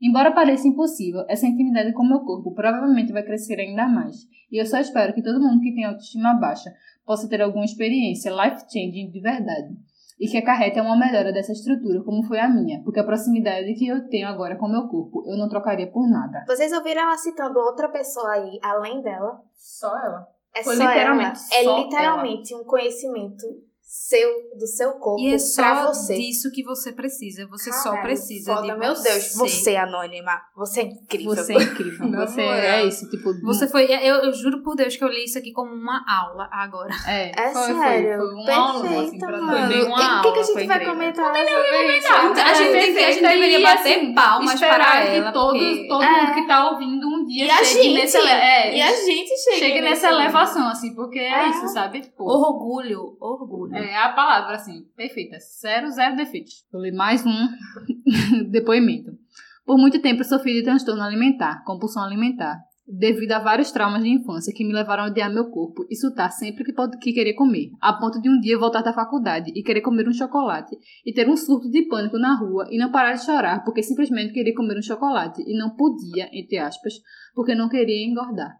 [0.00, 4.16] Embora pareça impossível, essa intimidade com o meu corpo provavelmente vai crescer ainda mais.
[4.50, 6.70] E eu só espero que todo mundo que tem autoestima baixa
[7.04, 9.74] possa ter alguma experiência life-changing de verdade.
[10.18, 13.74] E que acarrete a uma melhora dessa estrutura, como foi a minha, porque a proximidade
[13.74, 16.44] que eu tenho agora com o meu corpo eu não trocaria por nada.
[16.46, 19.42] Vocês ouviram ela citando outra pessoa aí, além dela?
[19.54, 20.26] Só ela.
[20.54, 21.78] É Foi só literalmente ela.
[21.78, 23.46] É literalmente um conhecimento
[23.88, 26.16] seu, do seu corpo, E é pra só você.
[26.16, 27.46] disso que você precisa.
[27.46, 29.08] Você só Caralho, precisa foda, de Meu você.
[29.10, 30.42] Deus, você é anônima.
[30.56, 31.34] Você é incrível.
[31.36, 32.10] Você é incrível.
[32.10, 33.32] Você é isso, tipo.
[33.44, 33.84] Você foi.
[33.84, 36.90] Eu, eu juro por Deus que eu li isso aqui como uma aula agora.
[37.06, 38.18] É, É foi, sério.
[38.18, 39.58] Foi, foi uma aula, assim, pra mano.
[39.58, 42.08] Foi bem uma o que, que a gente vai comentar sobre isso?
[42.08, 45.32] Não, a, gente, a gente deveria bater assim, palmas Esperar para que ela.
[45.32, 46.10] todos, porque- todo É.
[46.22, 49.56] mundo que tá ouvindo um dia E a gente, nessa, é, E a gente chega
[49.58, 51.48] chegue nessa elevação, assim, porque é, É.
[51.50, 52.00] isso, sabe?
[52.00, 53.74] Tipo, Orgulho, orgulho.
[53.76, 55.36] é a palavra, assim, perfeita.
[55.38, 56.64] Zero, zero defeitos.
[56.72, 57.48] Vou ler mais um
[58.50, 59.10] depoimento.
[59.64, 62.56] Por muito tempo sofri de transtorno alimentar, compulsão alimentar,
[62.86, 66.30] devido a vários traumas de infância que me levaram a odiar meu corpo e sutar
[66.30, 69.62] sempre que, pod- que querer comer, a ponto de um dia voltar da faculdade e
[69.62, 73.14] querer comer um chocolate e ter um surto de pânico na rua e não parar
[73.14, 76.94] de chorar porque simplesmente queria comer um chocolate e não podia, entre aspas,
[77.34, 78.54] porque não queria engordar.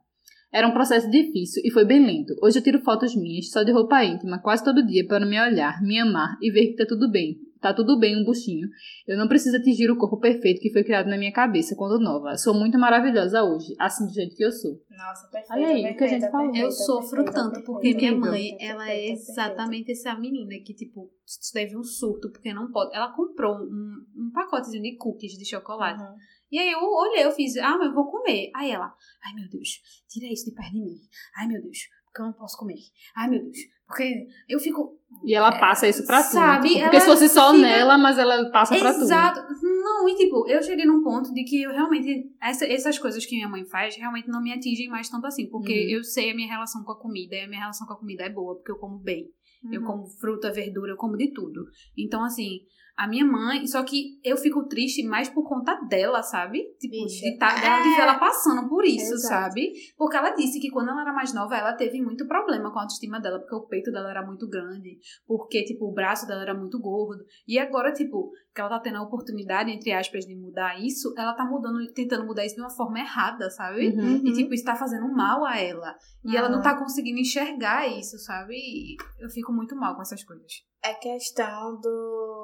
[0.52, 2.34] Era um processo difícil e foi bem lento.
[2.42, 5.82] Hoje eu tiro fotos minhas, só de roupa íntima, quase todo dia, para me olhar,
[5.82, 7.36] me amar e ver que tá tudo bem.
[7.66, 8.68] Tá tudo bem um buchinho.
[9.08, 12.36] Eu não preciso atingir o corpo perfeito que foi criado na minha cabeça quando nova.
[12.36, 14.80] Sou muito maravilhosa hoje, assim do jeito que eu sou.
[14.88, 15.52] Nossa, perfeita.
[15.52, 16.54] Olha aí, o que a gente falou.
[16.54, 19.32] Eu sofro perfeita, tanto perfeita, porque minha mãe, perfeita, ela é perfeita.
[19.32, 21.10] exatamente essa menina que, tipo,
[21.52, 22.94] teve um surto porque não pode.
[22.94, 26.00] Ela comprou um, um pacotezinho de cookies de chocolate.
[26.00, 26.16] Uhum.
[26.52, 28.52] E aí eu olhei, eu fiz, ah, mas eu vou comer.
[28.54, 28.94] Aí ela,
[29.24, 31.00] ai meu Deus, tira isso de perto de mim.
[31.36, 32.78] Ai meu Deus, porque eu não posso comer.
[33.16, 34.94] Ai meu Deus, porque eu fico.
[35.24, 36.68] E ela passa isso pra Sabe, tudo.
[36.74, 39.04] Tipo, porque se fosse só fica- nela, mas ela passa pra tudo.
[39.04, 39.40] Exato.
[39.62, 42.26] Não, e tipo, eu cheguei num ponto de que eu realmente.
[42.42, 45.48] Essa, essas coisas que minha mãe faz realmente não me atingem mais tanto assim.
[45.48, 45.90] Porque Uhum.
[45.98, 48.24] eu sei a minha relação com a comida e a minha relação com a comida
[48.24, 49.26] é boa, porque eu como bem.
[49.72, 49.86] Eu Uhum.
[49.86, 51.64] como fruta, verdura, eu como de tudo.
[51.96, 52.60] Então, assim,
[52.96, 56.62] a minha mãe, só que eu fico triste mais por conta dela, sabe?
[56.80, 59.28] Tipo, Bicha, de, tá, dela, de ver ela passando por isso, Exato.
[59.28, 59.72] sabe?
[59.98, 62.82] Porque ela disse que quando ela era mais nova, ela teve muito problema com a
[62.82, 66.54] autoestima dela, porque o peito dela era muito grande, porque, tipo, o braço dela era
[66.54, 67.22] muito gordo.
[67.46, 71.34] E agora, tipo, que ela tá tendo a oportunidade, entre aspas, de mudar isso, ela
[71.34, 73.88] tá mudando, tentando mudar isso de uma forma errada, sabe?
[73.88, 74.22] Uhum.
[74.24, 75.94] E, tipo, isso tá fazendo mal a ela.
[76.24, 76.62] E ela não Ah.
[76.62, 78.54] tá conseguindo enxergar isso, sabe?
[78.54, 80.50] E eu fico muito mal com essas coisas.
[80.82, 82.35] É questão do,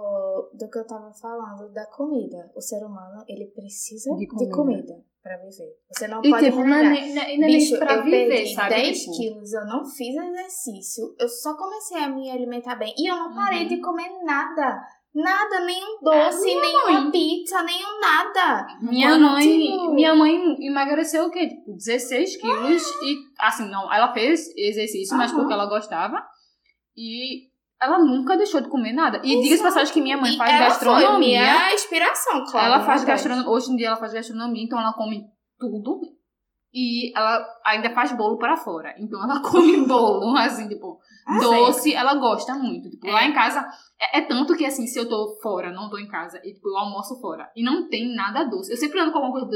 [0.55, 2.51] do que eu tava falando, da comida.
[2.55, 4.55] O ser humano, ele precisa De de comida.
[4.57, 5.73] comida, pra viver.
[5.91, 7.39] Você não E pode tipo, não é renegar.
[7.39, 8.69] não é Bicho, pra eu viver, perdi sabe?
[8.75, 12.95] 10 Tipo, quilos, eu não fiz exercício, eu só comecei a me alimentar bem.
[12.99, 13.69] E eu não parei Uhum.
[13.69, 14.81] de comer nada.
[15.15, 17.11] Nada, nenhum doce, minha nenhuma mãe.
[17.11, 18.67] pizza, nenhum nada.
[18.81, 21.49] Minha Quando, mãe, tipo- minha mãe emagreceu o quê?
[21.49, 25.41] Tipo, 16 quilos e, assim, não, ela fez exercício, mas Aham.
[25.41, 26.17] porque ela gostava.
[26.97, 27.52] E
[27.83, 29.21] ela nunca deixou de comer nada.
[29.25, 31.09] E diga-se passagem que minha mãe E faz gastronomia.
[31.11, 32.67] Foi minha inspiração, claro.
[32.67, 33.49] ela faz né, gastronomia.
[33.51, 35.25] Hoje em dia ela faz gastronomia, então ela come
[35.59, 36.01] tudo.
[36.75, 38.95] E ela ainda faz bolo para fora.
[38.99, 42.89] Então ela come bolo, assim, tipo, Ah, doce, ela gosta muito.
[42.89, 43.29] Tipo, lá É.
[43.29, 43.63] em casa,
[44.01, 46.69] é, é tanto que assim, se eu tô fora, não tô em casa, e tipo,
[46.71, 48.73] eu almoço fora, e não tem nada doce.
[48.73, 49.47] Eu sempre ando com alguma coisa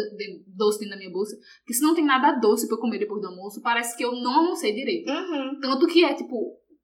[0.46, 3.22] doce dentro da minha bolsa, porque se não tem nada doce pra eu comer depois
[3.22, 5.10] do almoço, parece que eu não almocei direito.
[5.10, 5.58] Uhum.
[5.60, 6.36] Tanto que é, tipo,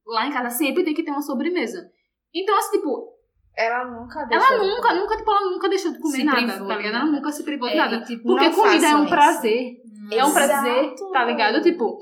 [0.07, 1.91] lá em casa sempre tem que ter uma sobremesa.
[2.35, 3.13] Então, assim, tipo,
[3.57, 4.47] Ela nunca deixou.
[4.49, 5.01] ela de nunca, comer.
[5.01, 6.95] nunca, tipo, ela nunca deixou de comer Se nada, privou tá ligado?
[6.95, 7.17] Ela nada.
[7.17, 8.01] nunca se privou de É, nada.
[8.03, 9.09] tipo, Porque comida é um isso.
[9.11, 9.73] prazer.
[10.11, 10.33] É um Exato.
[10.35, 11.63] prazer, tá ligado?
[11.63, 11.99] Tipo,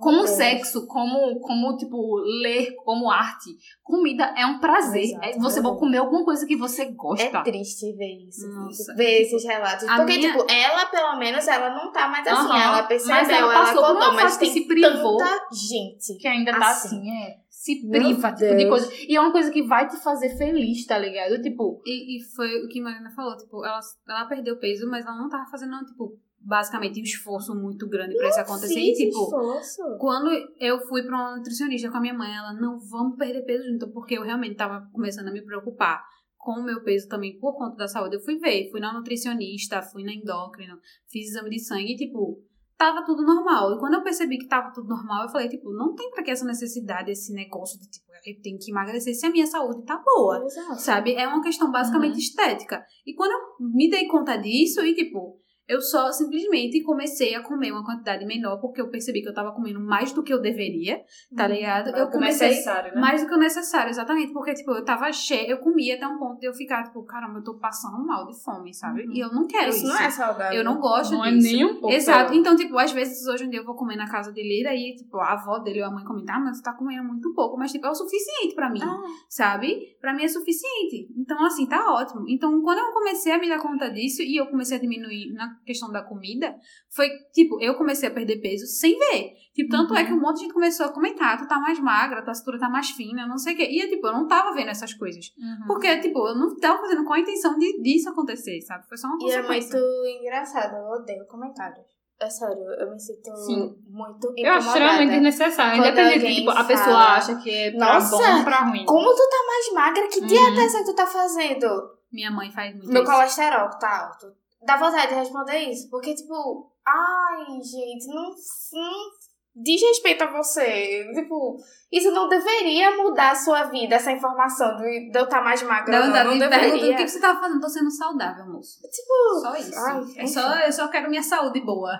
[0.00, 0.30] como Deus.
[0.30, 3.50] sexo, como, como, tipo, ler, como arte.
[3.82, 5.04] Comida é um prazer.
[5.04, 5.76] Exato, É você exato.
[5.76, 7.24] comer alguma coisa que você gosta.
[7.38, 8.46] É triste ver isso.
[8.48, 8.94] Nossa.
[8.94, 9.88] Ver esses relatos.
[9.88, 12.46] A Porque, minha- tipo, ela, pelo menos, ela não tá mais assim.
[12.48, 12.62] Aham.
[12.62, 15.16] Ela percebeu, Mas ela ela, passou por uma acordou, mas tem se privou.
[15.16, 16.18] tanta gente.
[16.18, 16.88] Que ainda tá Assim.
[16.98, 17.36] assim, é.
[17.48, 18.92] Se priva, tipo, de coisa.
[19.08, 21.42] E é uma coisa que vai te fazer feliz, tá ligado?
[21.42, 25.16] Tipo, E, e foi o que Marina falou, tipo, ela, ela perdeu peso, mas ela
[25.16, 26.16] não tava fazendo, tipo,
[26.46, 28.78] basicamente um esforço muito grande pra isso acontecer.
[28.78, 29.82] E, tipo, esforço.
[29.98, 33.64] quando eu fui pra uma nutricionista com a minha mãe, ela, não, vamos perder peso
[33.68, 36.02] junto, porque eu realmente tava começando a me preocupar
[36.38, 38.16] com o meu peso também por conta da saúde.
[38.16, 40.78] Eu fui ver, fui na nutricionista, fui na endócrina,
[41.10, 42.40] fiz exame de sangue e, tipo,
[42.78, 43.74] tava tudo normal.
[43.74, 46.30] E quando eu percebi que tava tudo normal, eu falei, tipo, não tem pra que
[46.30, 50.00] essa necessidade, esse negócio de, tipo, eu tenho que emagrecer se a minha saúde tá
[50.04, 50.80] boa Exato.
[50.80, 51.14] sabe?
[51.14, 52.18] É uma questão basicamente Uhum.
[52.18, 52.84] estética.
[53.04, 57.72] E quando eu me dei conta disso, e tipo, eu só simplesmente comecei a comer
[57.72, 61.02] uma quantidade menor, porque eu percebi que eu tava comendo mais do que eu deveria,
[61.34, 61.88] tá ligado?
[61.96, 63.00] Eu comecei necessário, né?
[63.00, 66.18] mais do que o necessário, exatamente, porque, tipo, eu tava cheia, eu comia até um
[66.18, 69.06] ponto de eu ficar, tipo, caramba, eu tô passando mal de fome, sabe?
[69.12, 69.78] E eu não quero isso.
[69.78, 70.58] Isso não é saudável.
[70.58, 71.52] Eu não gosto Não é disso.
[71.52, 71.92] nem um pouco.
[71.94, 72.32] Exato.
[72.34, 74.94] Então, tipo, às vezes hoje em dia eu vou comer na casa de Lira e,
[74.94, 77.56] tipo, a avó dele ou a mãe comenta, ah, mas você tá comendo muito pouco.
[77.58, 79.96] Mas, tipo, é o suficiente pra mim Ah, sabe?
[80.00, 81.08] Pra mim é suficiente.
[81.16, 82.24] Então, assim, tá ótimo.
[82.28, 85.55] Então, quando eu comecei a me dar conta disso e eu comecei a diminuir na
[85.64, 86.54] questão da comida,
[86.94, 89.32] foi, tipo, eu comecei a perder peso sem ver.
[89.54, 92.22] Tipo, tanto é que um monte de gente começou a comentar, tu tá mais magra,
[92.22, 93.64] tua cintura tá mais fina, não sei o quê.
[93.70, 95.26] E, tipo, eu não tava vendo essas coisas.
[95.38, 95.66] Uhum.
[95.66, 98.86] Porque, tipo, eu não tava fazendo com a intenção de, disso acontecer, sabe?
[98.88, 99.78] Foi só uma E é consequência.
[99.80, 101.86] muito engraçado, eu odeio comentários.
[102.18, 103.76] É sério, eu me sinto Sim.
[103.88, 104.68] muito Eu acho incomodada.
[104.68, 105.78] extremamente desnecessário.
[105.80, 108.84] Independente de, alguém tipo, a pessoa acha que é pra "Nossa, bom ou pra ruim.
[108.86, 110.08] Como tu tá mais magra?
[110.08, 110.26] Que Uhum.
[110.26, 111.66] dieta é essa que tu tá fazendo?
[112.10, 113.12] Minha mãe faz muito Meu isso.
[113.12, 114.32] colesterol tá alto.
[114.66, 115.88] Dá vontade de responder isso.
[115.88, 118.30] Porque, tipo, ai, gente, não,
[118.72, 119.10] não
[119.54, 121.06] diz respeito a você.
[121.14, 121.56] Tipo,
[121.90, 126.02] isso não deveria mudar a sua vida, essa informação de, de eu estar mais magra.
[126.06, 126.96] Vontade não, de não perguntar o deveria.
[126.96, 127.60] que você tava fazendo.
[127.60, 128.80] Tô sendo saudável, moço.
[128.82, 129.78] Tipo, Só isso.
[129.78, 131.98] ai, é só, eu só quero minha saúde boa.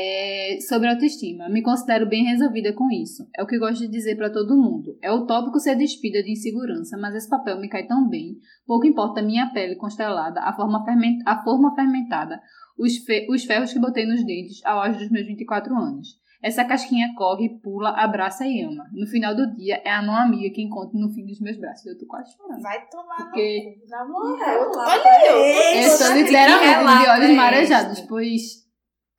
[0.00, 3.26] É, sobre autoestima, me considero bem resolvida com isso.
[3.36, 4.96] É o que gosto de dizer pra todo mundo.
[5.02, 8.36] É utópico ser despida de insegurança, mas esse papel me cai tão bem.
[8.64, 12.40] Pouco importa a minha pele constelada, a forma, fermen- a forma fermentada,
[12.78, 16.16] os, fe- os ferros que botei nos dentes ao auge dos meus 24 anos.
[16.40, 18.84] Essa casquinha corre, pula, abraça e ama.
[18.92, 21.84] No final do dia, é a não amiga que encontro no fim dos meus braços.
[21.84, 22.62] Eu tô quase chorando.
[22.62, 24.70] Vai tomar Porque- no cu, na moral.
[24.76, 25.82] Olha eu.
[25.82, 28.67] Eu na- literalmente de olhos marejados, pois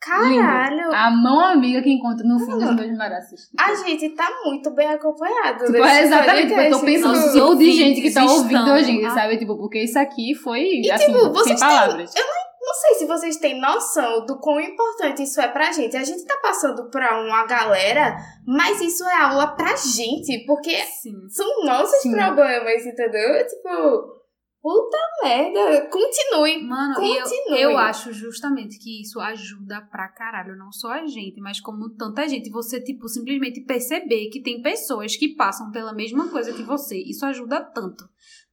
[0.01, 0.93] Caralho.
[0.93, 3.49] a mão amiga que encontro no fim dos meus braços.
[3.59, 5.65] A gente tá muito bem acompanhado.
[5.65, 8.81] Tipo, é exatamente, tipo, eu tô pensando Nossos sou de gente que tá ouvindo a
[8.81, 9.38] gente, sabe?
[9.38, 12.13] Tipo, porque isso aqui foi, E, assim, tipo, sem vocês têm- palavras.
[12.61, 15.97] Não sei se vocês têm noção do quão importante isso é pra gente.
[15.97, 18.15] A gente tá passando pra uma galera,
[18.45, 21.13] mas isso é aula pra gente, porque Sim.
[21.30, 22.11] são nossos Sim.
[22.11, 23.47] problemas, entendeu?
[23.47, 24.18] Tipo,
[24.61, 26.61] Puta merda, continue.
[26.64, 27.61] Mano, e eu, Continue.
[27.61, 32.27] eu acho justamente que isso ajuda pra caralho, não só a gente, mas como tanta
[32.27, 32.49] gente.
[32.49, 36.98] Você, tipo, simplesmente perceber que tem pessoas que passam pela mesma coisa que você.
[36.98, 38.03] Isso ajuda tanto.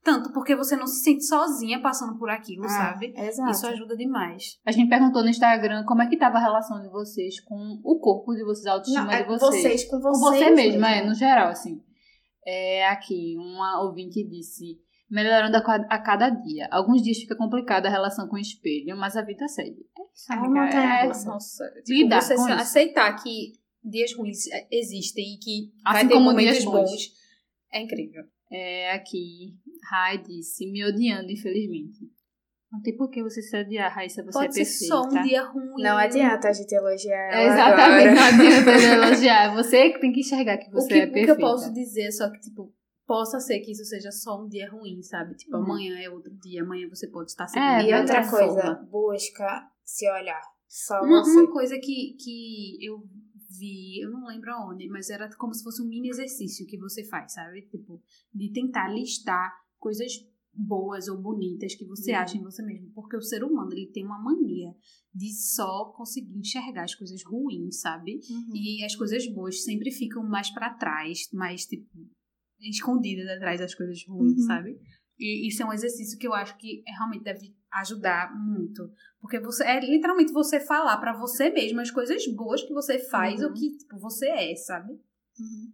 [0.05, 3.13] Tanto porque você não se sente sozinha passando por aquilo, Ah, sabe?
[3.17, 3.51] Exato.
[3.51, 4.61] Isso ajuda demais.
[4.65, 7.99] A gente perguntou no Instagram como é que tava a relação de vocês com o
[7.99, 9.63] corpo de vocês, a autoestima Não, é de vocês.
[9.63, 10.45] vocês com Com vocês.
[10.45, 11.81] você mesma, é, no geral, assim.
[12.47, 14.79] É, aqui, uma ouvinte disse,
[15.11, 16.69] melhorando a, ca- a cada dia.
[16.71, 19.87] Alguns dias fica complicada a relação com o espelho, mas a vida segue.
[19.99, 20.61] É isso, É amiga.
[20.79, 21.29] é, russa.
[21.29, 22.61] Nossa, tipo, Lidar você com se- isso.
[22.61, 23.53] aceitar que
[23.85, 26.91] dias ruins é, existem e que vai Assim ter como momentos dias bons.
[26.91, 27.13] bons.
[27.73, 28.25] É incrível.
[28.51, 29.55] É, aqui,
[29.91, 31.99] Rai disse, me odiando, infelizmente.
[32.71, 34.95] Não tem por que você se odiar, Raíssa, você Pode é ser perfeita.
[34.95, 35.83] só um dia ruim.
[35.83, 38.35] Não adianta a gente elogiar ela É, exatamente, não agora.
[38.35, 39.55] adianta ele elogiar.
[39.55, 41.33] Você que tem que enxergar que você que, é o que perfeita.
[41.33, 42.73] eu posso dizer é só que, tipo,
[43.07, 45.35] possa ser que isso seja só um dia ruim, sabe?
[45.37, 45.63] Tipo, Uhum.
[45.65, 48.89] amanhã é outro dia, amanhã você pode estar É, sendo E outra coisa, forma.
[48.91, 50.43] busca se olhar.
[50.69, 51.31] Só Uma, você.
[51.31, 52.99] uma coisa que, que eu
[53.59, 57.05] vi, eu não lembro aonde, mas era como se fosse um mini exercício que você
[57.05, 57.63] faz, sabe?
[57.63, 58.03] Tipo,
[58.35, 60.13] de tentar listar coisas
[60.53, 62.19] boas ou bonitas que você Uhum.
[62.19, 62.91] acha em você mesmo.
[62.95, 64.75] Porque o ser humano, ele tem uma mania
[65.15, 68.19] de só conseguir enxergar as coisas ruins, sabe?
[68.29, 68.57] Uhum.
[68.57, 71.87] E as coisas boas sempre ficam mais pra trás, mais, tipo,
[72.69, 74.47] escondidas atrás das coisas ruins, Uhum.
[74.47, 74.79] sabe?
[75.19, 78.91] E isso é um exercício que eu acho que realmente deve ajudar muito.
[79.21, 83.41] Porque você é literalmente você falar pra você mesmo as coisas boas que você faz
[83.41, 83.49] Uhum.
[83.49, 84.93] ou que tipo, você é, sabe?
[84.93, 85.73] Uhum.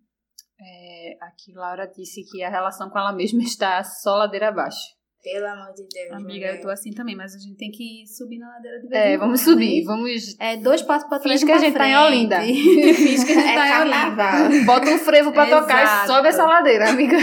[0.60, 4.96] É, aqui, Laura disse que a relação com ela mesma está só ladeira abaixo.
[5.22, 6.10] Pelo amor de Deus.
[6.12, 6.56] Amiga, mulher.
[6.56, 9.16] eu tô assim também, mas a gente tem que subir na ladeira de vez É,
[9.16, 9.84] vamos quando, subir, né?
[9.86, 10.36] vamos...
[10.40, 12.06] É dois passos pra trás Finge que a gente tá em frente.
[12.06, 12.40] Olinda.
[12.42, 13.96] Finge que a gente É tá em Olinda.
[14.16, 14.64] carnaval.
[14.66, 16.06] Bota um frevo pra tocar e Exato.
[16.08, 17.16] sobe essa ladeira, amiga.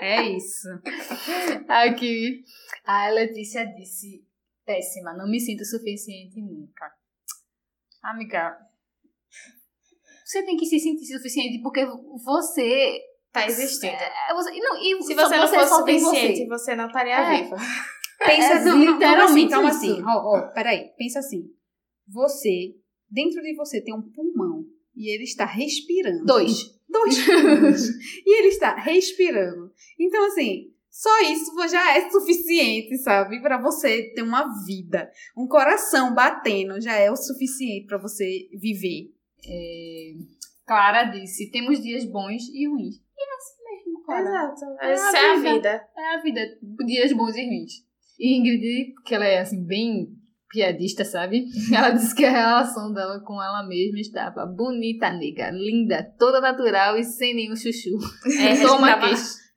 [0.00, 0.68] É isso.
[1.68, 2.42] Aqui.
[2.84, 4.22] A Letícia disse:
[4.66, 6.92] péssima, não me sinto suficiente nunca.
[8.02, 8.56] Amiga,
[10.24, 11.86] você tem que se sentir suficiente porque
[12.24, 13.00] você.
[13.32, 13.92] Tá existindo.
[13.94, 16.46] É, você não, e Se você não fosse só tem suficiente, você.
[16.48, 17.42] você não estaria É.
[17.42, 17.56] viva.
[18.24, 19.78] Pensa, É não, assim, literalmente calma isso.
[19.78, 20.02] assim.
[20.04, 21.44] Ó, ó, peraí, pensa assim.
[22.08, 22.74] Você,
[23.10, 24.64] dentro de você tem um pulmão
[24.94, 26.24] e ele está respirando.
[26.24, 26.78] Dois.
[26.88, 27.88] Dois pulmões.
[28.26, 29.72] e ele está respirando.
[29.98, 33.40] Então, assim, só isso já é suficiente, sabe?
[33.40, 35.10] Pra você ter uma vida.
[35.36, 39.10] Um coração batendo já é o suficiente pra você viver.
[39.44, 40.12] É,
[40.66, 42.96] Clara disse: temos dias bons e ruins.
[43.22, 44.22] É assim mesmo, Clara.
[44.28, 44.64] Exato.
[44.80, 45.50] É Essa a é a vida.
[45.54, 45.84] vida.
[45.96, 46.40] É a vida,
[46.86, 47.72] dias bons e ruins.
[48.18, 50.08] E Ingrid, que ela é assim, bem
[50.48, 51.46] piadista, sabe?
[51.74, 56.96] Ela disse que a relação dela com ela mesma estava bonita, nega, linda, toda natural
[56.98, 57.96] e sem nenhum chuchu.
[58.38, 59.14] É, a gente Toma tava-.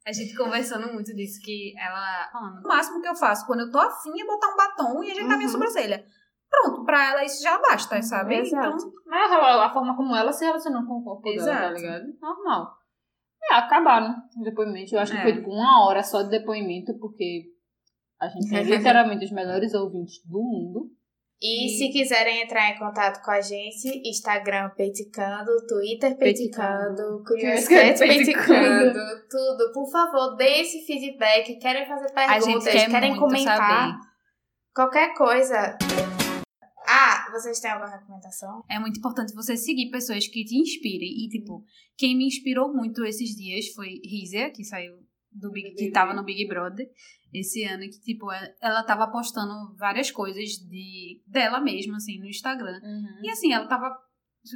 [0.08, 3.72] A gente conversando muito disso, que ela falando, o máximo que eu faço quando eu
[3.72, 5.52] tô afim é botar um batom e ajeitar minha Uhum.
[5.52, 6.06] sobrancelha.
[6.50, 8.36] Pronto, pra ela isso já basta, sabe?
[8.36, 8.78] Exato.
[8.78, 11.76] Então, Mas a, a forma como ela se relacionou com o corpo dela, tá Exato.
[11.82, 12.06] ligado?
[12.22, 12.72] Normal.
[13.51, 14.91] É, acabaram os depoimentos.
[14.93, 15.22] Eu acho que É.
[15.22, 17.43] foi tipo uma hora só de depoimento, porque
[18.22, 18.63] a gente tem
[18.95, 20.89] literalmente os melhores ouvintes do mundo.
[21.41, 27.99] E, E- se quiserem entrar em contato com a gente, Instagram Peticando, Twitter Peticando, Cat
[27.99, 28.99] Peticando,
[29.30, 29.72] tudo.
[29.73, 31.57] Por favor, dê esse feedback.
[31.59, 33.57] Querem fazer a gente perguntas, quer querem comentar.
[33.57, 33.93] saber.
[34.73, 35.77] Qualquer coisa.
[37.41, 38.64] Vocês têm alguma recomendação?
[38.70, 41.26] É muito importante você seguir pessoas que te inspirem.
[41.26, 41.64] E, tipo,
[41.98, 44.94] quem me inspirou muito esses dias foi Rizia, que saiu
[45.32, 46.88] do Big, que tava no Big Brother
[47.34, 52.26] esse ano, que, tipo, ela- ela tava postando várias coisas de dela mesma, assim, no
[52.28, 52.80] Instagram.
[53.22, 53.94] E assim, ela tava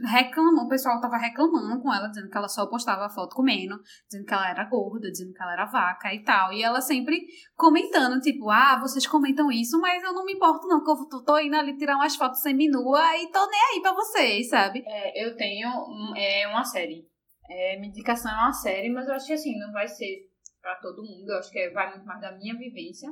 [0.06, 3.76] reclamando, o pessoal tava reclamando com ela, dizendo que ela só postava foto comendo,
[4.10, 6.54] dizendo que ela era gorda, dizendo que ela era vaca e tal.
[6.54, 7.26] E ela sempre
[7.56, 11.40] comentando, tipo, ah, vocês comentam isso, mas eu não me importo não, que eu tô,
[11.40, 14.84] indo ali tirar umas fotos semi-nua e tô nem aí pra vocês, sabe?
[14.86, 15.70] É, eu tenho
[16.16, 17.08] é, uma série.
[17.50, 20.30] É, minha indicação é uma série, mas eu acho que assim, não vai ser
[20.62, 21.30] pra todo mundo.
[21.30, 23.10] Eu acho que é- vai muito mais da minha vivência,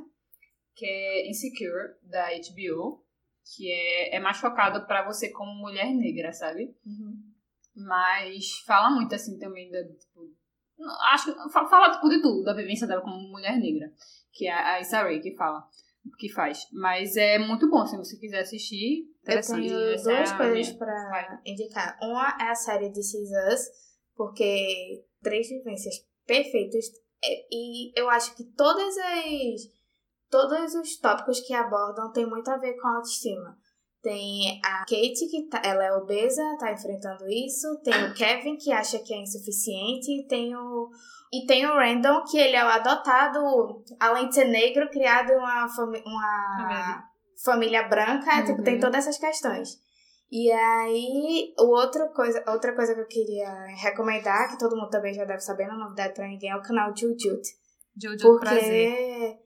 [0.76, 3.04] que é Insecure, da HBO,
[3.56, 6.74] que é, é mais focado pra você como mulher negra, sabe?
[7.74, 9.78] Mas fala muito assim também da.
[9.84, 10.30] Tipo,
[11.12, 13.92] acho que fa- fala tipo de tudo, da vivência dela como mulher negra.
[14.32, 15.64] Que é a Issa Rae que fala,
[16.18, 16.66] que faz.
[16.72, 19.04] Mas é muito bom, se você quiser assistir.
[19.24, 21.38] Eu tenho Essa é duas a coisas Vai.
[21.46, 21.98] indicar.
[22.02, 23.60] Uma é a série Is Us,
[24.16, 25.94] porque três vivências
[26.26, 26.86] perfeitas.
[27.24, 29.60] É, E eu acho que todas as
[30.30, 33.56] todos os tópicos que abordam têm muito a ver com autoestima.
[34.02, 37.80] Tem a Kate, que tá- ela é obesa, tá enfrentando isso.
[37.82, 40.10] Tem o Kevin, que acha que é insuficiente.
[40.12, 40.88] E tem o,
[41.32, 45.36] E tem o Random, que ele é o adotado, além de ser negro, criado em
[45.36, 47.02] uma, fami uma Família.
[47.44, 49.76] família branca, tipo, tem todas essas questões.
[50.30, 55.12] E aí, o outro coisa, outra coisa que eu queria recomendar, que todo mundo também
[55.12, 57.42] já deve saber, não é novidade pra ninguém, é o canal Jujut.
[58.00, 59.36] Jojo do Prazer.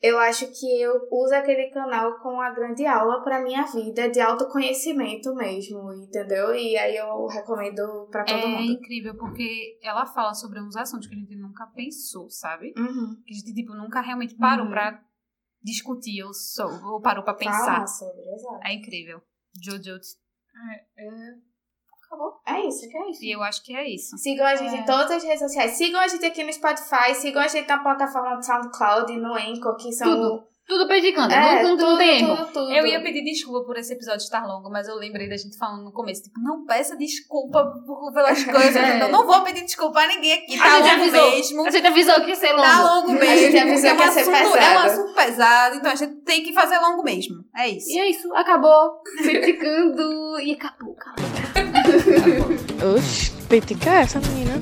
[0.00, 4.20] Eu acho que eu uso aquele canal como uma grande aula pra minha vida, de
[4.20, 6.54] autoconhecimento mesmo, entendeu?
[6.54, 8.70] E aí eu recomendo pra todo É mundo.
[8.72, 12.72] incrível, porque ela fala sobre uns assuntos que a gente nunca pensou, sabe?
[12.78, 13.20] Uhum.
[13.26, 14.70] Que a gente, tipo, nunca realmente parou Uhum.
[14.70, 15.02] pra
[15.60, 17.64] discutir ou, sou, ou parou pra pensar.
[17.64, 18.60] Falar sobre, exato.
[18.64, 19.20] É incrível.
[19.60, 19.98] Jojo.
[22.08, 22.32] Acabou.
[22.46, 23.22] É isso, que é isso.
[23.24, 24.16] E eu acho que é isso.
[24.16, 25.72] Sigam a gente em todas as redes sociais.
[25.72, 27.14] Sigam a gente aqui no Spotify.
[27.14, 30.08] Sigam a gente na plataforma do SoundCloud e no Anchor, que são.
[30.10, 30.48] Tudo.
[30.66, 31.32] Tudo predicando.
[31.32, 32.36] É, não, não, tudo, tem erro.
[32.36, 32.70] tudo, tudo.
[32.70, 35.82] Eu ia pedir desculpa por esse episódio estar longo, mas eu lembrei da gente falando
[35.82, 37.72] no começo, tipo, não peça desculpa
[38.12, 38.76] pelas coisas.
[38.76, 39.02] É.
[39.02, 41.30] Eu não vou pedir desculpa a ninguém aqui, A tá gente longo avisou.
[41.30, 41.66] mesmo.
[41.66, 42.62] A gente avisou que ia ser longo.
[42.64, 43.36] Tá longo mesmo.
[43.38, 44.86] gente avisou é um que ia ser assunto- É um pesado.
[44.86, 47.36] assunto pesado, então a gente tem que fazer longo mesmo.
[47.56, 47.88] É isso.
[47.88, 48.30] E é isso.
[48.34, 49.00] Acabou.
[49.16, 50.38] Criticando.
[50.40, 51.28] E acabou, acabou.
[52.96, 54.56] Oxi, criticar essa menina.